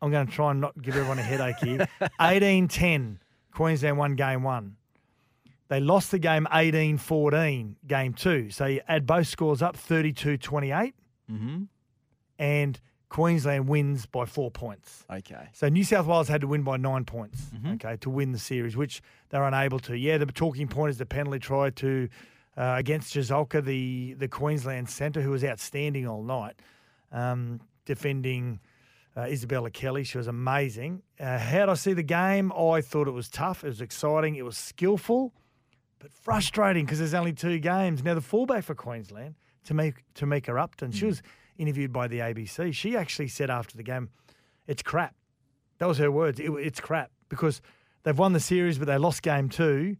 I'm 0.00 0.12
going 0.12 0.28
to 0.28 0.32
try 0.32 0.52
and 0.52 0.60
not 0.60 0.80
give 0.80 0.94
everyone 0.96 1.18
a 1.18 1.22
headache 1.22 1.56
here. 1.56 1.88
18 2.20 2.68
10, 2.68 3.18
Queensland 3.52 3.98
won 3.98 4.14
game 4.14 4.44
one. 4.44 4.76
They 5.66 5.80
lost 5.80 6.12
the 6.12 6.20
game 6.20 6.46
18 6.52 6.98
14, 6.98 7.76
game 7.84 8.14
two. 8.14 8.48
So 8.50 8.66
you 8.66 8.80
add 8.86 9.06
both 9.06 9.26
scores 9.26 9.60
up 9.60 9.76
32 9.76 10.38
28, 10.38 10.94
Mm-hmm. 11.30 11.64
and 12.38 12.80
Queensland 13.08 13.68
wins 13.68 14.04
by 14.06 14.26
four 14.26 14.50
points. 14.50 15.04
Okay. 15.10 15.48
So 15.54 15.68
New 15.68 15.84
South 15.84 16.06
Wales 16.06 16.28
had 16.28 16.42
to 16.42 16.46
win 16.46 16.62
by 16.62 16.76
nine 16.76 17.04
points, 17.04 17.40
Mm-hmm. 17.54 17.72
okay, 17.74 17.96
to 18.02 18.10
win 18.10 18.32
the 18.32 18.38
series, 18.38 18.76
which 18.76 19.00
they're 19.30 19.44
unable 19.44 19.78
to. 19.80 19.96
Yeah, 19.96 20.18
the 20.18 20.26
talking 20.26 20.68
point 20.68 20.90
is 20.90 20.98
the 20.98 21.06
penalty 21.06 21.38
try 21.38 21.70
to 21.70 22.08
uh, 22.56 22.74
against 22.76 23.14
Ciesiolka, 23.14 23.64
the 23.64 24.14
the 24.18 24.28
Queensland 24.28 24.90
centre, 24.90 25.22
who 25.22 25.30
was 25.30 25.42
outstanding 25.44 26.06
all 26.06 26.22
night, 26.22 26.56
um, 27.12 27.60
defending 27.86 28.60
uh, 29.16 29.22
Isabella 29.22 29.70
Kelly. 29.70 30.04
She 30.04 30.18
was 30.18 30.26
amazing. 30.26 31.02
Uh, 31.18 31.38
how 31.38 31.60
did 31.60 31.68
I 31.70 31.74
see 31.74 31.92
the 31.94 32.02
game? 32.02 32.52
I 32.52 32.80
thought 32.82 33.08
it 33.08 33.12
was 33.12 33.28
tough. 33.28 33.64
It 33.64 33.68
was 33.68 33.80
exciting. 33.80 34.34
It 34.36 34.44
was 34.44 34.56
skillful, 34.58 35.32
but 35.98 36.12
frustrating 36.12 36.84
because 36.84 36.98
there's 36.98 37.14
only 37.14 37.32
two 37.32 37.58
games. 37.58 38.04
Now 38.04 38.14
the 38.14 38.20
fullback 38.20 38.64
for 38.64 38.74
Queensland, 38.74 39.34
Tamika, 39.66 39.96
Tamika 40.14 40.60
Upton, 40.62 40.92
she 40.92 41.06
was 41.06 41.22
interviewed 41.58 41.92
by 41.92 42.08
the 42.08 42.20
ABC. 42.20 42.72
She 42.72 42.96
actually 42.96 43.28
said 43.28 43.50
after 43.50 43.76
the 43.76 43.82
game, 43.82 44.10
"It's 44.66 44.82
crap." 44.82 45.14
That 45.78 45.86
was 45.86 45.98
her 45.98 46.10
words. 46.10 46.40
It, 46.40 46.50
it's 46.50 46.80
crap 46.80 47.10
because 47.28 47.60
they've 48.02 48.18
won 48.18 48.32
the 48.32 48.40
series, 48.40 48.78
but 48.78 48.86
they 48.86 48.98
lost 48.98 49.22
game 49.22 49.48
two. 49.48 49.96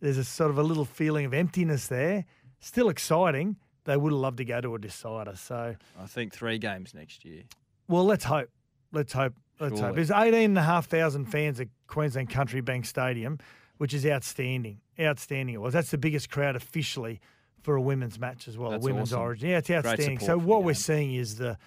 There's 0.00 0.18
a 0.18 0.24
sort 0.24 0.50
of 0.50 0.58
a 0.58 0.62
little 0.62 0.84
feeling 0.84 1.24
of 1.24 1.32
emptiness 1.32 1.88
there. 1.88 2.26
Still 2.60 2.88
exciting. 2.88 3.56
They 3.84 3.96
would 3.96 4.12
have 4.12 4.20
loved 4.20 4.38
to 4.38 4.44
go 4.44 4.60
to 4.60 4.74
a 4.74 4.78
decider. 4.78 5.36
So, 5.36 5.76
I 5.98 6.06
think 6.06 6.32
three 6.32 6.58
games 6.58 6.92
next 6.92 7.24
year. 7.24 7.44
well, 7.88 8.04
let's 8.04 8.24
hope. 8.24 8.50
Let's 8.92 9.12
hope. 9.12 9.34
Let's 9.60 9.80
hope. 9.80 9.94
Surely. 9.94 10.04
There's 10.04 10.10
18,500 10.10 11.28
fans 11.28 11.60
at 11.60 11.68
Queensland 11.86 12.28
Country 12.30 12.60
Bank 12.60 12.84
Stadium, 12.84 13.38
which 13.78 13.94
is 13.94 14.04
outstanding. 14.04 14.80
Outstanding 15.00 15.54
it 15.54 15.60
was. 15.60 15.72
That's 15.72 15.90
the 15.90 15.98
biggest 15.98 16.30
crowd 16.30 16.56
officially 16.56 17.20
for 17.66 17.74
a 17.74 17.80
women's 17.80 18.16
match 18.20 18.46
as 18.46 18.56
well, 18.56 18.70
That's 18.70 18.84
a 18.84 18.86
women's 18.86 19.12
awesome. 19.12 19.22
origin. 19.22 19.50
Yeah, 19.50 19.58
it's 19.58 19.68
outstanding. 19.68 20.20
So 20.20 20.38
what 20.38 20.62
we're 20.62 20.72
seeing 20.74 21.14
is 21.14 21.34
the 21.34 21.58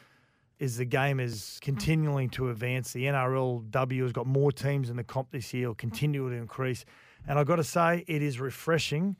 is 0.57 0.77
the 0.77 0.85
game 0.85 1.19
is 1.19 1.59
continuing 1.61 2.29
to 2.29 2.49
advance. 2.49 2.93
The 2.93 3.03
NRLW 3.03 4.01
has 4.03 4.13
got 4.13 4.25
more 4.25 4.51
teams 4.53 4.89
in 4.89 4.95
the 4.95 5.03
comp 5.03 5.31
this 5.31 5.53
year, 5.53 5.67
will 5.67 5.75
continue 5.75 6.29
to 6.29 6.35
increase. 6.35 6.85
And 7.27 7.37
I've 7.37 7.47
got 7.47 7.57
to 7.57 7.63
say, 7.65 8.05
it 8.07 8.21
is 8.21 8.39
refreshing 8.39 9.17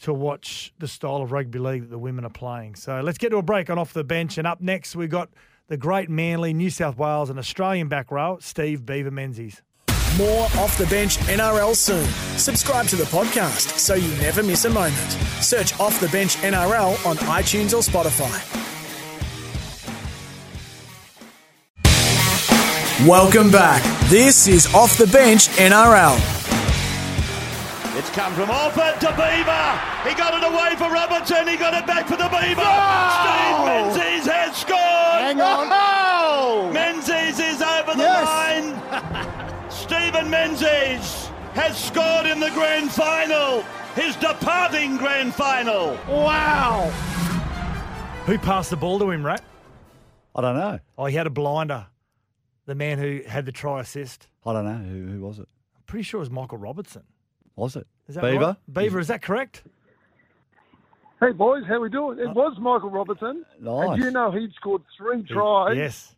to 0.00 0.12
watch 0.12 0.72
the 0.78 0.88
style 0.88 1.16
of 1.16 1.32
rugby 1.32 1.58
league 1.58 1.82
that 1.82 1.90
the 1.90 1.98
women 1.98 2.24
are 2.24 2.30
playing. 2.30 2.74
So 2.74 3.00
let's 3.00 3.18
get 3.18 3.30
to 3.30 3.38
a 3.38 3.42
break 3.42 3.68
on 3.70 3.78
off 3.78 3.94
the 3.94 4.04
bench. 4.04 4.36
And 4.38 4.46
up 4.46 4.60
next, 4.60 4.94
we've 4.96 5.10
got 5.10 5.30
the 5.68 5.76
great 5.78 6.08
Manly, 6.10 6.52
New 6.52 6.70
South 6.70 6.96
Wales, 6.98 7.30
and 7.30 7.38
Australian 7.38 7.88
back 7.88 8.10
row, 8.10 8.38
Steve 8.40 8.84
Beaver 8.84 9.10
Menzies. 9.10 9.62
More 10.18 10.46
off 10.56 10.76
the 10.76 10.86
bench 10.86 11.18
NRL 11.18 11.76
soon. 11.76 12.04
Subscribe 12.36 12.88
to 12.88 12.96
the 12.96 13.04
podcast 13.04 13.78
so 13.78 13.94
you 13.94 14.08
never 14.20 14.42
miss 14.42 14.64
a 14.64 14.70
moment. 14.70 14.96
Search 15.40 15.78
Off 15.78 16.00
the 16.00 16.08
Bench 16.08 16.34
NRL 16.38 17.06
on 17.06 17.16
iTunes 17.18 17.72
or 17.72 17.82
Spotify. 17.82 18.34
Welcome 23.06 23.52
back. 23.52 23.80
This 24.10 24.48
is 24.48 24.66
Off 24.74 24.98
the 24.98 25.06
Bench 25.06 25.46
NRL. 25.50 26.16
It's 27.96 28.10
come 28.10 28.34
from 28.34 28.50
Orford 28.50 29.00
to 29.00 29.10
Beaver. 29.10 29.80
He 30.02 30.16
got 30.16 30.34
it 30.34 30.42
away 30.42 30.74
for 30.76 30.92
Robertson. 30.92 31.46
He 31.46 31.56
got 31.56 31.74
it 31.74 31.86
back 31.86 32.08
for 32.08 32.16
the 32.16 32.28
Beaver. 32.28 32.66
Steve 33.22 33.64
Menzies 33.66 34.26
has 34.26 34.56
scored. 34.56 34.78
Hang 35.22 35.40
on. 35.40 36.72
Menzies 36.72 37.38
is 37.38 37.62
over 37.62 37.94
the 37.94 38.02
line. 38.02 39.24
Stephen 40.18 40.32
Menzies 40.32 41.26
has 41.54 41.78
scored 41.78 42.26
in 42.26 42.40
the 42.40 42.50
grand 42.50 42.90
final. 42.90 43.62
His 43.94 44.16
departing 44.16 44.96
grand 44.96 45.32
final. 45.32 45.96
Wow. 46.08 46.90
Who 48.26 48.36
passed 48.36 48.70
the 48.70 48.76
ball 48.76 48.98
to 48.98 49.10
him, 49.12 49.24
Rat? 49.24 49.44
I 50.34 50.40
don't 50.40 50.56
know. 50.56 50.80
Oh, 50.98 51.06
he 51.06 51.14
had 51.14 51.28
a 51.28 51.30
blinder. 51.30 51.86
The 52.66 52.74
man 52.74 52.98
who 52.98 53.20
had 53.28 53.46
the 53.46 53.52
try 53.52 53.80
assist. 53.80 54.26
I 54.44 54.52
don't 54.52 54.64
know. 54.64 54.90
Who, 54.90 55.06
who 55.06 55.20
was 55.20 55.38
it? 55.38 55.46
I'm 55.76 55.82
pretty 55.86 56.02
sure 56.02 56.18
it 56.18 56.22
was 56.22 56.30
Michael 56.30 56.58
Robertson. 56.58 57.04
Was 57.54 57.76
it? 57.76 57.86
Is 58.08 58.16
that 58.16 58.22
Beaver? 58.22 58.44
right? 58.44 58.56
Beaver, 58.72 58.98
is 58.98 59.06
that 59.06 59.22
correct? 59.22 59.62
Hey 61.20 61.30
boys, 61.30 61.62
how 61.68 61.80
we 61.80 61.90
doing? 61.90 62.18
It 62.18 62.26
uh, 62.26 62.32
was 62.32 62.56
Michael 62.60 62.90
Robertson. 62.90 63.44
Nice. 63.60 63.90
And 63.90 64.02
you 64.02 64.10
know 64.10 64.32
he'd 64.32 64.52
scored 64.54 64.82
three 64.96 65.22
tries 65.22 65.76
Yes. 65.76 66.16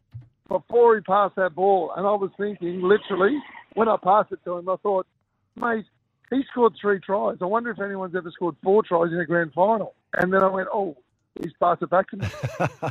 before 0.48 0.94
he 0.94 1.02
passed 1.02 1.36
that 1.36 1.54
ball. 1.54 1.92
And 1.98 2.06
I 2.06 2.12
was 2.12 2.30
thinking, 2.38 2.80
literally, 2.80 3.38
when 3.74 3.88
I 3.88 3.96
passed 3.96 4.32
it 4.32 4.40
to 4.44 4.58
him, 4.58 4.68
I 4.68 4.76
thought, 4.76 5.06
mate, 5.56 5.84
he 6.30 6.42
scored 6.50 6.74
three 6.80 7.00
tries. 7.00 7.38
I 7.40 7.46
wonder 7.46 7.70
if 7.70 7.80
anyone's 7.80 8.14
ever 8.14 8.30
scored 8.30 8.56
four 8.62 8.82
tries 8.82 9.12
in 9.12 9.20
a 9.20 9.26
grand 9.26 9.52
final. 9.52 9.94
And 10.14 10.32
then 10.32 10.42
I 10.42 10.48
went, 10.48 10.68
oh, 10.72 10.96
he's 11.40 11.52
passed 11.60 11.82
it 11.82 11.90
back 11.90 12.08
to 12.10 12.16
me. 12.16 12.26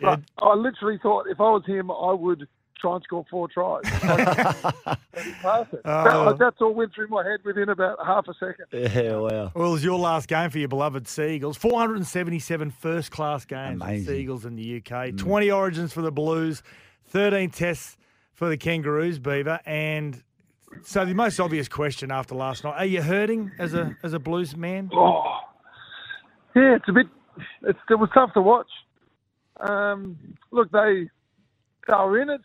But 0.00 0.20
I 0.38 0.54
literally 0.54 0.98
thought 1.02 1.26
if 1.28 1.40
I 1.40 1.50
was 1.50 1.62
him, 1.66 1.90
I 1.90 2.12
would 2.12 2.48
try 2.80 2.94
and 2.94 3.04
score 3.04 3.24
four 3.30 3.48
tries. 3.48 3.82
and 3.84 5.24
he 5.24 5.30
it. 5.30 5.80
Oh. 5.84 6.24
That- 6.30 6.36
that's 6.38 6.56
all 6.60 6.72
went 6.72 6.94
through 6.94 7.08
my 7.08 7.22
head 7.22 7.40
within 7.44 7.68
about 7.68 7.98
half 8.04 8.26
a 8.28 8.34
second. 8.34 8.66
Yeah, 8.72 9.16
wow. 9.16 9.52
Well, 9.54 9.68
it 9.68 9.72
was 9.72 9.84
your 9.84 9.98
last 9.98 10.28
game 10.28 10.50
for 10.50 10.58
your 10.58 10.68
beloved 10.68 11.06
Seagulls. 11.06 11.56
477 11.58 12.70
first 12.70 13.10
class 13.10 13.44
games 13.44 13.82
for 13.82 13.98
Seagulls 13.98 14.46
in 14.46 14.56
the 14.56 14.78
UK. 14.78 15.10
Mm. 15.10 15.18
20 15.18 15.50
origins 15.50 15.92
for 15.92 16.00
the 16.02 16.12
Blues, 16.12 16.62
13 17.08 17.50
tests 17.50 17.98
for 18.40 18.48
the 18.48 18.56
Kangaroos, 18.56 19.18
Beaver, 19.18 19.60
and 19.66 20.22
So 20.82 21.04
the 21.04 21.12
most 21.12 21.38
obvious 21.38 21.68
question 21.68 22.10
after 22.10 22.34
last 22.34 22.64
night: 22.64 22.74
Are 22.74 22.86
you 22.86 23.02
hurting 23.02 23.52
as 23.58 23.74
a 23.74 23.94
as 24.02 24.14
a 24.14 24.18
Blues 24.18 24.56
man? 24.56 24.88
Oh, 24.94 25.40
yeah, 26.56 26.76
it's 26.76 26.88
a 26.88 26.92
bit. 26.92 27.06
It's, 27.64 27.78
it 27.90 27.96
was 27.96 28.08
tough 28.14 28.32
to 28.32 28.40
watch. 28.40 28.70
Um, 29.60 30.16
look, 30.52 30.72
they 30.72 31.10
they 31.86 31.92
were 31.92 32.18
in 32.18 32.30
it. 32.30 32.40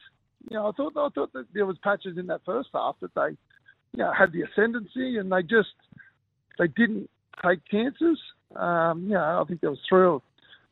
You 0.50 0.58
know, 0.58 0.68
I 0.68 0.72
thought 0.74 0.92
I 0.98 1.08
thought 1.16 1.32
that 1.32 1.46
there 1.54 1.66
was 1.66 1.78
patches 1.82 2.18
in 2.18 2.28
that 2.28 2.42
first 2.46 2.68
half 2.74 2.98
that 3.00 3.16
they, 3.16 3.30
you 3.94 4.00
know, 4.00 4.12
had 4.12 4.34
the 4.34 4.42
ascendancy, 4.42 5.18
and 5.18 5.32
they 5.32 5.44
just 5.44 5.70
they 6.60 6.68
didn't 6.68 7.10
take 7.42 7.60
chances. 7.72 8.20
Um, 8.58 9.04
you 9.04 9.14
know, 9.14 9.42
I 9.42 9.46
think 9.48 9.62
there 9.62 9.70
was 9.70 9.80
three 9.88 10.06
or 10.06 10.22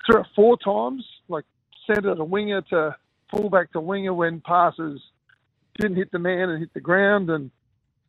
three 0.05 0.19
or 0.19 0.27
four 0.35 0.57
times, 0.57 1.05
like 1.29 1.45
centre 1.87 2.13
to 2.13 2.25
winger 2.25 2.61
to 2.71 2.97
fullback 3.31 3.71
to 3.71 3.79
winger 3.79 4.13
when 4.13 4.41
passes 4.41 4.99
didn't 5.79 5.97
hit 5.97 6.11
the 6.11 6.19
man 6.19 6.49
and 6.49 6.59
hit 6.59 6.73
the 6.73 6.81
ground. 6.81 7.29
And 7.29 7.51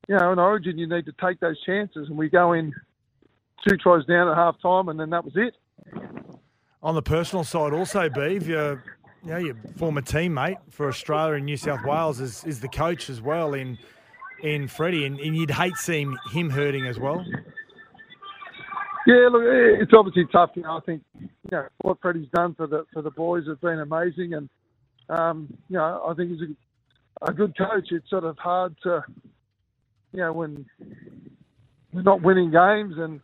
you 0.09 0.16
know, 0.16 0.33
in 0.33 0.38
Origin, 0.38 0.79
you 0.79 0.88
need 0.88 1.07
to 1.07 1.14
take 1.20 1.40
those 1.40 1.61
chances, 1.64 2.09
and 2.09 2.18
we 2.18 2.29
go 2.29 2.53
in 2.53 2.72
two 3.66 3.77
tries 3.77 4.05
down 4.07 4.29
at 4.29 4.37
half 4.37 4.61
time, 4.61 4.88
and 4.88 4.98
then 4.98 5.11
that 5.11 5.24
was 5.24 5.35
it. 5.37 5.55
On 6.83 6.94
the 6.94 7.03
personal 7.03 7.44
side, 7.44 7.72
also, 7.72 8.11
Beeve, 8.11 8.46
your, 8.46 8.85
you 9.24 9.31
know, 9.31 9.38
your 9.38 9.57
former 9.77 10.03
teammate 10.03 10.59
for 10.70 10.88
Australia 10.88 11.35
and 11.35 11.46
New 11.46 11.57
South 11.57 11.83
Wales 11.85 12.20
is, 12.20 12.44
is 12.44 12.61
the 12.61 12.68
coach 12.68 13.09
as 13.09 13.22
well 13.22 13.55
in 13.55 13.79
in 14.42 14.68
Freddie, 14.68 15.07
and, 15.07 15.18
and 15.20 15.35
you'd 15.35 15.50
hate 15.50 15.77
seeing 15.77 16.14
him 16.33 16.50
hurting 16.50 16.87
as 16.87 16.98
well. 16.98 17.24
Yeah, 19.07 19.29
look, 19.33 19.42
it's 19.44 19.92
obviously 19.94 20.27
tough. 20.31 20.50
You 20.55 20.62
know, 20.62 20.77
I 20.77 20.81
think 20.85 21.03
you 21.18 21.29
know 21.50 21.66
what 21.81 21.98
Freddie's 22.03 22.29
done 22.35 22.55
for 22.55 22.66
the 22.66 22.85
for 22.92 23.00
the 23.00 23.11
boys 23.11 23.46
has 23.46 23.57
been 23.59 23.79
amazing, 23.79 24.35
and 24.35 24.50
um, 25.09 25.48
you 25.68 25.79
know, 25.79 26.05
I 26.07 26.14
think 26.14 26.31
he's 26.31 26.40
a, 26.42 26.46
a 27.22 27.33
good 27.33 27.57
coach. 27.57 27.88
It's 27.90 28.09
sort 28.11 28.24
of 28.24 28.38
hard 28.38 28.74
to, 28.83 29.05
you 30.12 30.20
know, 30.20 30.33
when 30.33 30.66
we're 31.92 32.03
not 32.03 32.22
winning 32.22 32.50
games, 32.50 32.94
and 32.98 33.20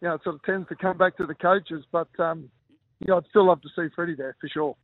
you 0.00 0.08
know, 0.08 0.14
it 0.14 0.22
sort 0.22 0.36
of 0.36 0.42
tends 0.42 0.68
to 0.68 0.76
come 0.76 0.96
back 0.96 1.16
to 1.16 1.26
the 1.26 1.34
coaches. 1.34 1.84
But 1.90 2.08
um, 2.18 2.50
you 3.00 3.08
know, 3.08 3.18
I'd 3.18 3.26
still 3.30 3.46
love 3.46 3.60
to 3.62 3.68
see 3.74 3.88
Freddie 3.94 4.14
there 4.14 4.36
for 4.40 4.48
sure. 4.48 4.76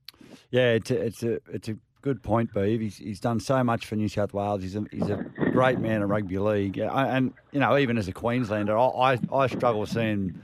Yeah, 0.50 0.72
it's 0.72 0.90
a, 0.90 1.00
it's 1.00 1.22
a 1.22 1.40
it's 1.52 1.68
a 1.68 1.76
good 2.02 2.22
point, 2.22 2.54
Beeve. 2.54 2.80
He's, 2.80 2.96
he's 2.96 3.20
done 3.20 3.40
so 3.40 3.62
much 3.64 3.86
for 3.86 3.96
New 3.96 4.08
South 4.08 4.32
Wales. 4.32 4.62
He's 4.62 4.76
a, 4.76 4.84
he's 4.92 5.10
a 5.10 5.24
great 5.52 5.78
man 5.78 6.02
in 6.02 6.08
rugby 6.08 6.38
league, 6.38 6.78
and 6.78 7.32
you 7.52 7.60
know, 7.60 7.76
even 7.76 7.98
as 7.98 8.08
a 8.08 8.12
Queenslander, 8.12 8.78
I 8.78 8.86
I, 8.86 9.18
I 9.32 9.46
struggle 9.48 9.86
seeing 9.86 10.40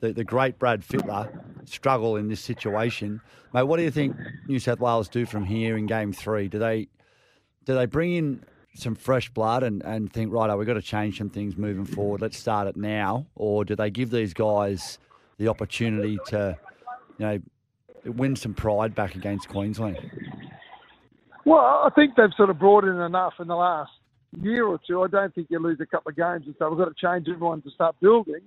the, 0.00 0.12
the 0.12 0.24
great 0.24 0.58
Brad 0.58 0.82
Fittler 0.82 1.28
struggle 1.68 2.16
in 2.16 2.28
this 2.28 2.40
situation. 2.40 3.20
Mate, 3.52 3.64
what 3.64 3.78
do 3.78 3.82
you 3.82 3.90
think 3.90 4.16
New 4.46 4.58
South 4.58 4.80
Wales 4.80 5.08
do 5.08 5.26
from 5.26 5.44
here 5.44 5.76
in 5.76 5.86
Game 5.86 6.12
Three? 6.12 6.48
Do 6.48 6.58
they 6.58 6.88
do 7.64 7.74
they 7.74 7.86
bring 7.86 8.14
in 8.14 8.44
some 8.74 8.94
fresh 8.94 9.28
blood 9.30 9.62
and, 9.62 9.82
and 9.82 10.12
think, 10.12 10.32
right, 10.32 10.50
oh, 10.50 10.56
we've 10.56 10.66
got 10.66 10.74
to 10.74 10.82
change 10.82 11.18
some 11.18 11.30
things 11.30 11.56
moving 11.56 11.84
forward. 11.84 12.20
Let's 12.20 12.36
start 12.36 12.66
it 12.66 12.76
now. 12.76 13.26
Or 13.34 13.64
do 13.64 13.76
they 13.76 13.90
give 13.90 14.10
these 14.10 14.34
guys 14.34 14.98
the 15.38 15.48
opportunity 15.48 16.18
to, 16.26 16.58
you 17.18 17.26
know, 17.26 17.38
win 18.04 18.36
some 18.36 18.54
pride 18.54 18.94
back 18.94 19.14
against 19.14 19.48
Queensland? 19.48 19.98
Well, 21.44 21.58
I 21.60 21.90
think 21.94 22.16
they've 22.16 22.32
sort 22.36 22.50
of 22.50 22.58
brought 22.58 22.84
in 22.84 22.98
enough 23.00 23.34
in 23.38 23.48
the 23.48 23.56
last 23.56 23.92
year 24.40 24.66
or 24.66 24.80
two. 24.86 25.02
I 25.02 25.08
don't 25.08 25.34
think 25.34 25.48
you 25.50 25.58
lose 25.58 25.78
a 25.80 25.86
couple 25.86 26.10
of 26.10 26.16
games 26.16 26.46
and 26.46 26.54
say 26.58 26.64
we've 26.68 26.78
got 26.78 26.86
to 26.86 26.94
change 26.94 27.28
everyone 27.28 27.62
to 27.62 27.70
start 27.70 27.96
building. 28.00 28.40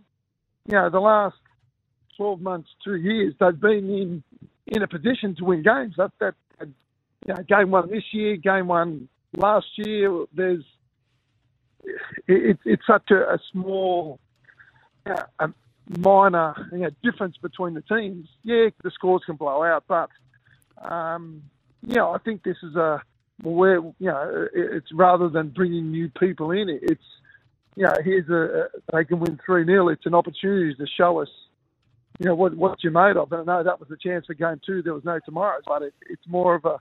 You 0.65 0.73
know, 0.73 0.89
the 0.89 0.99
last 0.99 1.38
12 2.17 2.41
months, 2.41 2.69
two 2.84 2.95
years, 2.95 3.34
they've 3.39 3.60
been 3.60 3.89
in 3.89 4.23
in 4.67 4.84
a 4.84 4.88
position 4.88 5.34
to 5.38 5.45
win 5.45 5.63
games. 5.63 5.93
That 5.97 6.12
that 6.19 6.34
you 7.25 7.34
know, 7.34 7.43
game 7.43 7.71
one 7.71 7.89
this 7.89 8.03
year, 8.12 8.38
game 8.38 8.67
one 8.67 9.08
last 9.36 9.67
year. 9.75 10.25
There's 10.34 10.63
it, 12.27 12.60
it's 12.65 12.86
such 12.86 13.12
a, 13.12 13.34
a 13.34 13.39
small, 13.51 14.19
uh, 15.06 15.23
a 15.39 15.49
minor 15.97 16.53
you 16.71 16.80
know, 16.80 16.89
difference 17.03 17.38
between 17.38 17.73
the 17.73 17.82
teams. 17.82 18.27
Yeah, 18.43 18.69
the 18.84 18.91
scores 18.91 19.23
can 19.25 19.36
blow 19.36 19.63
out, 19.63 19.86
but 19.88 20.10
um, 20.82 21.43
yeah, 21.82 22.06
I 22.06 22.17
think 22.19 22.43
this 22.43 22.58
is 22.63 22.75
a 22.75 23.01
where 23.43 23.77
you 23.77 23.93
know 23.99 24.47
it's 24.53 24.88
rather 24.93 25.30
than 25.30 25.49
bringing 25.49 25.91
new 25.91 26.10
people 26.19 26.51
in, 26.51 26.69
it's 26.69 27.01
you 27.75 27.84
know 27.84 27.93
here's 28.03 28.30
a 28.30 28.67
they 28.91 29.06
can 29.06 29.19
win 29.19 29.39
three 29.45 29.65
0 29.65 29.89
It's 29.89 30.06
an 30.06 30.15
opportunity 30.15 30.73
to 30.73 30.86
show 30.97 31.21
us 31.21 31.30
you 32.19 32.25
know 32.25 32.36
what 32.36 32.56
what 32.56 32.84
you're 32.84 32.91
made 32.91 33.17
of. 33.17 33.32
And 33.32 33.49
I 33.49 33.58
know 33.58 33.63
that 33.63 33.80
was 33.80 33.89
the 33.89 33.97
chance 33.97 34.25
for 34.25 34.34
game 34.34 34.60
two. 34.65 34.82
There 34.82 34.93
was 34.93 35.06
no 35.06 35.19
tomorrow, 35.23 35.60
but 35.65 35.84
it, 35.84 35.93
it's 36.10 36.27
more 36.27 36.56
of 36.56 36.65
a 36.65 36.80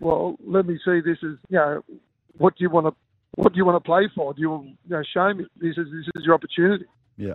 well, 0.00 0.36
let 0.44 0.66
me 0.66 0.78
see. 0.84 1.00
This 1.00 1.18
is 1.22 1.38
you 1.48 1.58
know 1.58 1.82
what 2.38 2.56
do 2.56 2.64
you 2.64 2.70
want 2.70 2.86
to 2.86 2.94
what 3.36 3.52
do 3.52 3.58
you 3.58 3.64
want 3.64 3.82
to 3.82 3.86
play 3.86 4.08
for? 4.14 4.34
Do 4.34 4.40
you, 4.40 4.64
you 4.64 4.96
know 4.96 5.02
show 5.14 5.32
me 5.32 5.46
this 5.60 5.76
is 5.76 5.86
this 5.92 6.06
is 6.16 6.24
your 6.24 6.34
opportunity? 6.34 6.86
Yeah. 7.16 7.34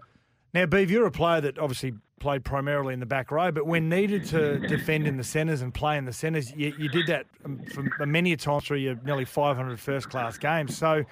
Now, 0.53 0.65
Beeve, 0.65 0.89
you're 0.89 1.05
a 1.05 1.11
player 1.11 1.41
that 1.41 1.59
obviously 1.59 1.93
played 2.19 2.45
primarily 2.45 2.93
in 2.93 2.99
the 3.01 3.05
back 3.05 3.29
row, 3.29 3.51
but 3.51 3.67
when 3.67 3.89
needed 3.89 4.23
to 4.25 4.57
defend 4.67 5.05
in 5.05 5.17
the 5.17 5.23
centres 5.23 5.61
and 5.61 5.73
play 5.73 5.97
in 5.97 6.05
the 6.05 6.13
centres, 6.13 6.51
you, 6.55 6.73
you 6.79 6.87
did 6.87 7.07
that 7.07 7.25
um, 7.43 7.61
for 7.97 8.05
many 8.05 8.31
a 8.31 8.37
time 8.37 8.61
through 8.61 8.77
your 8.77 8.95
nearly 9.03 9.25
500 9.25 9.79
first 9.79 10.09
class 10.09 10.37
games. 10.37 10.77
So, 10.77 11.03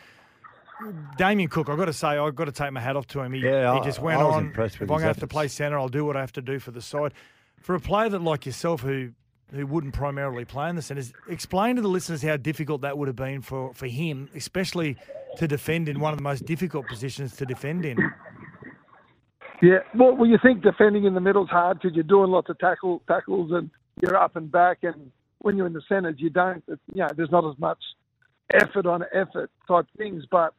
Damien 1.18 1.50
Cook, 1.50 1.70
I've 1.70 1.78
got 1.78 1.86
to 1.86 1.94
say, 1.94 2.08
I've 2.08 2.36
got 2.36 2.46
to 2.46 2.54
take 2.54 2.72
my 2.72 2.80
hat 2.80 2.96
off 2.96 3.06
to 3.08 3.20
him. 3.20 3.34
He, 3.34 3.42
yeah, 3.42 3.76
he 3.76 3.82
just 3.82 4.02
went 4.02 4.22
I 4.22 4.24
was 4.24 4.36
on. 4.36 4.46
Impressed 4.46 4.80
with 4.80 4.88
if 4.88 4.92
I'm 4.92 5.00
going 5.00 5.02
to 5.02 5.08
have 5.08 5.20
to 5.20 5.28
play 5.28 5.50
centre, 5.50 5.78
I'll 5.78 5.90
do 5.90 6.06
what 6.06 6.16
I 6.16 6.22
have 6.22 6.34
to 6.34 6.42
do 6.42 6.58
for 6.58 6.72
the 6.72 6.82
side. 6.82 7.14
For 7.60 7.76
a 7.76 7.80
player 7.80 8.10
that 8.10 8.22
like 8.22 8.46
yourself, 8.46 8.82
who 8.82 9.12
who 9.54 9.68
wouldn't 9.68 9.94
primarily 9.94 10.46
play 10.46 10.70
in 10.70 10.76
the 10.76 10.82
centres, 10.82 11.14
explain 11.28 11.76
to 11.76 11.82
the 11.82 11.88
listeners 11.88 12.22
how 12.22 12.38
difficult 12.38 12.82
that 12.82 12.98
would 12.98 13.08
have 13.08 13.16
been 13.16 13.42
for, 13.42 13.74
for 13.74 13.88
him, 13.88 14.30
especially 14.36 14.98
to 15.38 15.48
defend 15.48 15.90
in 15.90 16.00
one 16.00 16.12
of 16.14 16.18
the 16.18 16.24
most 16.24 16.46
difficult 16.46 16.88
positions 16.88 17.36
to 17.38 17.46
defend 17.46 17.86
in. 17.86 17.98
Yeah, 19.62 19.80
well, 19.96 20.16
well, 20.16 20.28
you 20.28 20.38
think 20.44 20.62
defending 20.62 21.06
in 21.06 21.14
the 21.14 21.22
middle's 21.22 21.50
hard 21.50 21.80
because 21.80 21.96
you're 21.96 22.04
doing 22.04 22.32
lots 22.32 22.50
of 22.50 22.60
tackle 22.60 23.02
tackles 23.08 23.52
and 23.52 23.70
you're 24.02 24.18
up 24.18 24.36
and 24.36 24.52
back, 24.52 24.80
and 24.84 25.12
when 25.40 25.56
you're 25.56 25.68
in 25.68 25.74
the 25.74 25.82
centres, 25.88 26.16
you 26.18 26.30
don't. 26.30 26.64
You 26.68 26.78
know, 26.96 27.10
there's 27.16 27.32
not 27.32 27.46
as 27.50 27.58
much 27.60 27.78
effort 28.54 28.86
on 28.86 29.04
effort 29.14 29.52
type 29.68 29.86
things. 29.98 30.26
But 30.30 30.54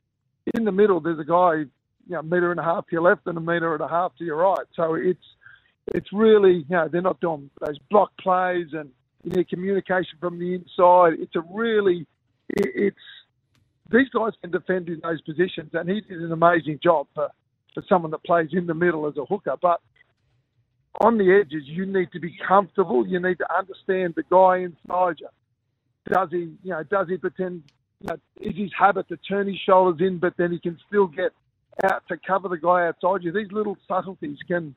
in 0.55 0.65
the 0.65 0.73
middle, 0.73 1.01
there's 1.01 1.19
a 1.19 1.25
guy, 1.25 1.53
you 1.53 1.71
know, 2.09 2.21
a 2.21 2.23
metre 2.23 2.51
and 2.51 2.61
a 2.61 2.63
half 2.63 2.87
to 2.87 2.93
your 2.93 3.03
left 3.03 3.27
and 3.27 3.37
a 3.37 3.41
metre 3.41 3.75
and 3.75 3.83
a 3.83 3.89
half 3.89 4.17
to 4.19 4.25
your 4.25 4.37
right. 4.37 4.67
So 4.75 4.95
it's 4.95 5.25
it's 5.89 6.13
really, 6.13 6.65
you 6.69 6.77
know, 6.77 6.89
they're 6.91 7.03
not 7.03 7.21
doing 7.21 7.51
those 7.61 7.79
block 7.91 8.11
plays 8.19 8.69
and 8.73 8.91
you 9.23 9.33
need 9.33 9.49
communication 9.49 10.19
from 10.21 10.39
the 10.39 10.55
inside. 10.55 11.15
It's 11.19 11.35
a 11.37 11.43
really, 11.51 12.07
it, 12.49 12.71
it's 12.75 12.97
these 13.91 14.09
guys 14.09 14.33
can 14.41 14.51
defend 14.51 14.89
in 14.89 15.01
those 15.03 15.21
positions, 15.23 15.71
and 15.75 15.89
he 15.89 16.01
did 16.01 16.21
an 16.21 16.33
amazing 16.33 16.81
job 16.83 17.07
for 17.15 17.29
for 17.75 17.83
someone 17.89 18.13
that 18.13 18.23
plays 18.25 18.51
in 18.53 18.67
the 18.67 18.75
middle 18.75 19.07
as 19.09 19.17
a 19.17 19.25
hooker. 19.25 19.57
But 19.61 19.81
on 21.01 21.19
the 21.19 21.41
edges, 21.41 21.65
you 21.65 21.87
need 21.87 22.13
to 22.13 22.21
be 22.21 22.37
comfortable. 22.47 23.07
You 23.07 23.21
need 23.21 23.39
to 23.39 23.57
understand 23.57 24.15
the 24.15 24.23
guy 24.31 24.59
inside 24.59 25.17
you. 25.19 25.29
Does 26.11 26.29
he, 26.31 26.55
you 26.63 26.71
know, 26.71 26.83
does 26.85 27.09
he 27.09 27.17
pretend? 27.17 27.65
You 28.01 28.09
know, 28.09 28.17
is 28.41 28.57
his 28.57 28.71
habit 28.79 29.09
to 29.09 29.17
turn 29.17 29.49
his 29.49 29.59
shoulders 29.65 30.07
in, 30.07 30.19
but 30.19 30.35
then 30.37 30.53
he 30.53 30.59
can 30.59 30.79
still 30.87 31.07
get 31.07 31.33
out 31.83 32.03
to 32.09 32.17
cover 32.27 32.49
the 32.49 32.59
guy 32.59 32.87
outside 32.87 33.23
you? 33.23 33.33
These 33.33 33.53
little 33.53 33.77
subtleties 33.89 34.39
can, 34.47 34.75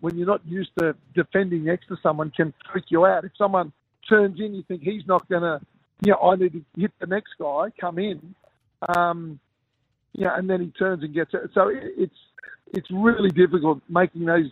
when 0.00 0.16
you're 0.16 0.26
not 0.26 0.46
used 0.46 0.70
to 0.78 0.94
defending 1.14 1.64
next 1.64 1.88
to 1.88 1.96
someone, 2.02 2.30
can 2.30 2.52
freak 2.70 2.84
you 2.88 3.06
out. 3.06 3.24
If 3.24 3.32
someone 3.36 3.72
turns 4.08 4.38
in, 4.40 4.54
you 4.54 4.62
think 4.68 4.82
he's 4.82 5.06
not 5.06 5.28
going 5.28 5.42
to, 5.42 5.60
you 6.04 6.12
know, 6.12 6.18
I 6.30 6.36
need 6.36 6.52
to 6.52 6.64
hit 6.80 6.92
the 7.00 7.06
next 7.06 7.30
guy, 7.38 7.72
come 7.80 7.98
in. 7.98 8.34
Um, 8.96 9.40
yeah, 10.12 10.36
and 10.36 10.48
then 10.48 10.60
he 10.60 10.68
turns 10.68 11.02
and 11.02 11.14
gets 11.14 11.32
it. 11.34 11.50
So 11.54 11.70
it's 11.72 12.14
it's 12.72 12.90
really 12.90 13.30
difficult 13.30 13.80
making 13.88 14.24
those 14.24 14.50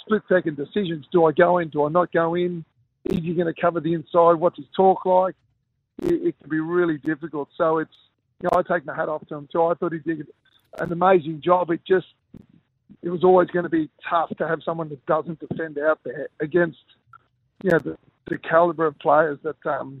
split 0.00 0.22
second 0.28 0.56
decisions. 0.56 1.06
Do 1.10 1.24
I 1.24 1.32
go 1.32 1.58
in? 1.58 1.68
Do 1.68 1.84
I 1.84 1.88
not 1.88 2.12
go 2.12 2.34
in? 2.34 2.64
Is 3.04 3.18
he 3.18 3.34
going 3.34 3.52
to 3.52 3.60
cover 3.60 3.80
the 3.80 3.94
inside? 3.94 4.34
What's 4.34 4.56
his 4.56 4.66
talk 4.76 5.04
like? 5.04 5.34
It, 6.02 6.28
it 6.28 6.38
can 6.40 6.50
be 6.50 6.60
really 6.60 6.98
difficult. 6.98 7.48
So 7.56 7.78
it's 7.78 7.94
you 8.40 8.48
know 8.50 8.58
I 8.58 8.62
take 8.62 8.84
my 8.84 8.94
hat 8.94 9.08
off 9.08 9.26
to 9.28 9.34
him 9.34 9.48
too. 9.50 9.64
I 9.64 9.74
thought 9.74 9.92
he 9.92 9.98
did 10.00 10.26
an 10.78 10.92
amazing 10.92 11.40
job. 11.42 11.70
It 11.70 11.80
just 11.86 12.06
it 13.02 13.10
was 13.10 13.24
always 13.24 13.48
going 13.48 13.64
to 13.64 13.70
be 13.70 13.88
tough 14.08 14.30
to 14.38 14.48
have 14.48 14.60
someone 14.64 14.88
that 14.88 15.04
doesn't 15.06 15.40
defend 15.40 15.78
out 15.78 16.00
there 16.04 16.28
against 16.40 16.78
you 17.62 17.70
know 17.70 17.78
the, 17.78 17.96
the 18.28 18.38
caliber 18.38 18.86
of 18.86 18.98
players 18.98 19.38
that 19.42 19.56
um, 19.66 20.00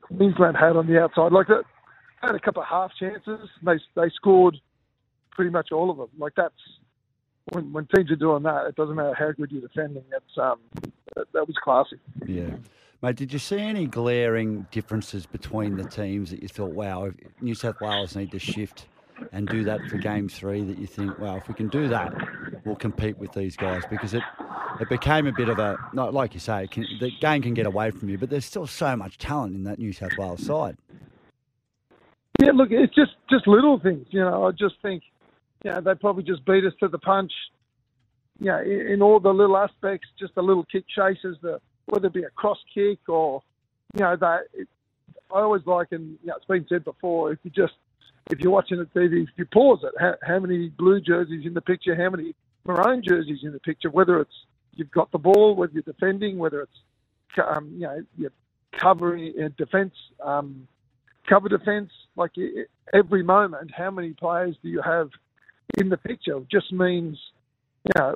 Queensland 0.00 0.56
had 0.56 0.76
on 0.76 0.86
the 0.86 1.00
outside. 1.00 1.32
Like 1.32 1.48
that, 1.48 1.64
had 2.22 2.34
a 2.34 2.40
couple 2.40 2.62
of 2.62 2.68
half 2.68 2.92
chances. 2.98 3.48
They 3.62 3.78
they 3.94 4.10
scored 4.10 4.56
pretty 5.30 5.50
much 5.50 5.72
all 5.72 5.90
of 5.90 5.96
them. 5.96 6.08
Like 6.18 6.34
that's 6.36 6.54
when 7.52 7.72
when 7.72 7.86
teams 7.94 8.10
are 8.10 8.16
doing 8.16 8.42
that, 8.44 8.66
it 8.66 8.76
doesn't 8.76 8.96
matter 8.96 9.14
how 9.14 9.32
good 9.32 9.50
you're 9.50 9.62
defending. 9.62 10.04
Um 10.40 10.58
that, 11.14 11.32
that 11.32 11.46
was 11.46 11.56
classy. 11.62 11.96
Yeah. 12.26 12.56
Mate, 13.02 13.16
did 13.16 13.32
you 13.32 13.38
see 13.38 13.58
any 13.58 13.86
glaring 13.86 14.66
differences 14.70 15.26
between 15.26 15.76
the 15.76 15.84
teams 15.84 16.30
that 16.30 16.42
you 16.42 16.48
thought, 16.48 16.72
wow, 16.72 17.10
New 17.40 17.54
South 17.54 17.80
Wales 17.80 18.16
need 18.16 18.30
to 18.32 18.38
shift 18.38 18.86
and 19.32 19.48
do 19.48 19.64
that 19.64 19.80
for 19.88 19.98
game 19.98 20.28
three 20.28 20.62
that 20.64 20.78
you 20.78 20.86
think, 20.86 21.18
well, 21.18 21.36
if 21.36 21.48
we 21.48 21.54
can 21.54 21.68
do 21.68 21.88
that, 21.88 22.12
we'll 22.64 22.76
compete 22.76 23.18
with 23.18 23.32
these 23.32 23.56
guys? 23.56 23.82
Because 23.90 24.14
it, 24.14 24.22
it 24.80 24.88
became 24.88 25.26
a 25.26 25.32
bit 25.32 25.48
of 25.48 25.58
a, 25.58 25.76
not 25.92 26.14
like 26.14 26.34
you 26.34 26.40
say, 26.40 26.66
can, 26.66 26.86
the 27.00 27.10
game 27.20 27.42
can 27.42 27.54
get 27.54 27.66
away 27.66 27.90
from 27.90 28.08
you, 28.08 28.18
but 28.18 28.30
there's 28.30 28.44
still 28.44 28.66
so 28.66 28.96
much 28.96 29.18
talent 29.18 29.54
in 29.54 29.64
that 29.64 29.78
New 29.78 29.92
South 29.92 30.16
Wales 30.18 30.44
side. 30.44 30.76
Yeah, 32.42 32.52
look, 32.52 32.68
it's 32.70 32.94
just 32.94 33.12
just 33.30 33.46
little 33.46 33.80
things. 33.80 34.06
You 34.10 34.20
know, 34.20 34.46
I 34.46 34.50
just 34.50 34.74
think, 34.82 35.02
you 35.64 35.70
know, 35.70 35.80
they 35.80 35.94
probably 35.94 36.22
just 36.22 36.44
beat 36.44 36.64
us 36.64 36.74
to 36.80 36.88
the 36.88 36.98
punch. 36.98 37.32
You 38.38 38.46
know, 38.46 38.60
in, 38.60 38.86
in 38.88 39.02
all 39.02 39.20
the 39.20 39.32
little 39.32 39.56
aspects, 39.56 40.08
just 40.18 40.34
the 40.34 40.42
little 40.42 40.64
kick 40.70 40.84
chases, 40.86 41.38
the 41.40 41.60
whether 41.86 42.08
it 42.08 42.12
be 42.12 42.24
a 42.24 42.30
cross 42.30 42.58
kick 42.74 42.98
or, 43.08 43.42
you 43.94 44.00
know, 44.00 44.16
that. 44.16 44.40
It, 44.52 44.68
I 45.34 45.40
always 45.40 45.62
like, 45.66 45.88
and 45.90 46.18
you 46.22 46.28
know, 46.28 46.34
it's 46.36 46.44
been 46.44 46.66
said 46.68 46.84
before, 46.84 47.32
if 47.32 47.38
you 47.42 47.50
just 47.50 47.72
if 48.30 48.40
you're 48.40 48.52
watching 48.52 48.80
it 48.80 48.92
TV, 48.94 49.22
if 49.22 49.28
you 49.36 49.44
pause 49.46 49.80
it, 49.82 49.92
how, 49.98 50.14
how 50.22 50.38
many 50.38 50.68
blue 50.68 51.00
jerseys 51.00 51.46
in 51.46 51.54
the 51.54 51.60
picture, 51.60 51.94
how 51.94 52.10
many 52.10 52.34
maroon 52.64 53.02
jerseys 53.06 53.40
in 53.42 53.52
the 53.52 53.60
picture, 53.60 53.90
whether 53.90 54.20
it's 54.20 54.34
you've 54.72 54.90
got 54.90 55.10
the 55.12 55.18
ball, 55.18 55.54
whether 55.54 55.72
you're 55.72 55.82
defending, 55.82 56.38
whether 56.38 56.62
it's 56.62 57.46
um, 57.48 57.70
you 57.74 57.86
know 57.86 58.02
you're 58.16 58.32
covering 58.80 59.32
uh, 59.42 59.48
defence, 59.56 59.94
um, 60.24 60.66
cover 61.28 61.48
defence, 61.48 61.90
like 62.16 62.32
every 62.92 63.22
moment, 63.22 63.70
how 63.76 63.90
many 63.90 64.12
players 64.12 64.56
do 64.62 64.68
you 64.68 64.82
have 64.82 65.08
in 65.78 65.88
the 65.88 65.96
picture? 65.96 66.36
It 66.38 66.50
just 66.50 66.72
means 66.72 67.18
you 67.84 67.92
know 68.02 68.14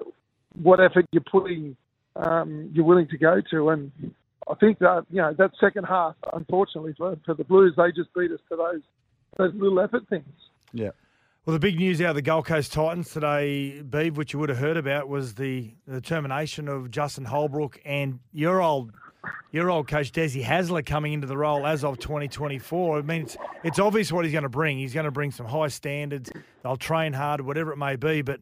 what 0.61 0.80
effort 0.80 1.06
you're 1.12 1.22
putting, 1.30 1.76
um, 2.16 2.70
you're 2.74 2.84
willing 2.84 3.08
to 3.08 3.18
go 3.18 3.40
to, 3.50 3.68
and 3.70 3.92
I 4.50 4.54
think 4.54 4.80
that 4.80 5.06
you 5.11 5.22
know 5.22 5.34
that 5.38 5.52
second 5.61 5.84
half, 5.84 6.16
unfortunately 6.32 6.94
for, 6.98 7.16
for 7.24 7.34
the 7.34 7.44
Blues, 7.44 7.74
they 7.76 7.92
just 7.92 8.12
beat 8.14 8.32
us 8.32 8.40
to 8.48 8.56
those 8.56 8.82
those 9.37 9.53
little 9.55 9.81
effort 9.81 10.09
things. 10.09 10.24
Yeah. 10.72 10.91
Well, 11.47 11.55
the 11.55 11.61
big 11.61 11.76
news 11.76 12.01
out 12.03 12.11
of 12.11 12.16
the 12.16 12.22
Gold 12.22 12.47
Coast 12.47 12.72
Titans 12.72 13.11
today, 13.11 13.81
Beeve, 13.83 14.16
which 14.16 14.33
you 14.33 14.39
would 14.39 14.51
have 14.51 14.59
heard 14.59 14.76
about, 14.76 15.09
was 15.09 15.35
the, 15.35 15.74
the 15.87 16.01
termination 16.01 16.68
of 16.68 16.91
Justin 16.91 17.24
Holbrook 17.24 17.81
and 17.85 18.20
your 18.33 18.61
old 18.61 18.93
your 19.53 19.70
old 19.70 19.89
coach 19.89 20.12
Desi 20.12 20.43
Hasler 20.43 20.85
coming 20.85 21.12
into 21.12 21.26
the 21.26 21.37
role 21.37 21.66
as 21.66 21.85
of 21.85 21.99
2024. 21.99 22.99
I 22.99 23.03
mean, 23.03 23.22
it's, 23.22 23.37
it's 23.64 23.78
obvious 23.78 24.12
what 24.12 24.24
he's 24.24 24.33
going 24.33 24.45
to 24.45 24.49
bring. 24.49 24.78
He's 24.78 24.95
going 24.95 25.05
to 25.05 25.11
bring 25.11 25.31
some 25.31 25.47
high 25.47 25.68
standards. 25.68 26.31
They'll 26.62 26.76
train 26.76 27.12
hard, 27.12 27.41
whatever 27.41 27.72
it 27.72 27.76
may 27.76 27.97
be. 27.97 28.22
But 28.22 28.41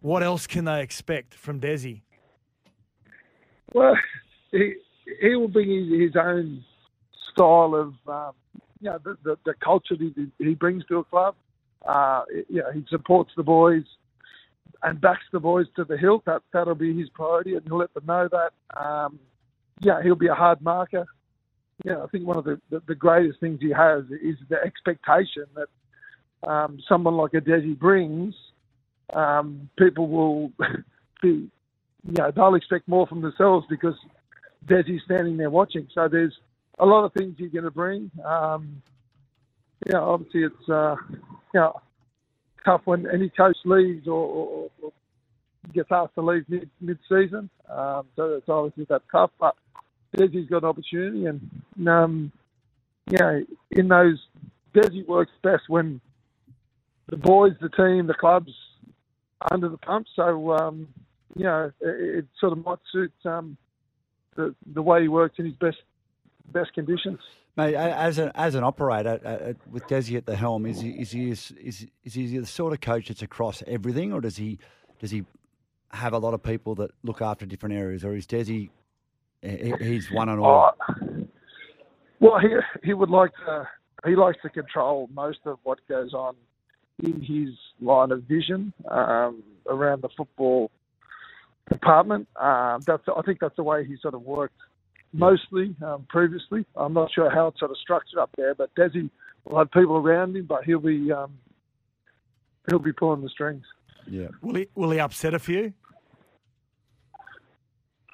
what 0.00 0.22
else 0.22 0.46
can 0.46 0.64
they 0.64 0.82
expect 0.82 1.34
from 1.34 1.60
Desi? 1.60 2.02
Well, 3.72 3.96
he 4.50 4.74
he 5.20 5.36
will 5.36 5.48
bring 5.48 5.70
his, 5.70 6.08
his 6.08 6.16
own 6.16 6.64
style 7.32 7.74
of 7.74 7.94
um, 8.08 8.34
you 8.82 8.90
know 8.90 8.98
the, 9.02 9.16
the, 9.22 9.38
the 9.46 9.54
culture 9.54 9.96
that 9.96 10.30
he 10.38 10.54
brings 10.54 10.84
to 10.86 10.98
a 10.98 11.04
club. 11.04 11.34
Uh, 11.86 12.22
you 12.48 12.60
know, 12.60 12.70
he 12.72 12.84
supports 12.90 13.32
the 13.36 13.42
boys 13.42 13.84
and 14.82 15.00
backs 15.00 15.24
the 15.32 15.40
boys 15.40 15.66
to 15.76 15.84
the 15.84 15.96
hilt. 15.96 16.24
That 16.26 16.42
that'll 16.52 16.74
be 16.74 16.96
his 16.96 17.08
priority, 17.10 17.54
and 17.54 17.64
he'll 17.64 17.78
let 17.78 17.94
them 17.94 18.06
know 18.06 18.28
that. 18.28 18.78
Um, 18.78 19.18
yeah, 19.80 20.02
he'll 20.02 20.16
be 20.16 20.28
a 20.28 20.34
hard 20.34 20.60
marker. 20.60 21.06
Yeah, 21.84 22.02
I 22.02 22.06
think 22.08 22.26
one 22.26 22.36
of 22.36 22.44
the, 22.44 22.60
the, 22.70 22.82
the 22.86 22.94
greatest 22.94 23.40
things 23.40 23.58
he 23.60 23.70
has 23.70 24.04
is 24.22 24.36
the 24.48 24.56
expectation 24.62 25.44
that 25.54 26.48
um, 26.48 26.78
someone 26.88 27.16
like 27.16 27.34
a 27.34 27.40
Desi 27.40 27.78
brings. 27.78 28.34
Um, 29.12 29.68
people 29.76 30.08
will 30.08 30.52
be, 31.22 31.28
you 31.28 31.50
know, 32.04 32.30
they'll 32.30 32.54
expect 32.54 32.86
more 32.86 33.06
from 33.06 33.20
themselves 33.20 33.66
because 33.68 33.94
Desi's 34.66 35.02
standing 35.04 35.36
there 35.36 35.50
watching. 35.50 35.88
So 35.92 36.08
there's 36.08 36.36
a 36.82 36.86
lot 36.86 37.04
of 37.04 37.12
things 37.12 37.36
you're 37.38 37.48
going 37.48 37.64
to 37.64 37.70
bring. 37.70 38.10
Um, 38.24 38.82
you 39.86 39.92
know, 39.92 40.10
obviously 40.10 40.42
it's 40.42 40.68
uh, 40.68 40.96
you 41.10 41.60
know 41.60 41.80
tough 42.64 42.82
when 42.84 43.06
any 43.12 43.28
coach 43.30 43.56
leaves 43.64 44.06
or, 44.06 44.12
or, 44.12 44.70
or 44.82 44.92
gets 45.72 45.88
asked 45.90 46.14
to 46.14 46.22
leave 46.22 46.44
mid 46.48 46.68
mid 46.80 46.98
season. 47.08 47.48
Um, 47.70 48.06
so 48.16 48.34
it's 48.34 48.48
obviously 48.48 48.86
that 48.90 49.02
tough, 49.10 49.30
but 49.38 49.54
Desi's 50.16 50.48
got 50.48 50.64
an 50.64 50.68
opportunity, 50.68 51.26
and 51.26 51.88
um, 51.88 52.32
you 53.10 53.18
know, 53.18 53.44
in 53.70 53.88
those 53.88 54.18
Desi 54.74 55.06
works 55.06 55.32
best 55.42 55.62
when 55.68 56.00
the 57.08 57.16
boys, 57.16 57.52
the 57.60 57.68
team, 57.68 58.06
the 58.06 58.14
clubs 58.14 58.52
under 59.50 59.68
the 59.68 59.78
pump. 59.78 60.06
So 60.14 60.52
um, 60.52 60.88
you 61.36 61.44
know, 61.44 61.72
it, 61.80 62.18
it, 62.18 62.26
sort 62.40 62.52
of 62.52 62.64
might 62.64 62.78
suit 62.92 63.12
um, 63.24 63.56
the 64.36 64.54
the 64.74 64.82
way 64.82 65.02
he 65.02 65.08
works 65.08 65.36
in 65.38 65.46
his 65.46 65.54
best 65.54 65.78
best 66.52 66.72
conditions. 66.74 67.18
Mate, 67.56 67.74
as 67.74 68.18
an 68.18 68.30
as 68.34 68.54
an 68.54 68.64
operator 68.64 69.20
uh, 69.24 69.52
with 69.70 69.86
Desi 69.86 70.16
at 70.16 70.24
the 70.24 70.36
helm, 70.36 70.64
is 70.64 70.80
he 70.80 70.90
is 70.90 71.10
he 71.10 71.30
is, 71.30 71.50
is, 71.60 71.86
is 72.04 72.14
he 72.14 72.38
the 72.38 72.46
sort 72.46 72.72
of 72.72 72.80
coach 72.80 73.08
that's 73.08 73.22
across 73.22 73.62
everything, 73.66 74.12
or 74.12 74.20
does 74.20 74.36
he 74.36 74.58
does 75.00 75.10
he 75.10 75.24
have 75.90 76.14
a 76.14 76.18
lot 76.18 76.32
of 76.32 76.42
people 76.42 76.74
that 76.76 76.90
look 77.02 77.20
after 77.20 77.44
different 77.44 77.74
areas, 77.74 78.04
or 78.04 78.14
is 78.14 78.26
Desi 78.26 78.70
he, 79.42 79.74
he's 79.80 80.10
one 80.10 80.28
and 80.28 80.40
all? 80.40 80.72
Uh, 80.88 80.94
well, 82.20 82.38
he 82.38 82.48
he 82.84 82.94
would 82.94 83.10
like 83.10 83.32
to 83.44 83.68
he 84.06 84.16
likes 84.16 84.38
to 84.42 84.48
control 84.48 85.08
most 85.12 85.40
of 85.44 85.58
what 85.64 85.78
goes 85.88 86.14
on 86.14 86.34
in 87.02 87.20
his 87.20 87.54
line 87.80 88.12
of 88.12 88.22
vision 88.24 88.72
um, 88.90 89.42
around 89.68 90.02
the 90.02 90.08
football 90.16 90.70
department. 91.70 92.28
Um, 92.40 92.80
that's 92.86 93.02
I 93.14 93.22
think 93.22 93.40
that's 93.40 93.56
the 93.56 93.62
way 93.62 93.84
he 93.84 93.96
sort 94.00 94.14
of 94.14 94.22
worked 94.22 94.58
mostly 95.12 95.74
um, 95.84 96.06
previously. 96.08 96.64
I'm 96.76 96.94
not 96.94 97.10
sure 97.12 97.30
how 97.30 97.48
it's 97.48 97.58
sort 97.58 97.70
of 97.70 97.76
structured 97.78 98.18
up 98.18 98.30
there, 98.36 98.54
but 98.54 98.74
Desi 98.74 99.10
will 99.44 99.58
have 99.58 99.70
people 99.70 99.96
around 99.96 100.36
him, 100.36 100.46
but 100.46 100.64
he'll 100.64 100.80
be 100.80 101.12
um, 101.12 101.32
he'll 102.68 102.78
be 102.78 102.92
pulling 102.92 103.22
the 103.22 103.28
strings. 103.28 103.64
Yeah. 104.06 104.28
Will 104.40 104.54
he 104.56 104.68
will 104.74 104.90
he 104.90 105.00
upset 105.00 105.34
a 105.34 105.38
few? 105.38 105.72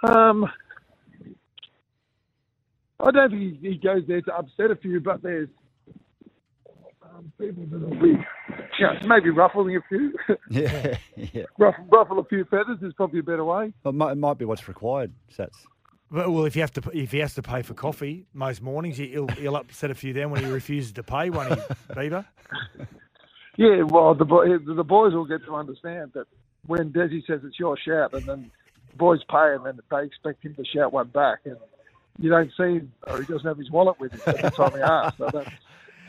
Um, 0.03 0.49
I 3.01 3.11
don't 3.11 3.31
think 3.31 3.61
he, 3.61 3.71
he 3.71 3.79
goes 3.79 4.03
there 4.07 4.21
to 4.23 4.37
upset 4.37 4.71
a 4.71 4.77
few, 4.77 5.01
but 5.01 5.23
there's 5.23 5.49
um, 7.03 7.33
people 7.39 7.65
that 7.71 7.81
will 7.81 8.01
be, 8.01 8.17
yeah, 8.79 8.99
maybe 9.07 9.31
ruffling 9.31 9.77
a 9.77 9.81
few. 9.89 10.13
yeah, 10.51 10.97
yeah. 11.17 11.45
Ruffle, 11.59 11.85
ruffle 11.91 12.19
a 12.21 12.25
few 12.25 12.45
feathers 12.45 12.79
is 12.83 12.93
probably 12.95 13.21
a 13.21 13.25
better 13.25 13.45
way. 13.45 13.73
It 13.85 13.95
might, 13.95 14.13
it 14.13 14.19
might 14.19 14.39
be 14.39 14.45
what's 14.45 14.69
required, 14.69 15.13
Sats. 15.37 15.51
Well, 16.11 16.47
if 16.47 16.57
you 16.57 16.63
have 16.63 16.73
to, 16.73 16.91
if 16.95 17.13
he 17.13 17.19
has 17.19 17.35
to 17.35 17.43
pay 17.43 17.63
for 17.63 17.75
coffee 17.75 18.25
most 18.33 18.63
mornings, 18.63 18.97
he'll, 18.97 19.29
he'll 19.29 19.57
upset 19.57 19.91
a 19.91 19.95
few 19.95 20.15
then 20.15 20.31
when 20.31 20.43
he 20.43 20.51
refuses 20.51 20.93
to 20.93 21.03
pay, 21.03 21.29
won't 21.29 21.53
he, 21.53 21.61
Beaver? 21.95 22.25
Yeah, 23.57 23.83
well, 23.83 24.15
the 24.15 24.25
the 24.25 24.85
boys 24.85 25.13
will 25.13 25.27
get 25.27 25.45
to 25.45 25.55
understand 25.55 26.13
that 26.15 26.27
when 26.67 26.93
Desi 26.93 27.27
says 27.27 27.41
it's 27.45 27.59
your 27.59 27.77
shout, 27.77 28.15
and 28.15 28.25
then 28.25 28.51
the 28.91 28.97
boys 28.97 29.21
pay, 29.29 29.53
him, 29.55 29.67
and 29.67 29.79
then 29.79 29.83
they 29.91 30.07
expect 30.07 30.45
him 30.45 30.55
to 30.55 30.65
shout 30.65 30.93
one 30.93 31.09
back, 31.09 31.41
and 31.45 31.57
you 32.19 32.31
don't 32.31 32.51
see 32.57 32.75
him, 32.75 32.93
or 33.07 33.21
he 33.21 33.27
doesn't 33.27 33.47
have 33.47 33.59
his 33.59 33.71
wallet 33.71 33.99
with 34.01 34.13
him 34.13 34.21
at 34.27 34.43
the 34.43 34.51
time 34.51 34.73
he 34.73 34.81
asks. 34.81 35.19
So 35.19 35.29
that's, 35.33 35.51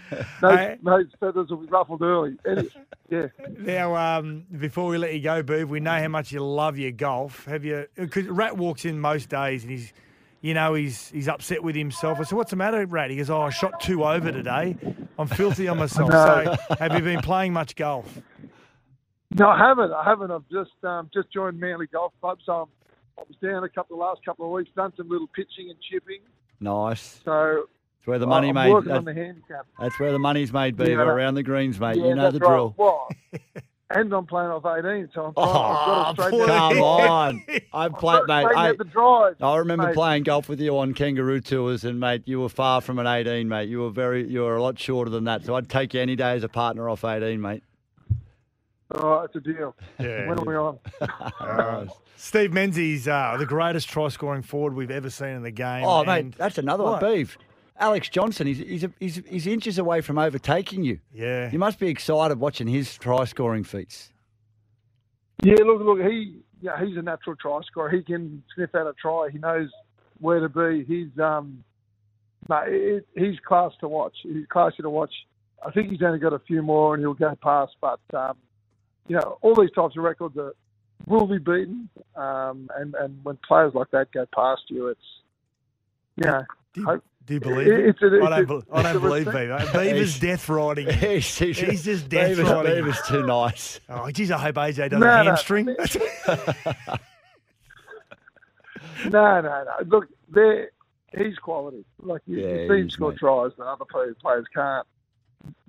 those, 0.41 0.57
hey. 0.57 0.77
those 0.83 1.05
feathers 1.19 1.49
will 1.49 1.57
be 1.57 1.67
ruffled 1.67 2.01
early. 2.01 2.37
Yeah. 3.11 3.29
Now, 3.57 3.95
um, 3.95 4.45
before 4.59 4.87
we 4.87 4.99
let 4.99 5.15
you 5.15 5.19
go, 5.19 5.41
Boov, 5.41 5.69
we 5.69 5.79
know 5.79 5.99
how 5.99 6.09
much 6.09 6.31
you 6.31 6.41
love 6.41 6.77
your 6.77 6.91
golf. 6.91 7.43
Have 7.45 7.65
you? 7.65 7.87
Because 7.95 8.27
Rat 8.27 8.55
walks 8.55 8.85
in 8.85 8.99
most 8.99 9.29
days 9.29 9.63
and 9.63 9.71
he's, 9.71 9.93
you 10.41 10.53
know, 10.53 10.75
he's 10.75 11.09
he's 11.09 11.27
upset 11.27 11.63
with 11.63 11.75
himself. 11.75 12.19
I 12.19 12.23
said, 12.23 12.35
"What's 12.35 12.51
the 12.51 12.55
matter, 12.55 12.85
Rat?" 12.85 13.09
He 13.09 13.15
goes, 13.15 13.31
"Oh, 13.31 13.41
I 13.41 13.49
shot 13.49 13.79
two 13.79 14.03
over 14.03 14.31
today. 14.31 14.77
I'm 15.17 15.25
filthy 15.25 15.67
on 15.67 15.79
myself." 15.79 16.11
No. 16.13 16.55
So, 16.69 16.75
have 16.75 16.93
you 16.93 17.01
been 17.01 17.21
playing 17.21 17.51
much 17.51 17.75
golf? 17.75 18.21
No, 19.31 19.49
I 19.49 19.57
haven't. 19.57 19.91
I 19.91 20.03
haven't. 20.03 20.29
I've 20.29 20.47
just 20.51 20.83
um, 20.83 21.09
just 21.11 21.33
joined 21.33 21.59
Manly 21.59 21.87
Golf 21.87 22.13
Club, 22.21 22.37
so 22.45 22.51
I'm, 22.51 22.67
I 23.17 23.23
was 23.27 23.37
down 23.41 23.63
a 23.63 23.69
couple 23.69 23.95
of 23.95 24.01
last 24.01 24.23
couple 24.23 24.45
of 24.45 24.51
weeks, 24.51 24.69
done 24.75 24.93
some 24.97 25.09
little 25.09 25.27
pitching 25.27 25.71
and 25.71 25.79
chipping. 25.81 26.19
Nice. 26.59 27.21
So 27.25 27.65
it's 27.99 28.07
where 28.07 28.19
the 28.19 28.27
money 28.27 28.49
I'm 28.49 28.55
made. 28.55 28.71
Working 28.73 28.91
on 28.91 29.05
the 29.05 29.13
handicap. 29.13 29.65
That's 29.79 29.99
where 29.99 30.11
the 30.11 30.19
money's 30.19 30.51
made, 30.53 30.75
Beaver, 30.77 30.91
Yeah. 30.91 31.01
around 31.11 31.35
the 31.35 31.43
greens, 31.43 31.79
mate. 31.79 31.97
Yeah, 31.97 32.05
you 32.07 32.15
know 32.15 32.23
that's 32.23 32.33
the 32.33 32.39
right. 32.39 32.49
drill. 32.49 32.73
Well, 32.77 33.07
and 33.91 34.13
I'm 34.13 34.25
playing 34.25 34.49
off 34.51 34.65
18, 34.65 35.09
so 35.13 35.25
I'm 35.25 35.33
trying, 35.33 35.33
Oh, 35.35 36.03
I've 36.09 36.15
got 36.17 36.31
come 36.31 36.49
out- 36.51 36.77
on. 36.77 37.43
I've 37.49 37.61
I've 37.73 37.93
played, 37.99 38.21
mate. 38.27 38.45
I, 38.55 38.71
the 38.73 38.83
drive. 38.83 39.35
I 39.41 39.57
remember 39.57 39.87
mate. 39.87 39.95
playing 39.95 40.23
golf 40.23 40.47
with 40.49 40.59
you 40.59 40.77
on 40.77 40.93
kangaroo 40.93 41.41
tours, 41.41 41.83
and 41.83 41.99
mate, 41.99 42.23
you 42.25 42.39
were 42.39 42.49
far 42.49 42.81
from 42.81 42.99
an 42.99 43.07
18, 43.07 43.47
mate. 43.49 43.67
You 43.69 43.79
were 43.81 43.89
very, 43.89 44.27
you 44.27 44.41
were 44.41 44.55
a 44.55 44.61
lot 44.61 44.77
shorter 44.79 45.09
than 45.11 45.23
that. 45.25 45.43
So 45.45 45.55
I'd 45.55 45.69
take 45.69 45.93
you 45.93 46.01
any 46.01 46.15
day 46.15 46.31
as 46.33 46.43
a 46.43 46.49
partner 46.49 46.87
off 46.89 47.03
18, 47.03 47.41
mate. 47.41 47.63
All 48.95 49.09
right, 49.17 49.25
it's 49.25 49.35
a 49.35 49.39
deal. 49.39 49.75
Yeah. 49.99 50.27
When 50.27 50.39
are 50.39 50.45
we 50.45 50.55
on? 50.55 51.89
Steve 52.15 52.51
Menzies, 52.51 53.07
uh, 53.07 53.35
the 53.37 53.45
greatest 53.45 53.87
try 53.87 54.07
scoring 54.09 54.41
forward 54.41 54.73
we've 54.73 54.89
ever 54.91 55.09
seen 55.11 55.29
in 55.29 55.43
the 55.43 55.51
game. 55.51 55.83
Oh, 55.85 55.99
and- 56.01 56.07
mate, 56.29 56.35
that's 56.37 56.57
another 56.57 56.83
What? 56.83 57.01
one. 57.01 57.13
Beef. 57.13 57.37
Alex 57.79 58.09
Johnson, 58.09 58.47
he's, 58.47 58.59
he's, 58.59 58.85
he's, 58.99 59.21
he's 59.27 59.47
inches 59.47 59.77
away 59.77 60.01
from 60.01 60.17
overtaking 60.17 60.83
you. 60.83 60.99
Yeah. 61.13 61.49
You 61.51 61.59
must 61.59 61.79
be 61.79 61.87
excited 61.87 62.39
watching 62.39 62.67
his 62.67 62.97
try 62.97 63.23
scoring 63.25 63.63
feats. 63.63 64.11
Yeah, 65.43 65.55
look, 65.65 65.81
look, 65.81 65.99
he, 65.99 66.41
yeah, 66.61 66.83
he's 66.85 66.97
a 66.97 67.01
natural 67.01 67.35
try 67.37 67.61
scorer. 67.65 67.89
He 67.89 68.03
can 68.03 68.43
sniff 68.53 68.75
out 68.75 68.87
a 68.87 68.93
try. 68.93 69.29
He 69.31 69.37
knows 69.37 69.69
where 70.19 70.41
to 70.41 70.49
be. 70.49 70.83
He's, 70.83 71.17
um, 71.19 71.63
mate, 72.49 72.67
it, 72.67 73.07
he's 73.15 73.39
class 73.47 73.71
to 73.79 73.87
watch. 73.87 74.15
He's 74.23 74.45
classy 74.49 74.81
to 74.81 74.89
watch. 74.89 75.13
I 75.65 75.71
think 75.71 75.91
he's 75.91 76.01
only 76.01 76.19
got 76.19 76.33
a 76.33 76.39
few 76.39 76.61
more, 76.61 76.93
and 76.93 77.01
he'll 77.01 77.13
go 77.13 77.35
past. 77.41 77.73
But 77.81 77.99
um, 78.13 78.37
you 79.07 79.15
know, 79.15 79.37
all 79.41 79.55
these 79.55 79.71
types 79.71 79.95
of 79.97 80.03
records 80.03 80.37
are, 80.37 80.53
will 81.07 81.27
be 81.27 81.37
beaten. 81.37 81.89
Um, 82.15 82.69
and 82.77 82.95
and 82.95 83.19
when 83.23 83.37
players 83.47 83.73
like 83.73 83.91
that 83.91 84.11
go 84.11 84.25
past 84.33 84.63
you, 84.67 84.87
it's 84.87 85.01
you 86.15 86.27
know, 86.27 86.43
hope, 86.85 87.03
Do 87.29 87.35
you 87.35 87.39
believe 87.39 87.67
it? 87.67 87.85
It's 87.89 88.01
a- 88.01 88.07
I 88.25 88.41
don't, 88.41 88.49
it's 88.59 88.67
I 88.73 88.81
don't 88.81 88.85
it's 88.87 88.95
a 88.95 88.99
believe 88.99 89.27
respect- 89.27 89.71
Beaver. 89.71 89.83
Beaver's 89.83 90.19
death 90.19 90.49
riding. 90.49 90.89
he's, 90.93 91.37
he's, 91.37 91.59
He's 91.59 91.83
just 91.83 92.09
death 92.09 92.29
Beaver's, 92.29 92.49
riding. 92.49 92.73
Beaver's 92.73 93.01
too 93.07 93.23
nice. 93.23 93.79
Oh, 93.87 94.09
geez, 94.09 94.31
I 94.31 94.39
hope 94.39 94.55
AJ 94.55 94.89
does 94.89 94.99
No, 94.99 95.07
a 95.07 95.23
no. 95.23 95.29
hamstring. 95.29 95.67
No, 99.05 99.41
no, 99.41 99.63
no. 99.63 99.73
Look, 99.87 100.07
they're, 100.29 100.71
he's 101.17 101.37
quality. 101.37 101.85
Like 102.01 102.21
you, 102.25 102.39
Yeah, 102.39 102.47
you 102.47 102.61
he 102.63 102.67
see 102.67 102.81
him 102.81 102.89
score 102.89 103.13
tries 103.13 103.51
that 103.57 103.65
other 103.65 103.85
players, 103.89 104.15
players 104.21 104.45
can't. 104.53 104.85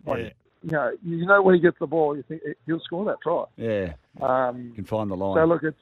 Like, 0.06 0.18
Yeah. 0.18 0.30
You 0.62 0.70
know, 0.72 0.90
you 1.02 1.26
know 1.26 1.40
when 1.42 1.54
he 1.54 1.60
gets 1.60 1.78
the 1.78 1.86
ball, 1.86 2.16
you 2.16 2.22
think 2.28 2.42
he'll 2.66 2.80
score 2.80 3.04
that 3.06 3.16
try. 3.22 3.44
Yeah, 3.56 3.92
Um, 4.20 4.60
you 4.68 4.74
can 4.74 4.84
find 4.84 5.10
the 5.10 5.16
line. 5.16 5.36
so 5.36 5.44
look, 5.46 5.62
it's 5.62 5.80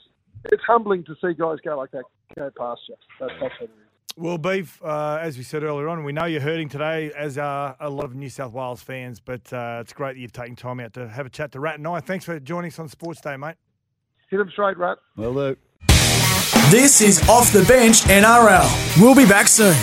it's 0.52 0.62
humbling 0.64 1.02
to 1.04 1.14
see 1.20 1.32
guys 1.34 1.58
go 1.64 1.76
like 1.76 1.90
that, 1.90 2.04
go 2.36 2.48
past 2.56 2.82
you. 2.88 2.94
That, 3.18 3.30
that's 3.40 3.54
what 3.60 3.62
it 3.62 3.64
is. 3.64 3.87
Well, 4.20 4.36
Beef, 4.36 4.82
uh, 4.82 5.20
as 5.22 5.38
we 5.38 5.44
said 5.44 5.62
earlier 5.62 5.88
on, 5.88 6.02
we 6.02 6.10
know 6.10 6.24
you're 6.24 6.40
hurting 6.40 6.68
today, 6.68 7.12
as 7.16 7.38
are 7.38 7.76
a 7.78 7.88
lot 7.88 8.06
of 8.06 8.16
New 8.16 8.28
South 8.28 8.52
Wales 8.52 8.82
fans, 8.82 9.20
but 9.20 9.52
uh, 9.52 9.78
it's 9.80 9.92
great 9.92 10.14
that 10.14 10.18
you've 10.18 10.32
taken 10.32 10.56
time 10.56 10.80
out 10.80 10.92
to 10.94 11.08
have 11.08 11.24
a 11.24 11.30
chat 11.30 11.52
to 11.52 11.60
Rat 11.60 11.76
and 11.76 11.86
I. 11.86 12.00
Thanks 12.00 12.24
for 12.24 12.40
joining 12.40 12.72
us 12.72 12.80
on 12.80 12.88
Sports 12.88 13.20
Day, 13.20 13.36
mate. 13.36 13.54
Hit 14.28 14.40
him 14.40 14.50
straight, 14.50 14.76
Rat. 14.76 14.98
Well, 15.16 15.30
look. 15.30 15.60
This 16.68 17.00
is 17.00 17.28
Off 17.28 17.52
the 17.52 17.64
Bench 17.68 18.00
NRL. 18.06 19.00
We'll 19.00 19.14
be 19.14 19.24
back 19.24 19.46
soon. 19.46 19.76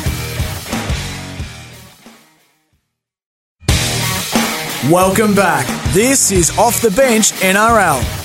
Welcome 4.91 5.33
back. 5.33 5.65
This 5.93 6.33
is 6.33 6.51
Off 6.57 6.81
the 6.81 6.91
Bench 6.91 7.31
NRL. 7.39 8.24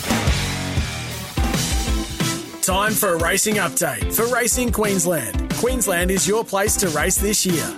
Time 2.70 2.92
for 2.92 3.14
a 3.14 3.18
racing 3.18 3.56
update 3.56 4.14
for 4.14 4.32
Racing 4.32 4.70
Queensland. 4.70 5.52
Queensland 5.54 6.08
is 6.08 6.28
your 6.28 6.44
place 6.44 6.76
to 6.76 6.88
race 6.90 7.16
this 7.16 7.44
year. 7.44 7.68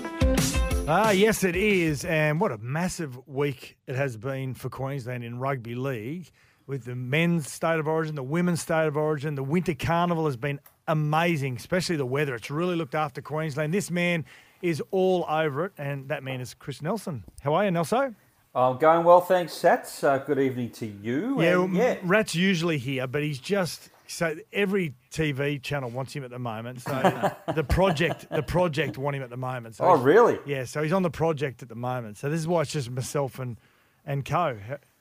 Ah, 0.86 1.12
yes, 1.12 1.44
it 1.44 1.56
is. 1.56 2.04
And 2.04 2.38
what 2.38 2.52
a 2.52 2.58
massive 2.58 3.16
week 3.26 3.78
it 3.86 3.96
has 3.96 4.18
been 4.18 4.52
for 4.52 4.68
Queensland 4.68 5.24
in 5.24 5.38
rugby 5.38 5.74
league 5.74 6.30
with 6.66 6.84
the 6.84 6.94
men's 6.94 7.50
state 7.50 7.78
of 7.78 7.88
origin, 7.88 8.16
the 8.16 8.22
women's 8.22 8.60
state 8.60 8.86
of 8.86 8.98
origin. 8.98 9.34
The 9.34 9.42
winter 9.42 9.72
carnival 9.72 10.26
has 10.26 10.36
been 10.36 10.60
amazing, 10.86 11.56
especially 11.56 11.96
the 11.96 12.04
weather. 12.04 12.34
It's 12.34 12.50
really 12.50 12.76
looked 12.76 12.94
after 12.94 13.22
Queensland. 13.22 13.72
This 13.72 13.90
man 13.90 14.26
is 14.60 14.82
all 14.90 15.24
over 15.26 15.64
it, 15.64 15.72
and 15.78 16.10
that 16.10 16.22
man 16.22 16.42
is 16.42 16.52
Chris 16.52 16.82
Nelson. 16.82 17.24
How 17.40 17.54
are 17.54 17.64
you, 17.64 17.70
Nelson? 17.70 18.14
I'm 18.54 18.76
going 18.76 19.04
well, 19.04 19.22
thanks, 19.22 19.54
Sats. 19.54 20.04
Uh, 20.04 20.18
good 20.18 20.38
evening 20.38 20.68
to 20.72 20.84
you. 20.84 21.40
Yeah, 21.40 21.62
And, 21.62 21.74
yeah. 21.74 21.96
Rat's 22.02 22.34
usually 22.34 22.76
here, 22.76 23.06
but 23.06 23.22
he's 23.22 23.38
just 23.38 23.88
so 24.12 24.36
every 24.52 24.94
TV 25.10 25.60
channel 25.62 25.90
wants 25.90 26.12
him 26.12 26.24
at 26.24 26.30
the 26.30 26.38
moment. 26.38 26.82
So 26.82 27.32
the 27.54 27.64
project, 27.64 28.26
the 28.30 28.42
project 28.42 28.98
want 28.98 29.16
him 29.16 29.22
at 29.22 29.30
the 29.30 29.36
moment. 29.36 29.76
So 29.76 29.84
Oh, 29.84 29.96
really? 29.96 30.38
Yeah, 30.46 30.64
so 30.64 30.82
he's 30.82 30.92
on 30.92 31.02
the 31.02 31.10
project 31.10 31.62
at 31.62 31.68
the 31.68 31.74
moment. 31.74 32.18
So 32.18 32.28
this 32.28 32.40
is 32.40 32.46
why 32.46 32.62
it's 32.62 32.72
just 32.72 32.90
myself 32.90 33.38
and 33.38 33.56
and 34.04 34.24
Co. 34.24 34.58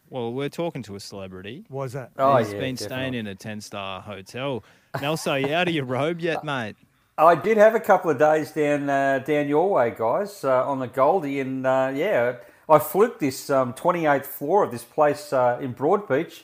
Well, 0.09 0.34
we're 0.34 0.49
talking 0.49 0.84
to 0.84 0.95
a 0.95 0.99
celebrity. 0.99 1.66
Why 1.70 1.86
is 1.86 1.93
that? 1.93 2.12
Oh, 2.18 2.36
He's 2.36 2.51
yeah, 2.51 2.59
been 2.59 2.78
staying 2.78 3.14
in 3.14 3.28
a 3.28 3.36
10 3.36 3.62
star 3.62 4.01
hotel. 4.01 4.64
Nelson, 5.01 5.32
are 5.32 5.39
you 5.39 5.53
out 5.53 5.70
of 5.70 5.74
your 5.74 5.86
robe 5.86 6.20
yet, 6.20 6.43
mate? 6.43 6.76
I 7.18 7.36
did 7.36 7.57
have 7.57 7.76
a 7.76 7.80
couple 7.80 8.12
of 8.12 8.18
days 8.18 8.51
down 8.51 8.89
uh, 8.89 9.20
down 9.20 9.47
your 9.47 9.70
way, 9.70 9.93
guys, 9.97 10.43
uh, 10.43 10.68
on 10.68 10.80
the 10.80 10.88
Goldie, 10.88 11.39
and 11.39 11.66
uh, 11.66 11.91
yeah, 11.93 12.38
I 12.68 12.80
fluked 12.80 13.20
this 13.20 13.49
um, 13.49 13.74
28th 13.74 14.26
floor 14.26 14.64
of 14.64 14.72
this 14.72 14.84
place 14.84 15.32
uh, 15.32 15.59
in 15.62 15.74
Broadbeach. 15.74 16.43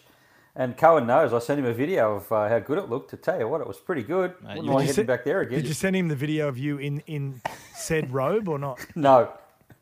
And 0.60 0.76
Coen 0.76 1.05
knows. 1.05 1.34
I 1.34 1.39
sent 1.39 1.60
him 1.60 1.66
a 1.68 1.74
video 1.74 2.16
of 2.16 2.32
uh, 2.32 2.49
how 2.49 2.58
good 2.58 2.80
it 2.80 2.89
looked. 2.89 3.12
To 3.12 3.18
tell 3.18 3.38
you 3.39 3.47
what, 3.47 3.62
it 3.62 3.68
was 3.68 3.78
pretty 3.78 4.01
good. 4.01 4.34
Wouldn't 4.41 4.64
you- 4.64 4.64
mind 4.64 4.66
Did 4.66 4.66
you 4.66 4.78
heading 4.80 4.93
se- 4.93 5.03
back 5.03 5.24
there 5.24 5.41
again. 5.41 5.60
Did 5.60 5.68
you 5.68 5.74
send 5.76 5.95
him 5.95 6.08
the 6.08 6.16
video 6.16 6.47
of 6.47 6.58
you 6.58 6.80
in 6.80 6.99
in 7.05 7.39
said 7.76 8.12
robe 8.22 8.49
or 8.49 8.58
not? 8.58 8.80
No, 8.95 9.30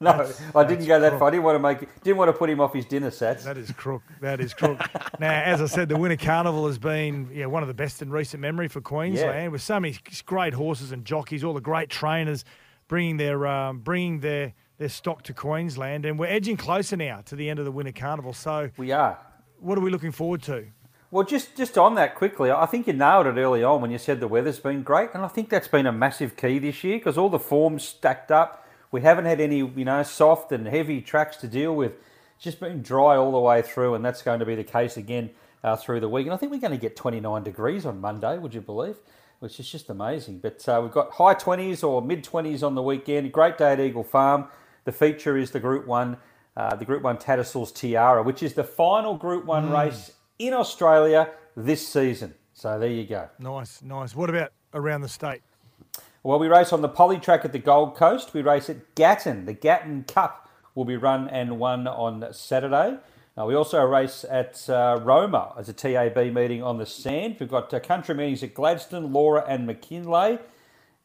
no, 0.01 0.11
That's- 0.11 0.41
I 0.53 0.65
didn't 0.65 0.85
go 0.85 0.99
that 0.99 1.11
crook. 1.11 1.19
far. 1.19 1.27
I 1.29 1.31
didn't 1.31 1.43
want 1.45 1.55
to 1.55 1.59
make. 1.59 2.03
Didn't 2.03 2.17
want 2.17 2.27
to 2.27 2.37
put 2.37 2.49
him 2.49 2.59
off 2.59 2.73
his 2.73 2.83
dinner 2.85 3.09
sats. 3.09 3.43
That 3.43 3.57
is 3.57 3.71
crook. 3.71 4.01
That 4.19 4.41
is 4.41 4.53
crook. 4.53 4.77
now, 5.21 5.31
as 5.31 5.61
I 5.61 5.65
said, 5.67 5.87
the 5.87 5.95
Winter 5.97 6.17
Carnival 6.17 6.67
has 6.67 6.77
been 6.77 7.29
yeah, 7.31 7.45
one 7.45 7.63
of 7.63 7.67
the 7.69 7.73
best 7.73 8.01
in 8.01 8.09
recent 8.09 8.41
memory 8.41 8.67
for 8.67 8.81
Queensland, 8.81 9.53
with 9.53 9.61
so 9.61 9.79
many 9.79 9.95
great 10.25 10.53
horses 10.53 10.91
and 10.91 11.05
jockeys, 11.05 11.41
all 11.45 11.53
the 11.53 11.61
great 11.61 11.89
trainers 11.89 12.43
bringing 12.89 13.15
their 13.15 13.47
um, 13.47 13.79
bringing 13.79 14.19
their 14.19 14.53
their 14.77 14.89
stock 14.89 15.23
to 15.23 15.33
Queensland, 15.33 16.05
and 16.05 16.19
we're 16.19 16.25
edging 16.25 16.57
closer 16.57 16.97
now 16.97 17.21
to 17.27 17.37
the 17.37 17.49
end 17.49 17.59
of 17.59 17.65
the 17.65 17.71
Winter 17.71 17.93
Carnival. 17.93 18.33
So, 18.33 18.69
we 18.75 18.91
are. 18.91 19.17
What 19.59 19.77
are 19.77 19.81
we 19.81 19.89
looking 19.89 20.11
forward 20.11 20.41
to? 20.43 20.65
Well, 21.11 21.25
just 21.25 21.55
just 21.55 21.77
on 21.77 21.95
that 21.95 22.15
quickly, 22.15 22.51
I 22.51 22.65
think 22.65 22.87
you 22.87 22.93
nailed 22.93 23.27
it 23.27 23.39
early 23.39 23.63
on 23.63 23.81
when 23.81 23.91
you 23.91 23.97
said 23.97 24.19
the 24.19 24.27
weather's 24.27 24.59
been 24.59 24.83
great, 24.83 25.11
and 25.13 25.23
I 25.23 25.27
think 25.27 25.49
that's 25.49 25.67
been 25.67 25.85
a 25.85 25.91
massive 25.91 26.35
key 26.35 26.59
this 26.59 26.83
year 26.83 26.97
because 26.97 27.17
all 27.17 27.29
the 27.29 27.39
forms 27.39 27.83
stacked 27.83 28.31
up. 28.31 28.67
We 28.91 29.01
haven't 29.01 29.25
had 29.25 29.41
any, 29.41 29.57
you 29.57 29.85
know, 29.85 30.03
soft 30.03 30.51
and 30.51 30.67
heavy 30.67 31.01
tracks 31.01 31.37
to 31.37 31.47
deal 31.47 31.75
with. 31.75 31.93
It's 32.35 32.43
just 32.43 32.59
been 32.59 32.81
dry 32.81 33.15
all 33.17 33.31
the 33.31 33.39
way 33.39 33.61
through, 33.61 33.93
and 33.93 34.03
that's 34.03 34.21
going 34.21 34.39
to 34.39 34.45
be 34.45 34.55
the 34.55 34.63
case 34.63 34.97
again 34.97 35.31
uh, 35.63 35.75
through 35.75 35.99
the 35.99 36.09
week. 36.09 36.25
And 36.25 36.33
I 36.33 36.37
think 36.37 36.51
we're 36.51 36.59
going 36.59 36.71
to 36.71 36.77
get 36.77 36.95
29 36.95 37.43
degrees 37.43 37.85
on 37.85 37.99
Monday. 37.99 38.37
Would 38.37 38.53
you 38.53 38.61
believe? 38.61 38.97
Which 39.39 39.59
is 39.59 39.69
just 39.69 39.89
amazing. 39.89 40.39
But 40.39 40.67
uh, 40.67 40.79
we've 40.81 40.91
got 40.91 41.11
high 41.11 41.35
20s 41.35 41.83
or 41.83 42.01
mid 42.01 42.23
20s 42.23 42.63
on 42.63 42.75
the 42.75 42.83
weekend. 42.83 43.31
Great 43.31 43.57
day 43.57 43.73
at 43.73 43.79
Eagle 43.79 44.03
Farm. 44.03 44.47
The 44.85 44.91
feature 44.91 45.37
is 45.37 45.51
the 45.51 45.59
Group 45.59 45.87
One, 45.87 46.17
uh, 46.57 46.75
the 46.75 46.85
Group 46.85 47.03
One 47.03 47.17
Tattersalls 47.17 47.73
Tiara, 47.73 48.23
which 48.23 48.41
is 48.41 48.53
the 48.53 48.63
final 48.63 49.15
Group 49.15 49.45
One 49.45 49.71
race 49.71 50.11
in 50.39 50.53
Australia 50.53 51.29
this 51.55 51.87
season. 51.87 52.33
So 52.53 52.79
there 52.79 52.89
you 52.89 53.05
go. 53.05 53.29
Nice, 53.39 53.81
nice. 53.81 54.15
What 54.15 54.29
about 54.29 54.51
around 54.73 55.01
the 55.01 55.09
state? 55.09 55.41
Well, 56.23 56.39
we 56.39 56.47
race 56.47 56.73
on 56.73 56.81
the 56.81 56.89
Poly 56.89 57.19
track 57.19 57.45
at 57.45 57.51
the 57.51 57.59
Gold 57.59 57.95
Coast. 57.95 58.33
We 58.33 58.41
race 58.41 58.69
at 58.69 58.95
Gatton. 58.95 59.45
The 59.45 59.53
Gatton 59.53 60.05
Cup 60.05 60.49
will 60.73 60.85
be 60.85 60.97
run 60.97 61.27
and 61.29 61.59
won 61.59 61.87
on 61.87 62.33
Saturday. 62.33 62.97
Uh, 63.37 63.45
we 63.45 63.53
also 63.53 63.83
race 63.83 64.23
at 64.29 64.67
uh, 64.69 64.99
Roma 65.03 65.53
as 65.57 65.67
a 65.67 65.73
TAB 65.73 66.17
meeting 66.33 66.63
on 66.63 66.77
the 66.77 66.85
sand. 66.85 67.35
We've 67.39 67.49
got 67.49 67.73
uh, 67.73 67.79
country 67.81 68.15
meetings 68.15 68.41
at 68.43 68.53
Gladstone, 68.53 69.11
Laura, 69.11 69.43
and 69.47 69.67
McKinlay. 69.67 70.39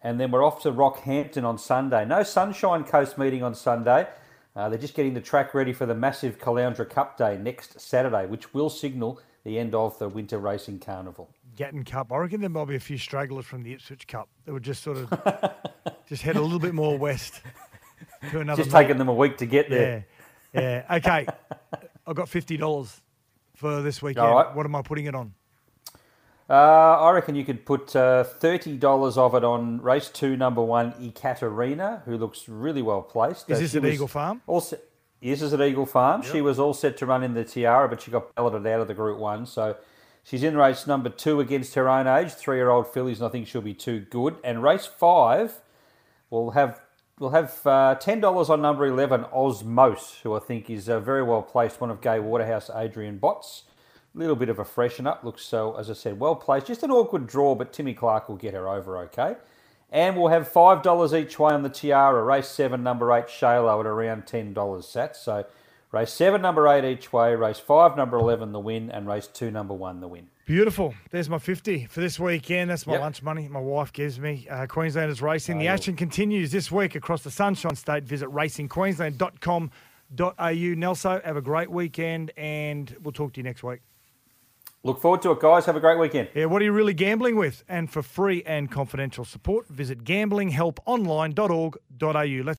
And 0.02 0.18
then 0.18 0.30
we're 0.30 0.44
off 0.44 0.62
to 0.62 0.72
Rockhampton 0.72 1.44
on 1.44 1.58
Sunday. 1.58 2.04
No 2.04 2.22
Sunshine 2.22 2.84
Coast 2.84 3.18
meeting 3.18 3.42
on 3.42 3.54
Sunday. 3.54 4.06
Uh, 4.56 4.68
they're 4.68 4.78
just 4.78 4.94
getting 4.94 5.14
the 5.14 5.20
track 5.20 5.54
ready 5.54 5.72
for 5.72 5.86
the 5.86 5.94
massive 5.94 6.38
Caloundra 6.38 6.88
Cup 6.88 7.16
Day 7.16 7.38
next 7.38 7.80
Saturday, 7.80 8.26
which 8.26 8.52
will 8.52 8.68
signal 8.68 9.20
the 9.44 9.58
end 9.58 9.74
of 9.74 9.98
the 9.98 10.08
Winter 10.08 10.38
Racing 10.38 10.80
Carnival. 10.80 11.30
Gatton 11.56 11.84
Cup. 11.84 12.12
I 12.12 12.18
reckon 12.18 12.40
there 12.40 12.50
might 12.50 12.66
be 12.66 12.76
a 12.76 12.80
few 12.80 12.98
stragglers 12.98 13.46
from 13.46 13.62
the 13.62 13.72
Ipswich 13.72 14.06
Cup 14.06 14.28
that 14.44 14.52
would 14.52 14.62
just 14.62 14.82
sort 14.82 14.98
of 14.98 15.52
just 16.08 16.22
head 16.22 16.36
a 16.36 16.40
little 16.40 16.58
bit 16.58 16.74
more 16.74 16.98
west 16.98 17.40
to 18.30 18.40
another. 18.40 18.62
Just 18.62 18.74
taking 18.74 18.98
them 18.98 19.08
a 19.08 19.14
week 19.14 19.38
to 19.38 19.46
get 19.46 19.70
there. 19.70 20.06
Yeah, 20.52 20.60
yeah. 20.88 20.96
Okay, 20.96 21.26
I've 22.06 22.16
got 22.16 22.28
fifty 22.28 22.56
dollars 22.56 23.00
for 23.54 23.82
this 23.82 24.02
weekend. 24.02 24.26
All 24.26 24.34
right. 24.34 24.54
What 24.54 24.66
am 24.66 24.74
I 24.74 24.82
putting 24.82 25.06
it 25.06 25.14
on? 25.14 25.34
Uh, 26.50 26.98
I 27.00 27.12
reckon 27.12 27.36
you 27.36 27.44
could 27.44 27.64
put 27.64 27.94
uh, 27.94 28.24
thirty 28.24 28.76
dollars 28.76 29.16
of 29.16 29.36
it 29.36 29.44
on 29.44 29.80
race 29.80 30.08
two, 30.08 30.36
number 30.36 30.60
one, 30.60 30.94
Ekaterina, 31.00 32.02
who 32.06 32.16
looks 32.18 32.48
really 32.48 32.82
well 32.82 33.02
placed. 33.02 33.48
Is 33.48 33.58
Uh, 33.58 33.60
this 33.60 33.74
at 33.76 33.84
Eagle 33.84 34.08
Farm? 34.08 34.42
All 34.48 34.60
set, 34.60 34.80
yes, 35.20 35.42
is 35.42 35.54
at 35.54 35.60
Eagle 35.60 35.86
Farm. 35.86 36.22
She 36.22 36.40
was 36.40 36.58
all 36.58 36.74
set 36.74 36.96
to 36.96 37.06
run 37.06 37.22
in 37.22 37.34
the 37.34 37.44
Tiara, 37.44 37.88
but 37.88 38.02
she 38.02 38.10
got 38.10 38.34
balloted 38.34 38.66
out 38.66 38.80
of 38.80 38.88
the 38.88 38.94
Group 38.94 39.18
One. 39.20 39.46
So 39.46 39.76
she's 40.24 40.42
in 40.42 40.56
race 40.56 40.88
number 40.88 41.08
two 41.08 41.38
against 41.38 41.76
her 41.76 41.88
own 41.88 42.08
age, 42.08 42.32
three-year-old 42.32 42.92
fillies, 42.92 43.20
and 43.20 43.28
I 43.28 43.30
think 43.30 43.46
she'll 43.46 43.60
be 43.60 43.74
too 43.74 44.00
good. 44.10 44.36
And 44.42 44.60
race 44.60 44.86
five, 44.86 45.60
we'll 46.30 46.50
have 46.50 46.80
we'll 47.20 47.30
have 47.30 47.64
uh, 47.64 47.94
ten 47.94 48.18
dollars 48.18 48.50
on 48.50 48.60
number 48.60 48.84
eleven, 48.86 49.22
Osmos, 49.32 50.20
who 50.22 50.34
I 50.34 50.40
think 50.40 50.68
is 50.68 50.88
uh, 50.88 50.98
very 50.98 51.22
well 51.22 51.42
placed. 51.42 51.80
One 51.80 51.90
of 51.92 52.00
Gai 52.00 52.18
Waterhouse, 52.18 52.70
Adrian 52.74 53.18
Bott's. 53.18 53.62
Little 54.14 54.34
bit 54.36 54.48
of 54.48 54.58
a 54.58 54.64
freshen 54.64 55.06
up. 55.06 55.22
Looks 55.22 55.44
so, 55.44 55.76
as 55.76 55.88
I 55.88 55.92
said, 55.92 56.18
well 56.18 56.34
placed. 56.34 56.66
Just 56.66 56.82
an 56.82 56.90
awkward 56.90 57.26
draw, 57.28 57.54
but 57.54 57.72
Timmy 57.72 57.94
Clark 57.94 58.28
will 58.28 58.36
get 58.36 58.54
her 58.54 58.68
over 58.68 58.98
okay. 59.04 59.36
And 59.92 60.16
we'll 60.16 60.28
have 60.28 60.48
five 60.48 60.82
dollars 60.82 61.14
each 61.14 61.38
way 61.38 61.52
on 61.52 61.62
the 61.62 61.68
Tiara. 61.68 62.22
Race 62.24 62.48
seven, 62.48 62.82
number 62.82 63.12
eight, 63.12 63.26
Shalo 63.26 63.78
at 63.80 63.86
around 63.86 64.26
ten 64.26 64.52
dollars 64.52 64.86
sat. 64.88 65.16
So 65.16 65.44
race 65.92 66.12
seven, 66.12 66.42
number 66.42 66.66
eight 66.68 66.84
each 66.84 67.12
way. 67.12 67.34
Race 67.36 67.58
five, 67.60 67.96
number 67.96 68.16
eleven, 68.16 68.52
the 68.52 68.58
win, 68.60 68.90
and 68.90 69.06
race 69.06 69.26
two, 69.28 69.50
number 69.50 69.74
one, 69.74 70.00
the 70.00 70.08
win. 70.08 70.28
Beautiful. 70.46 70.94
There's 71.12 71.28
my 71.28 71.38
50 71.38 71.86
for 71.86 72.00
this 72.00 72.18
weekend. 72.18 72.70
That's 72.70 72.84
my 72.84 72.94
Yep. 72.94 73.00
lunch 73.02 73.22
money 73.22 73.46
my 73.46 73.60
wife 73.60 73.92
gives 73.92 74.18
me. 74.18 74.48
Uh, 74.50 74.66
Queenslanders 74.66 75.22
Racing. 75.22 75.58
the 75.58 75.68
action 75.68 75.94
continues 75.94 76.50
this 76.50 76.72
week 76.72 76.96
across 76.96 77.22
the 77.22 77.30
Sunshine 77.30 77.76
State. 77.76 78.02
Visit 78.02 78.28
racingqueensland.com.au. 78.30 79.70
Nelso, 80.18 81.24
have 81.24 81.36
a 81.36 81.40
great 81.40 81.70
weekend 81.70 82.32
and 82.36 82.96
we'll 83.00 83.12
talk 83.12 83.32
to 83.34 83.38
you 83.38 83.44
next 83.44 83.62
week. 83.62 83.80
Look 84.82 85.02
forward 85.02 85.20
to 85.22 85.30
it, 85.32 85.40
guys. 85.40 85.66
Have 85.66 85.76
a 85.76 85.80
great 85.80 85.98
weekend. 85.98 86.28
Yeah, 86.34 86.46
what 86.46 86.62
are 86.62 86.64
you 86.64 86.72
really 86.72 86.94
gambling 86.94 87.36
with? 87.36 87.62
And 87.68 87.90
for 87.90 88.02
free 88.02 88.42
and 88.46 88.70
confidential 88.70 89.26
support, 89.26 89.68
visit 89.68 90.04
gamblinghelponline.org.au. 90.04 92.44
Let's 92.44 92.58